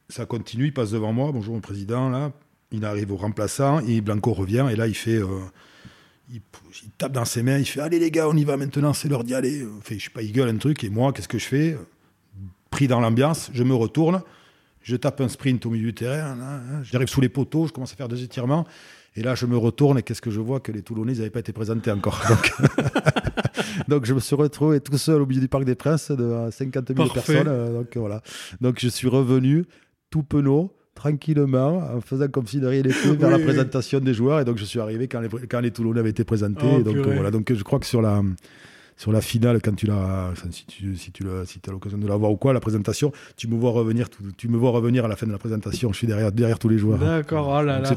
[0.09, 1.30] Ça continue, il passe devant moi.
[1.32, 2.09] Bonjour, le président.
[2.09, 2.32] Là,
[2.72, 4.66] il arrive au remplaçant et Blanco revient.
[4.70, 5.18] Et là, il fait.
[5.18, 5.40] Euh,
[6.30, 6.40] il,
[6.98, 9.24] tape dans ses mains, il fait Allez les gars, on y va maintenant, c'est l'heure
[9.24, 9.66] d'y aller.
[9.82, 10.82] Fait, je sais pas, il gueule un truc.
[10.82, 11.78] Et moi, qu'est-ce que je fais?
[12.70, 14.22] Pris dans l'ambiance, je me retourne,
[14.82, 16.36] je tape un sprint au milieu du terrain.
[16.84, 18.66] J'arrive sous les poteaux, je commence à faire des étirements.
[19.14, 21.40] Et là, je me retourne et qu'est-ce que je vois Que les Toulonnais n'avaient pas
[21.40, 22.22] été présentés encore.
[23.88, 26.96] Donc, je me suis retrouvé tout seul au milieu du Parc des Princes de 50
[26.96, 27.48] 000 personnes.
[27.48, 28.22] Euh, donc, voilà.
[28.60, 29.64] Donc, je suis revenu
[30.10, 34.40] tout penaud tranquillement, en faisant comme si de rien n'était, vers la présentation des joueurs.
[34.40, 36.66] Et donc, je suis arrivé quand les, quand les Toulonnais avaient été présentés.
[36.78, 37.30] Oh, donc, voilà.
[37.30, 38.22] Donc, je crois que sur la,
[38.97, 42.07] sur la finale, quand tu l'as, si tu, si tu as, si as l'occasion de
[42.07, 45.09] la voir ou quoi, la présentation, tu me vois revenir, tu me vois revenir à
[45.09, 45.93] la fin de la présentation.
[45.93, 46.99] Je suis derrière, derrière tous les joueurs.
[46.99, 47.95] D'accord, oh là là.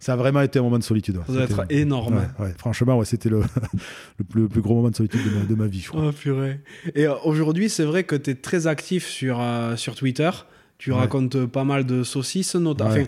[0.00, 1.20] Ça, a vraiment été un moment de solitude.
[1.26, 2.26] Ça doit être énorme.
[2.38, 3.42] Ouais, franchement, ouais, c'était le,
[4.34, 6.06] le, plus, gros moment de solitude de ma, vie, je crois.
[6.08, 6.60] Oh, purée.
[6.94, 10.30] Et euh, aujourd'hui, c'est vrai que tu es très actif sur, euh, sur Twitter.
[10.78, 12.90] Tu racontes pas mal de saucisses, notamment.
[12.90, 13.04] Enfin,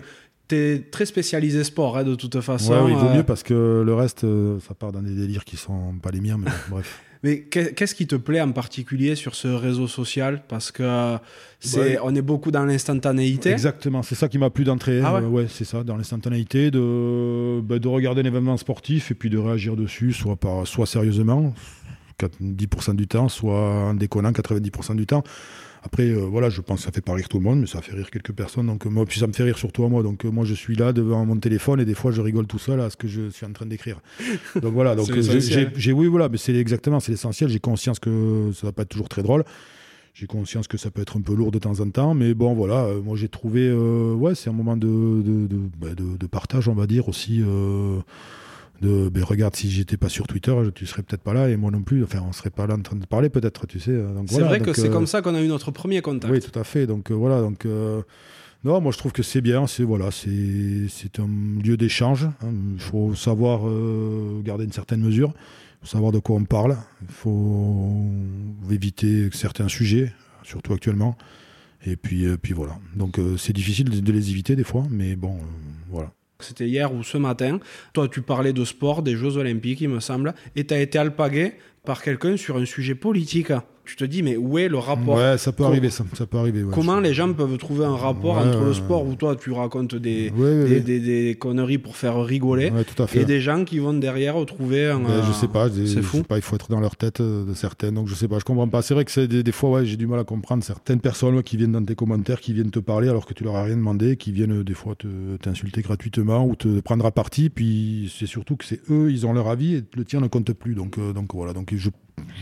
[0.49, 2.73] tu es très spécialisé sport, hein, de toute façon.
[2.73, 3.15] Ouais, il vaut euh.
[3.15, 4.25] mieux parce que le reste,
[4.67, 7.01] ça part dans des délires qui sont pas les miens, mais bref.
[7.23, 10.41] Mais qu'est-ce qui te plaît en particulier sur ce réseau social?
[10.47, 11.17] Parce que
[11.59, 13.51] c'est, on est beaucoup dans l'instantanéité.
[13.51, 15.01] Exactement, c'est ça qui m'a plu d'entrée.
[15.03, 19.29] Ah ouais, c'est ça, dans l'instantanéité, de, bah, de regarder un événement sportif et puis
[19.29, 21.53] de réagir dessus, soit, par, soit sérieusement,
[22.41, 25.23] 10% du temps, soit en déconnant 90% du temps.
[25.83, 27.81] Après, euh, voilà, je pense que ça fait pas rire tout le monde, mais ça
[27.81, 28.67] fait rire quelques personnes.
[28.67, 30.03] Donc, moi, puis ça me fait rire surtout à moi.
[30.03, 32.59] Donc, euh, moi, je suis là devant mon téléphone et des fois, je rigole tout
[32.59, 33.99] seul à ce que je suis en train d'écrire.
[34.61, 34.95] Donc, voilà.
[34.95, 37.49] Donc, j'ai, oui, voilà, mais c'est exactement, c'est l'essentiel.
[37.49, 39.43] J'ai conscience que ça va pas être toujours très drôle.
[40.13, 42.53] J'ai conscience que ça peut être un peu lourd de temps en temps, mais bon,
[42.53, 46.67] voilà, euh, moi j'ai trouvé, ouais, c'est un moment de, de, de, bah, de, partage,
[46.67, 47.41] on va dire aussi
[48.81, 51.71] de ben, regarde si j'étais pas sur Twitter tu serais peut-être pas là et moi
[51.71, 52.03] non plus.
[52.03, 53.95] Enfin on serait pas là en train de parler peut-être tu sais
[54.27, 56.33] c'est vrai que c'est euh, comme ça qu'on a eu notre premier contact.
[56.33, 56.87] Oui tout à fait.
[56.87, 58.01] Donc euh, voilà donc euh,
[58.63, 61.29] non moi je trouve que c'est bien c'est voilà c'est c'est un
[61.63, 62.51] lieu d'échange hein.
[62.73, 63.61] il faut savoir
[64.43, 65.33] garder une certaine mesure
[65.81, 68.05] faut savoir de quoi on parle il faut
[68.69, 70.11] éviter certains sujets
[70.43, 71.15] surtout actuellement.
[71.85, 72.77] Et puis puis voilà.
[72.95, 75.37] Donc c'est difficile de, les éviter des fois mais bon
[75.89, 76.11] voilà
[76.43, 77.59] c'était hier ou ce matin.
[77.93, 80.97] Toi, tu parlais de sport, des Jeux Olympiques, il me semble, et tu as été
[80.97, 81.53] alpagué
[81.85, 83.51] par quelqu'un sur un sujet politique
[83.85, 86.37] tu te dis, mais où est le rapport Ouais, ça peut arriver, ça, ça peut
[86.37, 86.63] arriver.
[86.71, 90.31] Comment les gens peuvent trouver un rapport entre le sport où toi tu racontes des,
[90.31, 94.35] des, des, conneries pour faire rigoler tout à fait, et des gens qui vont derrière
[94.45, 94.99] trouver un.
[94.99, 96.23] Ben, je sais pas, c'est fou.
[96.23, 98.43] pas, il faut être dans leur tête euh, de certaines, donc je sais pas, je
[98.43, 98.81] comprends pas.
[98.81, 101.57] C'est vrai que c'est des, fois, ouais, j'ai du mal à comprendre certaines personnes qui
[101.57, 104.17] viennent dans tes commentaires, qui viennent te parler alors que tu leur as rien demandé,
[104.17, 104.95] qui viennent euh, des fois
[105.41, 109.33] t'insulter gratuitement ou te prendre à partie, puis c'est surtout que c'est eux, ils ont
[109.33, 110.75] leur avis et le tien ne compte plus.
[110.75, 111.89] Donc, euh, donc voilà, donc je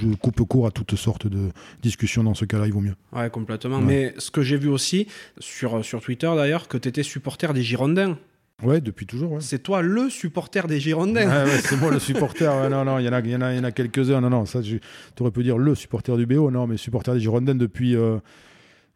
[0.01, 1.49] je coupe court à toutes sortes de
[1.81, 2.95] discussions dans ce cas-là, il vaut mieux.
[3.13, 3.81] Ouais, complètement.
[3.81, 5.07] Mais ce que j'ai vu aussi,
[5.39, 8.17] sur, sur Twitter d'ailleurs, que tu étais supporter des Girondins.
[8.61, 9.33] Ouais, depuis toujours.
[9.33, 9.41] Ouais.
[9.41, 11.45] C'est toi le supporter des Girondins.
[11.45, 12.69] Ouais, c'est moi le supporter.
[12.69, 14.19] non, non, il y en a, y en a, y en a quelques-uns.
[14.21, 14.81] Non, non, ça, tu
[15.19, 16.51] aurais pu dire le supporter du BO.
[16.51, 18.17] Non, mais supporter des Girondins depuis, euh,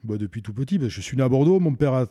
[0.04, 0.80] bah, depuis tout petit.
[0.86, 1.60] je suis né à Bordeaux.
[1.60, 2.08] Mon père a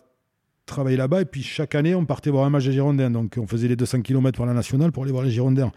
[0.66, 1.22] travaillé là-bas.
[1.22, 3.10] Et puis chaque année, on partait voir un match des Girondins.
[3.10, 5.72] Donc on faisait les 200 km pour la nationale pour aller voir les Girondins.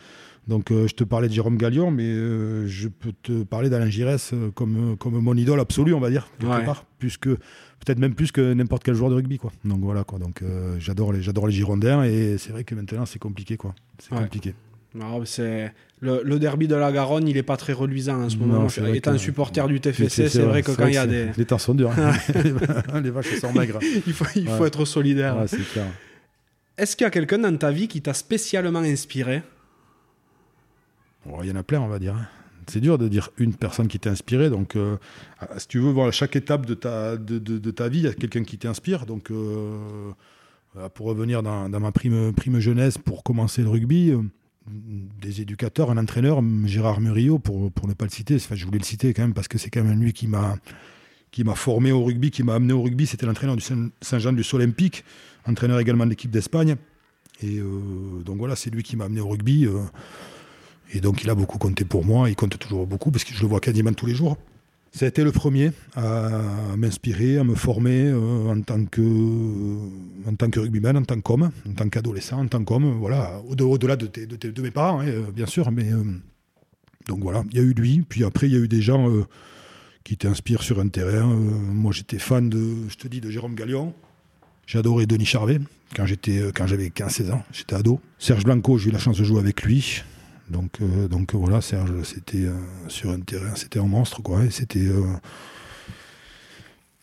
[0.47, 3.89] Donc euh, je te parlais de Jérôme Gallion, mais euh, je peux te parler d'Alain
[3.89, 8.13] Giresse euh, comme, comme mon idole absolue, on va dire, quelque part, puisque peut-être même
[8.13, 9.51] plus que n'importe quel joueur de rugby, quoi.
[9.63, 10.19] Donc voilà, quoi.
[10.19, 10.43] Donc
[10.77, 13.73] j'adore les, j'adore les Girondins et c'est vrai que maintenant c'est compliqué, quoi.
[13.99, 14.53] C'est compliqué.
[15.25, 18.67] C'est le, derby de la Garonne, il est pas très reluisant en ce moment.
[18.93, 21.75] Étant supporter du TFC, c'est vrai que quand il y a des les temps sont
[21.75, 22.13] durs, hein.
[23.03, 23.79] les vaches sont maigres.
[24.07, 25.45] il faut, il faut être solidaire.
[26.77, 29.43] Est-ce qu'il y a quelqu'un dans ta vie qui t'a spécialement inspiré?
[31.41, 32.15] Il y en a plein, on va dire.
[32.15, 32.27] Hein.
[32.67, 34.49] C'est dur de dire une personne qui t'a inspiré.
[34.49, 34.97] Donc, euh,
[35.57, 38.13] si tu veux, voir chaque étape de ta, de, de, ta vie, il y a
[38.13, 39.05] quelqu'un qui t'inspire.
[39.05, 40.11] Donc, euh,
[40.93, 44.21] pour revenir dans, ma prime, prime jeunesse, pour commencer le rugby, euh,
[44.67, 48.83] des éducateurs, un entraîneur, Gérard Murillo, pour, ne pas le citer, enfin, je voulais le
[48.83, 50.57] citer quand même parce que c'est quand même lui qui m'a
[51.31, 53.05] qui m'a formé au rugby, qui m'a amené au rugby.
[53.05, 53.63] C'était l'entraîneur du
[54.01, 55.03] Saint-Jean du Olympique,
[55.45, 56.77] entraîneur également de l'équipe d'Espagne.
[57.43, 57.59] Et
[58.23, 59.67] donc voilà, c'est lui qui m'a amené au rugby.
[60.93, 63.41] Et donc il a beaucoup compté pour moi, il compte toujours beaucoup parce que je
[63.41, 64.37] le vois quasiment tous les jours.
[64.95, 66.29] Ça a été le premier à
[66.77, 69.89] m'inspirer, à me former euh, en tant que euh,
[70.25, 73.97] en tant que rugbyman, en tant qu'homme, en tant qu'adolescent, en tant qu'homme, voilà, au-delà
[73.97, 76.01] de, mes parents, hein, bien sûr, mais euh,
[77.09, 79.11] donc voilà, il y a eu lui, puis après il y a eu des gens
[80.05, 81.25] qui t'inspirent sur un terrain.
[81.25, 83.93] moi j'étais fan de, je te dis, de Jérôme Gallion.
[84.65, 85.59] J'adorais Denis Charvet
[85.93, 87.99] quand j'étais quand j'avais 15-16 ans, j'étais ado.
[88.17, 90.03] Serge Blanco, j'ai eu la chance de jouer avec lui.
[90.49, 92.53] Donc, euh, donc voilà, Serge, c'était euh,
[92.87, 94.41] sur un terrain, c'était un monstre, quoi.
[94.51, 95.01] c'était, euh,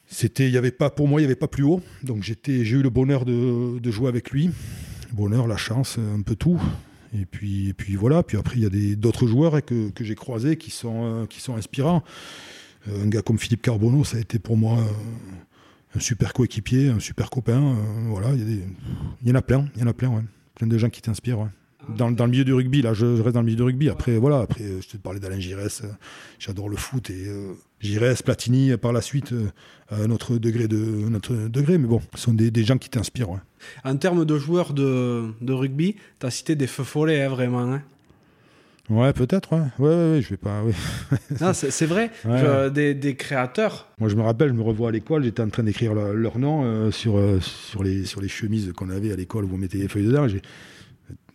[0.07, 1.81] c'était, il y avait pas, pour moi, il n'y avait pas plus haut.
[2.03, 4.51] Donc j'ai eu le bonheur de, jouer avec lui.
[5.13, 6.61] Bonheur, la chance, un peu tout.
[7.15, 8.23] Et puis, et puis voilà.
[8.23, 11.27] Puis après, il y a d'autres joueurs que, j'ai croisés qui sont,
[11.57, 12.03] inspirants.
[12.89, 14.79] un gars comme Philippe Carbonneau, ça a été pour moi
[15.95, 17.77] un super coéquipier, un super copain.
[18.07, 18.63] voilà, il
[19.25, 20.23] y, en a plein, il y en a plein, ouais.
[20.55, 21.51] plein de gens qui t'inspirent.
[21.89, 23.89] Dans, le milieu du rugby, là, je, reste dans le milieu du rugby.
[23.89, 25.83] Après, voilà, après, je te parlais d'Alain Giresse,
[26.39, 31.35] j'adore le foot et euh, Giresse, Platini, par la suite, euh, notre degré de notre
[31.35, 33.29] degré, mais bon, ce sont des, des gens qui t'inspirent.
[33.85, 37.61] En termes de joueurs de, de rugby, tu as cité des feux follets, hein, vraiment.
[37.73, 37.83] Hein.
[38.91, 39.63] Ouais, peut-être, ouais.
[39.79, 40.63] Ouais, ouais, ouais, je vais pas.
[40.63, 40.73] Ouais.
[41.41, 42.11] Non, c'est vrai.
[42.25, 42.39] Ouais.
[42.41, 43.89] Je- des, des créateurs.
[43.99, 46.39] Moi, je me rappelle, je me revois à l'école, j'étais en train d'écrire leur, leur
[46.39, 49.59] nom euh, sur, euh, sur, les, sur les chemises qu'on avait à l'école où on
[49.59, 50.27] mettait les feuilles dedans.
[50.29, 50.43] J'ai-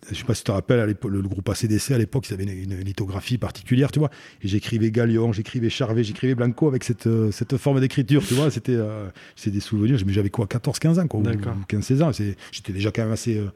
[0.10, 2.34] Je sais pas si tu te rappelles, à le, le groupe ACDC, à l'époque, ils
[2.34, 4.10] avaient une, une lithographie particulière, tu vois.
[4.42, 8.50] Et j'écrivais Galion, j'écrivais Charvet, j'écrivais Blanco avec cette, euh, cette forme d'écriture, tu vois.
[8.52, 10.00] C'était euh, c'est des souvenirs.
[10.06, 11.20] Mais j'avais quoi, 14-15 ans, quoi.
[11.20, 11.56] ou D'accord.
[11.70, 12.12] 15-16 ans.
[12.52, 13.48] J'étais déjà quand même assez euh,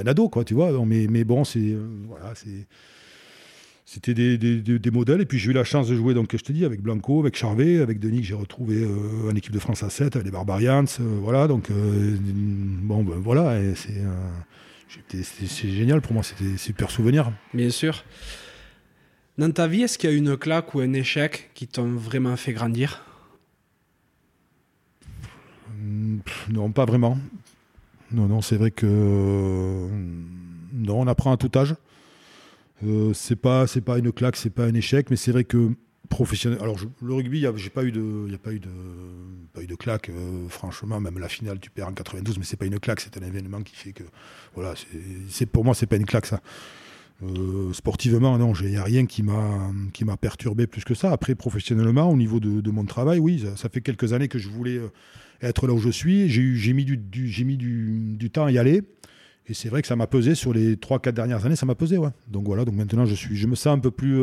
[0.00, 0.70] un ado, quoi, tu vois.
[0.86, 1.76] Mais, mais bon, c'est.
[2.08, 2.66] voilà, c'est.
[3.84, 5.20] C'était des, des- des- des modèles.
[5.20, 7.36] Et puis j'ai eu la chance de jouer, donc, je te dis, avec Blanco, avec
[7.36, 10.30] Charvet, avec Denis, que j'ai retrouvé euh, en équipe de France à 7, avec les
[10.32, 10.84] Barbarians.
[11.00, 14.00] euh, voilà, donc, euh, bon, ben, voilà, c'est.
[15.08, 17.32] C'est génial pour moi, c'était super souvenir.
[17.54, 18.04] Bien sûr.
[19.38, 22.36] Dans ta vie, est-ce qu'il y a une claque ou un échec qui t'ont vraiment
[22.36, 23.02] fait grandir?
[26.50, 27.18] Non, pas vraiment.
[28.10, 29.88] Non, non, c'est vrai que.
[30.72, 31.74] Non, on apprend à tout âge.
[32.84, 35.70] Euh, c'est pas, c'est pas une claque, c'est pas un échec, mais c'est vrai que
[36.08, 36.58] professionnel.
[36.60, 38.68] Alors le rugby, y a- j'ai pas eu de, il y a pas eu de,
[39.52, 40.08] pas eu de claque.
[40.10, 43.16] euh, franchement, même la finale, tu perds en 92, mais c'est pas une claque, c'est
[43.16, 44.04] un événement qui fait que,
[44.54, 44.74] voilà,
[45.28, 46.40] c'est, pour moi, c'est pas une claque ça.
[47.22, 49.70] Euh, sportivement, non, il n'y a rien qui m'a,
[50.20, 51.12] perturbé plus que ça.
[51.12, 54.78] Après, professionnellement, au niveau de, mon travail, oui, ça, fait quelques années que je voulais
[54.78, 54.88] euh,
[55.40, 56.28] être là où je suis.
[56.28, 58.82] J'ai, mis, du, du- mis du, du temps à y aller.
[59.48, 61.98] Et c'est vrai que ça m'a pesé sur les 3-4 dernières années, ça m'a pesé,
[61.98, 62.10] ouais.
[62.28, 64.22] Donc voilà, donc maintenant je suis, je me sens un peu plus,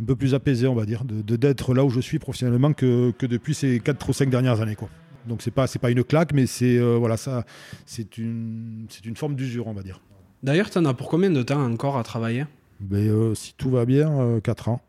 [0.00, 3.10] un peu plus apaisé, on va dire, de, d'être là où je suis professionnellement que,
[3.12, 4.88] que depuis ces 4 ou 5 dernières années, quoi.
[5.26, 7.44] Donc c'est pas, c'est pas une claque, mais c'est, euh, voilà, ça,
[7.84, 10.00] c'est une, c'est une forme d'usure, on va dire.
[10.42, 12.46] D'ailleurs, t'en as pour combien de temps encore à travailler?
[12.88, 14.80] Mais euh, si tout va bien, 4 ans.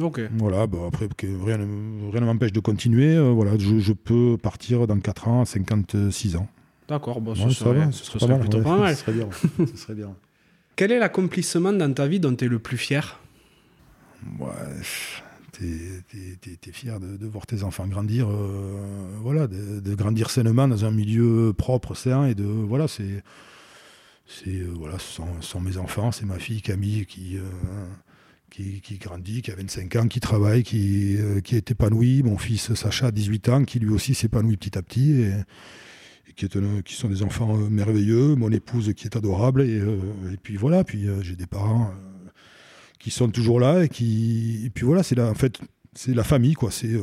[0.00, 0.20] Ok.
[0.38, 3.14] Voilà, bah après, que rien ne rien ne m'empêche de continuer.
[3.14, 6.48] euh, voilà, je, je peux partir dans 4 ans à 56 ans.
[6.88, 8.96] D'accord, bon, ce Ouais, serait, va, ce serait plutôt ouais, pas mal.
[8.96, 9.28] Ce serait bien.
[9.66, 10.14] ce serait bien.
[10.76, 13.20] Quel est l'accomplissement dans ta vie dont tu es le plus fier?
[14.38, 14.82] Ouais,
[15.52, 20.90] t'es, t'es fier de, voir tes enfants grandir, euh, voilà, de, grandir sainement dans un
[20.90, 23.22] milieu propre, sain, et de voilà, c'est,
[24.46, 27.42] euh, voilà, ce sont, mes enfants, c'est ma fille Camille qui, euh,
[28.50, 33.10] qui, grandit, qui a 25 ans, qui travaille, qui, qui est épanoui, mon fils Sacha,
[33.10, 35.32] 18 ans, qui lui aussi s'épanouit petit à petit, et,
[36.34, 41.06] qui, sont des enfants merveilleux, mon épouse qui est adorable, et, et puis voilà, puis
[41.20, 41.92] j'ai des parents.
[43.02, 45.58] Qui sont toujours là et qui et puis voilà c'est la en fait
[45.94, 46.70] c'est la famille quoi.
[46.70, 47.02] C'est euh,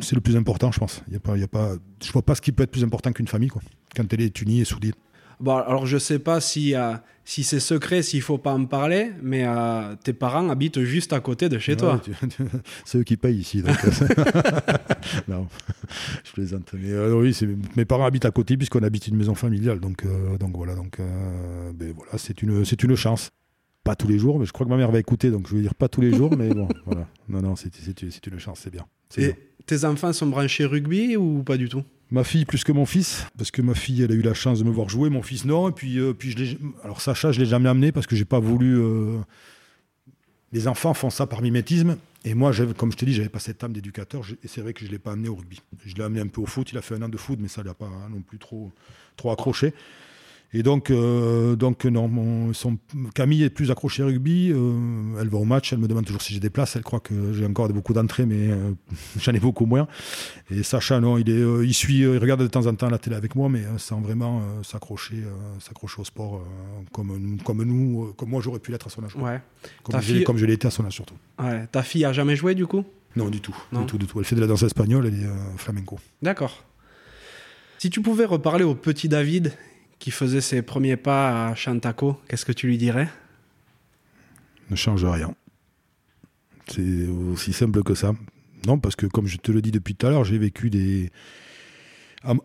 [0.00, 1.02] c'est le plus important je pense.
[1.08, 2.70] Il y a pas il y a pas je vois pas ce qui peut être
[2.70, 3.62] plus important qu'une famille quoi.
[3.94, 4.92] Quand elle est unie et soudée.
[5.40, 6.94] Bon, alors je sais pas si, euh,
[7.24, 11.18] si c'est secret, s'il faut pas en parler, mais euh, tes parents habitent juste à
[11.18, 12.00] côté de chez toi.
[12.06, 12.46] Ouais,
[12.84, 13.76] c'est eux qui payent ici donc
[15.28, 15.48] non
[16.24, 16.72] je plaisante.
[16.74, 17.36] Mais euh, oui
[17.76, 20.04] mes parents habitent à côté puisqu'on habite une maison familiale donc
[20.38, 20.98] donc voilà donc
[21.74, 23.30] ben voilà c'est une c'est une chance
[23.84, 25.62] pas tous les jours mais je crois que ma mère va écouter donc je vais
[25.62, 28.86] dire pas tous les jours mais bon voilà non non c'est une chance c'est bien.
[29.16, 29.34] Et
[29.66, 31.84] tes enfants sont branchés rugby ou pas du tout?
[32.10, 34.58] Ma fille plus que mon fils, parce que ma fille, elle a eu la chance
[34.58, 35.68] de me voir jouer, mon fils non.
[35.68, 38.40] Et puis, euh, puis je alors Sacha, je l'ai jamais amené parce que j'ai pas
[38.40, 38.76] voulu.
[38.78, 39.18] euh,
[40.52, 43.62] Les enfants font ça par mimétisme, et moi, comme je t'ai dit, j'avais pas cette
[43.64, 44.22] âme d'éducateur.
[44.42, 45.60] Et c'est vrai que je l'ai pas amené au rugby.
[45.84, 46.70] Je l'ai amené un peu au foot.
[46.72, 48.70] Il a fait un an de foot, mais ça l'a pas non plus trop,
[49.16, 49.72] trop accroché.
[50.56, 52.78] Et donc, euh, donc non, mon, son,
[53.12, 54.52] Camille est plus accrochée au rugby.
[54.54, 56.76] euh, elle va au match, elle me demande toujours si j'ai des places.
[56.76, 58.70] Elle croit que j'ai encore beaucoup d'entrées, mais euh,
[59.18, 59.88] j'en ai beaucoup moins.
[60.52, 63.16] Et Sacha, non, il, est, il suit, il regarde de temps en temps la télé
[63.16, 65.24] avec moi, mais sans vraiment s'accrocher,
[65.58, 66.40] s'accrocher au sport
[66.92, 69.16] comme, comme nous, comme moi j'aurais pu l'être à son âge.
[69.16, 69.40] Ouais.
[69.82, 71.14] Comme, fille- comme je l'ai été à son âge surtout.
[71.42, 71.66] ouais.
[71.72, 72.84] Ta fille a jamais joué du coup?
[73.16, 73.80] Non, du tout, Non.
[73.80, 74.20] du tout, du tout.
[74.20, 75.98] Elle fait de la danse espagnole, elle est flamenco.
[76.22, 76.62] D'accord.
[77.78, 79.52] Si tu pouvais reparler au petit David
[79.98, 83.08] qui faisait ses premiers pas à Chantaco, qu'est-ce que tu lui dirais?
[84.70, 85.34] Ne change rien.
[86.68, 88.12] C'est aussi simple que ça.
[88.66, 91.10] Non, parce que comme je te le dis depuis tout à l'heure, j'ai vécu des.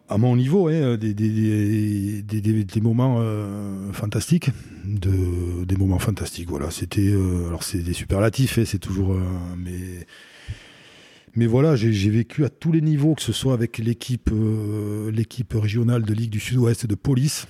[0.09, 2.21] À, mon niveau, hein, des- des-
[2.65, 4.49] des moments euh, fantastiques.
[4.83, 6.69] De, des moments fantastiques, voilà.
[6.69, 7.07] C'était.
[7.07, 9.13] euh, alors, c'est des superlatifs, hein, c'est toujours.
[9.13, 9.21] euh,
[9.57, 10.05] mais.
[11.39, 15.09] Mais voilà, j'ai vécu à tous les niveaux, que ce soit avec l'équipe euh,
[15.53, 17.47] régionale de Ligue du Sud-Ouest de police.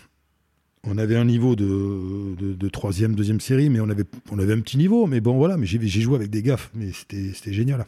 [0.83, 4.77] On avait un niveau de, troisième, deuxième série, mais on avait, on avait un petit
[4.77, 5.07] niveau.
[5.07, 7.83] Mais bon, voilà, j'ai joué avec des gaffes, mais c'était génial.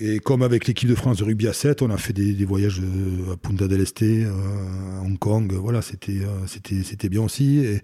[0.00, 2.80] Et comme avec l'équipe de France de rugby à 7, on a fait des, voyages
[2.80, 5.52] euh, à Punta del Este, euh, à Hong Kong.
[5.52, 7.58] Voilà, c'était bien aussi.
[7.58, 7.82] Et,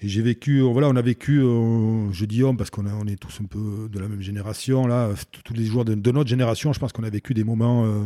[0.00, 3.06] et j'ai vécu, euh, voilà, on a vécu, euh, je dis homme parce qu'on on
[3.06, 5.10] est tous un peu de la même génération là.
[5.30, 8.02] Tous- Tous les joueurs de, notre génération, je pense qu'on a vécu des moments, euh,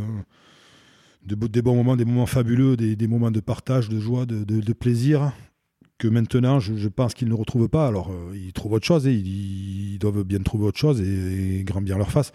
[1.24, 5.32] des bons moments, des moments fabuleux, des, moments de partage, de joie, de, plaisir
[5.98, 7.88] que maintenant, je, pense qu'ils ne retrouvent pas.
[7.88, 11.98] Alors, ils trouvent autre chose et ils, doivent bien trouver autre chose et, et bien
[11.98, 12.32] leur face.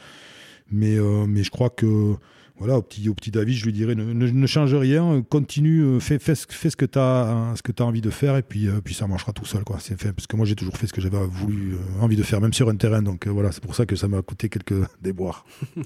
[0.70, 2.16] Mais je crois que
[2.58, 6.36] voilà, au petit, au petit je lui dirais ne, change rien, continue, euh, fais, fais,
[6.36, 8.80] fais ce que tu as, hein, ce que as envie de faire et puis, euh,
[8.84, 9.64] puis ça marchera tout seul.
[9.64, 9.80] Quoi.
[9.80, 12.40] Fait, parce que moi j'ai toujours fait ce que j'avais voulu, euh, envie de faire,
[12.42, 13.02] même sur un terrain.
[13.02, 15.46] Donc voilà, c'est pour ça que ça m'a coûté quelques déboires.
[15.76, 15.82] tu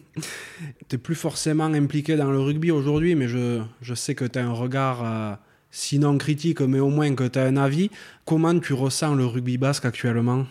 [0.92, 4.46] n'es plus forcément impliqué dans le rugby aujourd'hui, mais je, je sais que tu as
[4.46, 5.40] un regard,
[5.72, 7.90] sinon critique, mais au moins que tu as un avis.
[8.26, 10.46] Comment tu ressens le rugby basque actuellement?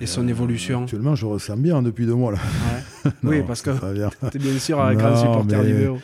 [0.00, 2.32] Et son évolution Actuellement, je ressens bien depuis deux mois.
[2.32, 2.38] Là.
[3.22, 3.70] oui, parce que
[4.30, 5.98] tu es bien sûr un grand supporter du vélo.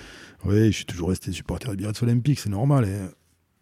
[0.45, 2.89] Oui, je suis toujours resté supporter du Biarritz Olympique, c'est normal.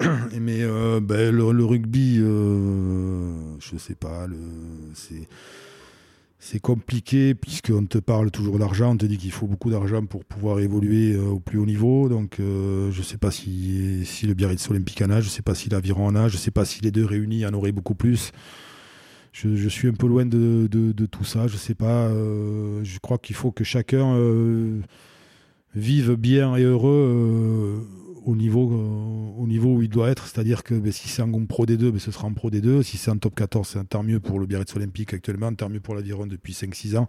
[0.33, 0.41] Et...
[0.41, 4.39] mais euh, ben, le, rugby, euh, je sais pas, le...
[4.95, 5.29] c'est
[6.43, 10.25] c'est compliqué puisqu'on te parle toujours d'argent, on te dit qu'il faut beaucoup d'argent pour
[10.25, 12.09] pouvoir évoluer euh, au plus haut niveau.
[12.09, 15.43] Donc je ne sais pas si, si le Biarritz Olympique en a, je ne sais
[15.43, 17.73] pas si l'Aviron en a, je ne sais pas si les deux réunis en auraient
[17.73, 18.33] beaucoup plus
[19.33, 21.47] je, suis un peu loin de, tout ça.
[21.47, 22.09] Je sais pas.
[22.09, 24.81] Euh, je crois qu'il faut que chacun euh,
[25.75, 27.77] vive bien et heureux euh,
[28.25, 30.27] au, niveau, au niveau où il doit être.
[30.27, 32.83] C'est-à-dire que ben, si c'est en Pro D2, ben, ce sera en Pro D2.
[32.83, 35.81] Si c'est en Top 14, c'est tant mieux pour le Biarritz Olympique actuellement, tant mieux
[35.81, 37.07] pour l'Aviron depuis 5-6 ans.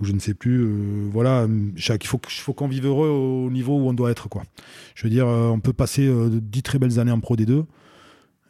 [0.00, 0.66] Ou je ne sais plus.
[1.12, 1.46] voilà,
[1.76, 4.28] il faut, qu'on vive heureux au niveau où on doit être.
[4.96, 7.64] Je veux dire, on peut passer 10 très belles années en Pro D2.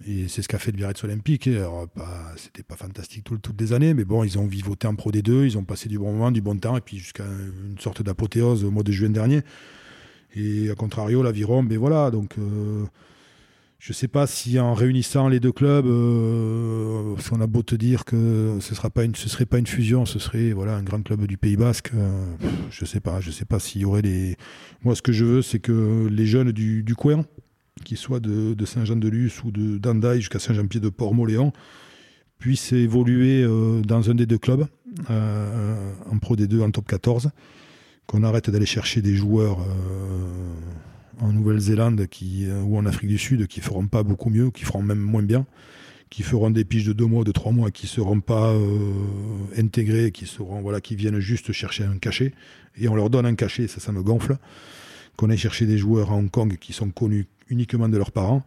[0.07, 1.49] Et c'est ce qu'a fait le Biarritz Olympique.
[1.95, 5.45] Pas, c'était pas fantastique toutes les années, mais bon, ils ont vivoté en Pro D2,
[5.45, 8.65] ils ont passé du bon moment, du bon temps, et puis jusqu'à une sorte d'apothéose
[8.65, 9.43] au mois de juin dernier.
[10.37, 12.85] Et à contrario, l'Aviron, ben voilà, donc euh,
[13.79, 18.05] je sais pas si en réunissant les deux clubs, euh, on a beau te dire
[18.05, 21.57] que ce sera serait pas une fusion, ce serait voilà un grand club du Pays
[21.57, 21.93] Basque.
[21.95, 22.25] Euh,
[22.71, 24.37] je sais pas, je sais pas s'il y aurait les.
[24.83, 27.25] Moi, ce que je veux, c'est que les jeunes du, du coin,
[27.83, 29.81] qui soit de, Saint-Jean-de-Luz ou de
[30.15, 31.53] jusqu'à Saint-Jean-Pied-de-Port-Moléon,
[32.39, 34.67] puisse évoluer euh, dans un des deux clubs,
[35.11, 37.31] euh, en Pro D2, en Top 14,
[38.07, 42.07] qu'on arrête d'aller chercher des joueurs euh, en Nouvelle-Zélande
[42.65, 45.47] ou en Afrique du Sud qui feront pas beaucoup mieux, qui feront même moins bien,
[46.11, 48.55] qui feront des piges de deux mois, de trois mois, qui seront pas
[49.57, 52.35] intégrés, qui seront voilà, qui viennent juste chercher un cachet,
[52.77, 54.37] et on leur donne un cachet, ça, ça me gonfle
[55.17, 58.43] qu'on aille chercher des joueurs à Hong Kong qui sont connus uniquement de leurs parents.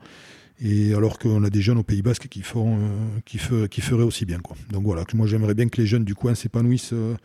[0.59, 3.39] Et alors qu'on a des jeunes au Pays Basque qui, font, euh, qui,
[3.69, 4.39] qui feraient aussi bien.
[4.39, 4.55] Quoi.
[4.71, 7.15] Donc voilà, moi j'aimerais bien que les jeunes du coin s'épanouissent euh,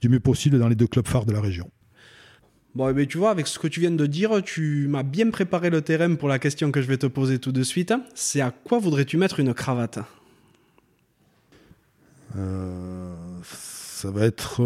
[0.00, 1.70] du mieux possible dans les deux clubs phares de la région.
[2.74, 5.30] Bon, eh ben, tu vois, avec ce que tu viens de dire, tu m'as bien
[5.30, 7.94] préparé le terrain pour la question que je vais te poser tout de suite.
[8.14, 10.00] C'est à quoi voudrais-tu mettre une cravate?
[12.36, 13.14] Euh,
[13.44, 14.60] Ça va être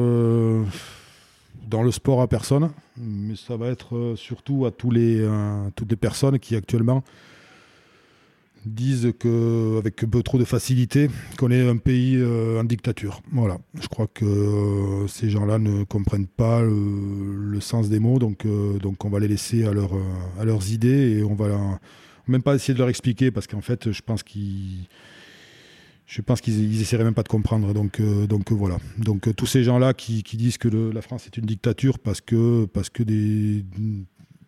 [1.68, 5.68] dans le sport à personne, mais ça va être euh, surtout à tous les, euh,
[5.76, 7.04] toutes les personnes qui actuellement
[8.64, 11.08] disent qu'avec un peu trop de facilité,
[11.38, 13.22] qu'on est un pays euh, en dictature.
[13.32, 13.58] Voilà.
[13.80, 18.46] Je crois que ces gens-là ne comprennent pas le, sens des mots, donc,
[18.80, 19.70] donc on va les laisser à,
[20.40, 21.78] à leurs idées et on va
[22.26, 24.88] même pas essayer de leur expliquer parce qu'en fait, je pense qu'ils
[26.08, 27.74] je pense qu'ils essaieraient même pas de comprendre.
[27.74, 28.78] Donc, euh, euh, voilà.
[28.96, 32.66] Donc euh, tous ces gens-là qui, disent que la France est une dictature parce que,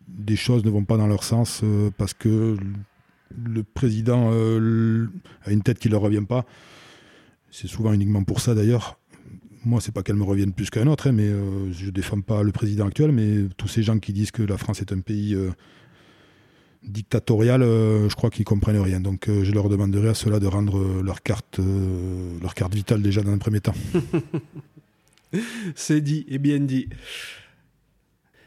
[0.08, 1.62] des choses ne vont pas dans leur sens,
[1.96, 2.56] parce que
[3.44, 6.46] le président a une tête qui ne leur revient pas.
[7.50, 8.98] C'est souvent uniquement pour ça d'ailleurs.
[9.64, 11.28] Moi, c'est pas qu'elle me revienne plus qu'un autre, hein, mais
[11.72, 14.56] je ne défends pas le président actuel, mais tous ces gens qui disent que la
[14.56, 15.36] France est un pays
[16.82, 19.00] dictatorial, euh, je crois qu'ils comprennent rien.
[19.00, 21.60] Donc euh, je leur demanderai à ceux-là de rendre euh, leur carte,
[22.40, 23.74] leur carte vitale déjà dans un premier temps.
[25.74, 26.88] C'est dit et bien dit.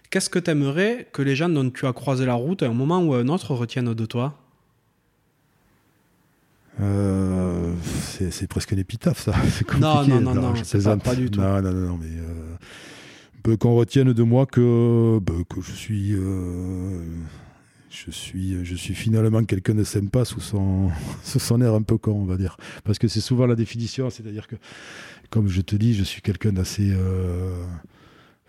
[0.09, 2.73] Qu'est-ce que tu aimerais que les gens dont tu as croisé la route à un
[2.73, 4.39] moment ou à un autre retiennent de toi?
[8.19, 9.33] C'est presque l'épitaphe, ça.
[9.79, 11.39] Non, non, non, non, je pas, pas, du tout.
[11.39, 11.99] Non, non, non,
[13.45, 16.15] mais qu'on retienne de moi que, bah, que je suis
[17.93, 20.89] je suis, je suis finalement quelqu'un de sympa sous son,
[21.23, 22.57] sous son air un peu con, on va dire.
[22.83, 24.55] Parce que c'est souvent la définition, c'est-à-dire que,
[25.29, 26.91] comme je te dis, je suis quelqu'un d'assez.
[26.91, 27.63] Euh,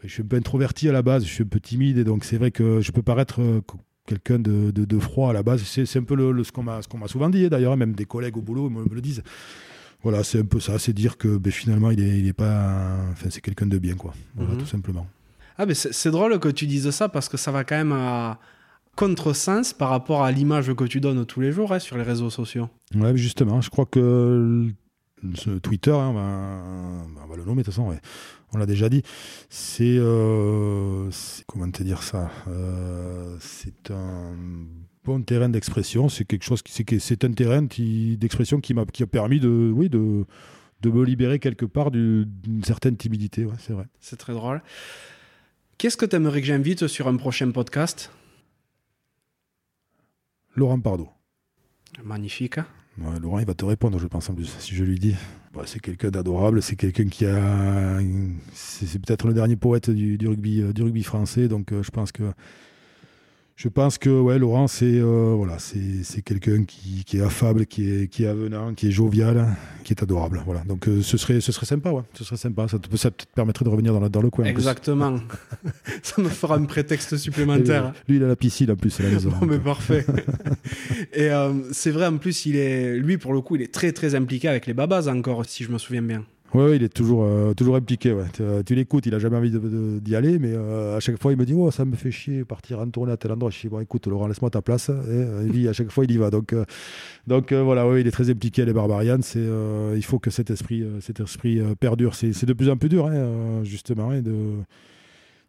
[0.02, 2.24] je suis un peu introverti à la base, je suis un peu timide, et donc
[2.24, 3.60] c'est vrai que je peux paraître euh,
[4.06, 5.62] quelqu'un de, de, froid à la base.
[5.62, 8.70] C'est un peu le, ce qu'on m'a souvent dit, d'ailleurs, même des collègues au boulot
[8.70, 9.22] me, le disent.
[10.02, 12.98] Voilà, c'est un peu ça, c'est dire que ben, finalement, il est, il est pas.
[13.12, 14.14] Enfin, c'est quelqu'un de bien, quoi.
[14.34, 14.58] Voilà, mhm.
[14.58, 15.06] tout simplement.
[15.56, 18.38] Ah, mais c'est drôle que tu dises ça parce que ça va quand même à
[18.94, 22.30] contresens par rapport à l'image que tu donnes tous les jours hein, sur les réseaux
[22.30, 22.68] sociaux.
[22.94, 24.68] Ouais, justement, je crois que
[25.34, 27.94] ce Twitter, hein, on, va, le nommer de toute façon,
[28.52, 29.02] on l'a déjà dit,
[29.48, 29.96] c'est.
[29.98, 31.10] Euh,
[31.46, 34.36] comment te dire ça euh, C'est un
[35.04, 36.08] bon terrain d'expression.
[36.08, 39.72] C'est quelque chose qui c'est c'est un terrain d'expression qui m'a qui a permis de
[39.74, 40.24] oui de
[40.82, 43.44] de me libérer quelque part d'une certaine timidité.
[43.44, 43.86] Ouais, c'est vrai.
[44.00, 44.62] C'est très drôle.
[45.78, 48.10] Qu'est-ce que tu aimerais que j'invite sur un prochain podcast?
[50.56, 51.08] Laurent Pardo.
[52.02, 52.58] Magnifique.
[52.58, 52.66] Hein?
[53.20, 55.16] Laurent, il va te répondre, je pense, en plus, si je lui dis.
[55.52, 57.98] Bah, c'est quelqu'un d'adorable, c'est quelqu'un qui a.
[58.52, 62.12] C'est peut-être le dernier poète du, rugby, euh, du rugby français, donc euh, je pense
[62.12, 62.24] que
[63.56, 67.88] je pense que ouais, Laurent, c'est euh, voilà, c'est quelqu'un qui, qui, est affable, qui
[67.88, 69.46] est, qui est avenant, qui est jovial,
[69.84, 70.42] qui est adorable.
[70.44, 70.64] Voilà.
[70.64, 72.02] Donc euh, ce, serait, ce serait sympa, ouais.
[72.14, 72.66] Ce serait sympa.
[72.66, 74.46] Ça te, ça te permettrait de revenir dans, dans le coin.
[74.46, 75.20] Exactement.
[76.02, 77.92] ça me fera un prétexte supplémentaire.
[78.08, 79.30] lui, il a la piscine en plus, à la maison.
[79.40, 80.04] bon, mais parfait.
[81.12, 83.92] Et euh, c'est vrai, en plus, il est, lui, pour le coup, il est très,
[83.92, 86.24] très impliqué avec les babas encore, si je me souviens bien.
[86.54, 88.12] Oui, il est toujours, euh, toujours impliqué.
[88.12, 88.26] Ouais.
[88.64, 91.44] Tu, l'écoutes, il a jamais envie d'y aller, mais euh, à chaque fois, il me
[91.44, 93.50] dit oh, ça me fait chier partir en tournée à tel endroit.
[93.50, 94.88] Je dis bon, écoute, Laurent, laisse-moi ta place.
[94.88, 96.30] Et, à chaque fois, il y va.
[96.30, 96.64] Donc, euh,
[97.26, 99.18] donc voilà, oui, il est très impliqué, les Barbarians.
[99.22, 99.44] C'est,
[99.96, 102.14] il faut que cet esprit, cet esprit perdure.
[102.14, 104.32] C'est, de plus en plus dur, hein, justement, hein, de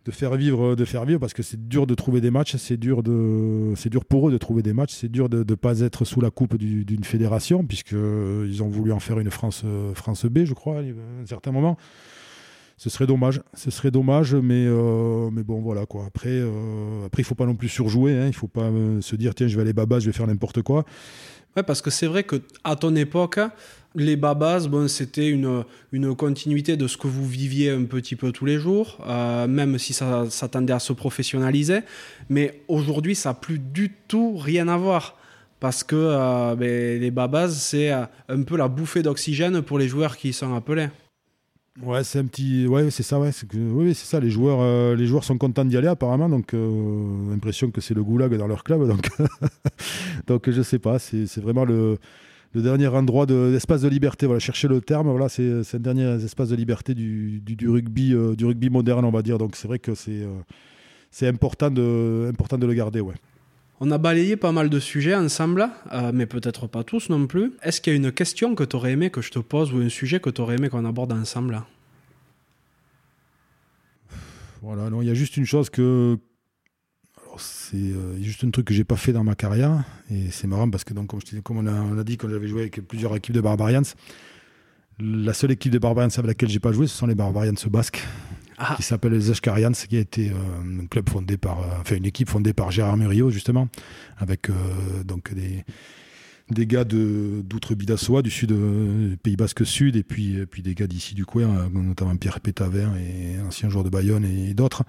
[0.05, 2.77] de faire vivre, de faire vivre, parce que c'est dur de trouver des matchs, c'est
[2.77, 5.79] dur de, c'est dur pour eux de trouver des matchs, c'est dur de ne pas
[5.79, 9.63] être sous la coupe d'une fédération, puisque euh, ils ont voulu en faire une France,
[9.65, 11.75] euh, France B, je crois, à un certain moment.
[12.77, 16.05] Ce serait dommage, ce serait dommage, mais, euh, mais bon, voilà quoi.
[16.05, 16.41] Après,
[17.05, 18.69] après, il faut pas non plus surjouer, hein, il faut pas
[18.99, 20.85] se dire tiens, je vais aller baba, je vais faire n'importe quoi.
[21.55, 23.39] Ouais, parce que c'est vrai que à ton époque,
[23.95, 28.31] les babas, bon, c'était une, une continuité de ce que vous viviez un petit peu
[28.31, 31.79] tous les jours, euh, même si ça s'attendait à se professionnaliser.
[32.29, 35.17] Mais aujourd'hui, ça n'a plus du tout rien à voir.
[35.59, 39.87] Parce que euh, ben, les babas, c'est euh, un peu la bouffée d'oxygène pour les
[39.87, 40.89] joueurs qui sont appelés.
[41.81, 42.67] Ouais, c'est un petit.
[42.67, 43.31] Ouais, c'est ça, ouais.
[43.53, 44.19] Oui, c'est ça.
[44.19, 46.29] Les joueurs, les joueurs sont contents d'y aller, apparemment.
[46.29, 48.87] Donc, l'impression que c'est le goulag dans leur club.
[48.87, 49.09] Donc,
[50.27, 50.99] donc je sais pas.
[50.99, 51.97] C'est vraiment le
[52.55, 54.25] le dernier endroit d'espace de, liberté.
[54.25, 55.09] Voilà, chercher le terme.
[55.09, 59.21] Voilà, c'est un dernier espace de liberté du, rugby, euh, du rugby moderne, on va
[59.21, 59.37] dire.
[59.37, 60.39] Donc c'est vrai que c'est euh,
[61.11, 63.01] c'est important de, important de le garder.
[63.01, 63.15] Ouais.
[63.81, 67.51] On a balayé pas mal de sujets ensemble, euh, mais peut-être pas tous non plus.
[67.61, 69.77] Est-ce qu'il y a une question que tu aurais aimé que je te pose ou
[69.79, 71.61] un sujet que tu aurais aimé qu'on aborde ensemble?
[74.61, 76.17] Voilà, non, il y a juste une chose que,
[77.39, 79.83] c'est euh, juste un truc que j'ai pas fait dans ma carrière.
[80.11, 82.29] Et c'est marrant parce que, donc, comme, je comme on, a, on a dit quand
[82.29, 83.83] j'avais joué avec plusieurs équipes de Barbarians,
[84.99, 88.03] la seule équipe de Barbarians avec laquelle j'ai pas joué, ce sont les Barbarians basques.
[88.57, 88.75] Ah.
[88.77, 92.05] qui s'appelle les Ashkarians, qui a été euh, un club fondé par, euh, enfin une
[92.05, 93.67] équipe fondée par Gérard Murillo justement,
[94.17, 94.47] avec
[95.03, 95.65] donc des,
[96.51, 98.55] des gars d'outre-Bidassoa, du sud,
[99.23, 103.41] Pays Basque Sud, et puis, puis des gars d'ici du coin, notamment Pierre Pétavin et
[103.41, 104.85] ancien joueur de Bayonne et d'autres.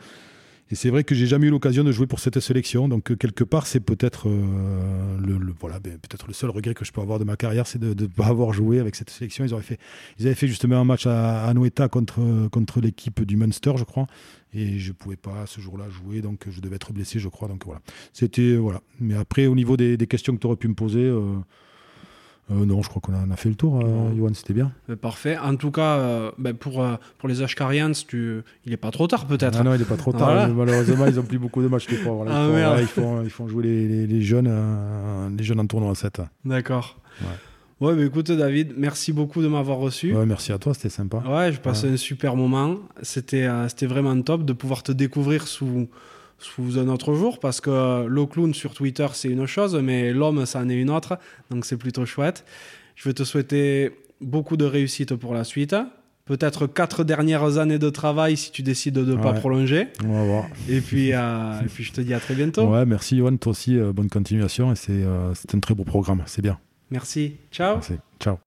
[0.71, 2.89] Et c'est vrai que j'ai jamais eu l'occasion de jouer pour cette sélection.
[2.89, 6.85] Donc euh, quelque part, c'est peut-être euh, le, voilà, ben, peut-être le seul regret que
[6.85, 9.45] je peux avoir de ma carrière, c'est de ne pas avoir joué avec cette sélection.
[9.45, 9.79] Ils, fait,
[10.19, 13.85] ils avaient fait justement un match à, à Noeta contre, contre l'équipe du Munster, je
[13.85, 14.07] crois.
[14.55, 17.47] Et je pouvais pas ce jour-là jouer, donc je devais être blessé, je crois.
[17.47, 17.81] Donc voilà.
[18.13, 18.81] C'était voilà.
[19.01, 21.05] Mais après, au niveau des, des questions que tu aurais pu me poser.
[21.05, 21.37] Euh,
[22.51, 24.71] euh, non, je crois qu'on a, a, fait le tour, euh, c'était bien.
[24.89, 25.37] Euh, parfait.
[25.37, 26.85] En tout cas, euh, ben, pour,
[27.19, 28.43] pour les Ashkarians, tu...
[28.65, 29.59] il n'est pas trop tard peut-être.
[29.61, 30.49] Ah non, il n'est pas trop tard.
[30.49, 32.25] Malheureusement, ils n'ont plus beaucoup de matchs, je crois.
[32.29, 34.51] Ah, ils, font, ils, font, jouer les, les, jeunes,
[35.37, 36.23] les jeunes en tournoi 7.
[36.45, 37.01] D'accord.
[37.21, 37.27] Ouais.
[37.79, 40.15] Ouais, écoute David, merci beaucoup de m'avoir reçu.
[40.15, 41.23] Ouais, merci à toi, c'était sympa.
[41.29, 42.77] Ouais, je passais un super moment.
[43.03, 45.89] C'était c'était vraiment top de pouvoir te découvrir sous,
[46.39, 50.45] sous un autre jour parce que le clown sur Twitter c'est une chose, mais l'homme
[50.47, 51.19] ça en est une autre,
[51.51, 52.45] donc c'est plutôt chouette.
[52.95, 55.77] Je vais te souhaiter beaucoup de réussite pour la suite.
[56.25, 59.89] Peut-être quatre dernières années de travail si tu décides de ne pas prolonger.
[60.05, 60.47] On va voir.
[60.69, 62.65] Et puis, euh, et puis je te dis à très bientôt.
[62.65, 66.25] Ouais, merci Yoann, toi aussi, euh, bonne continuation et euh, c'est un très beau programme,
[66.27, 66.59] c'est bien.
[66.91, 67.37] Merci.
[67.53, 67.77] Ciao.
[67.77, 67.95] Merci.
[68.19, 68.39] Ciao.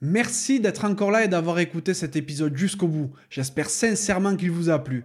[0.00, 3.10] Merci d'être encore là et d'avoir écouté cet épisode jusqu'au bout.
[3.28, 5.04] J'espère sincèrement qu'il vous a plu.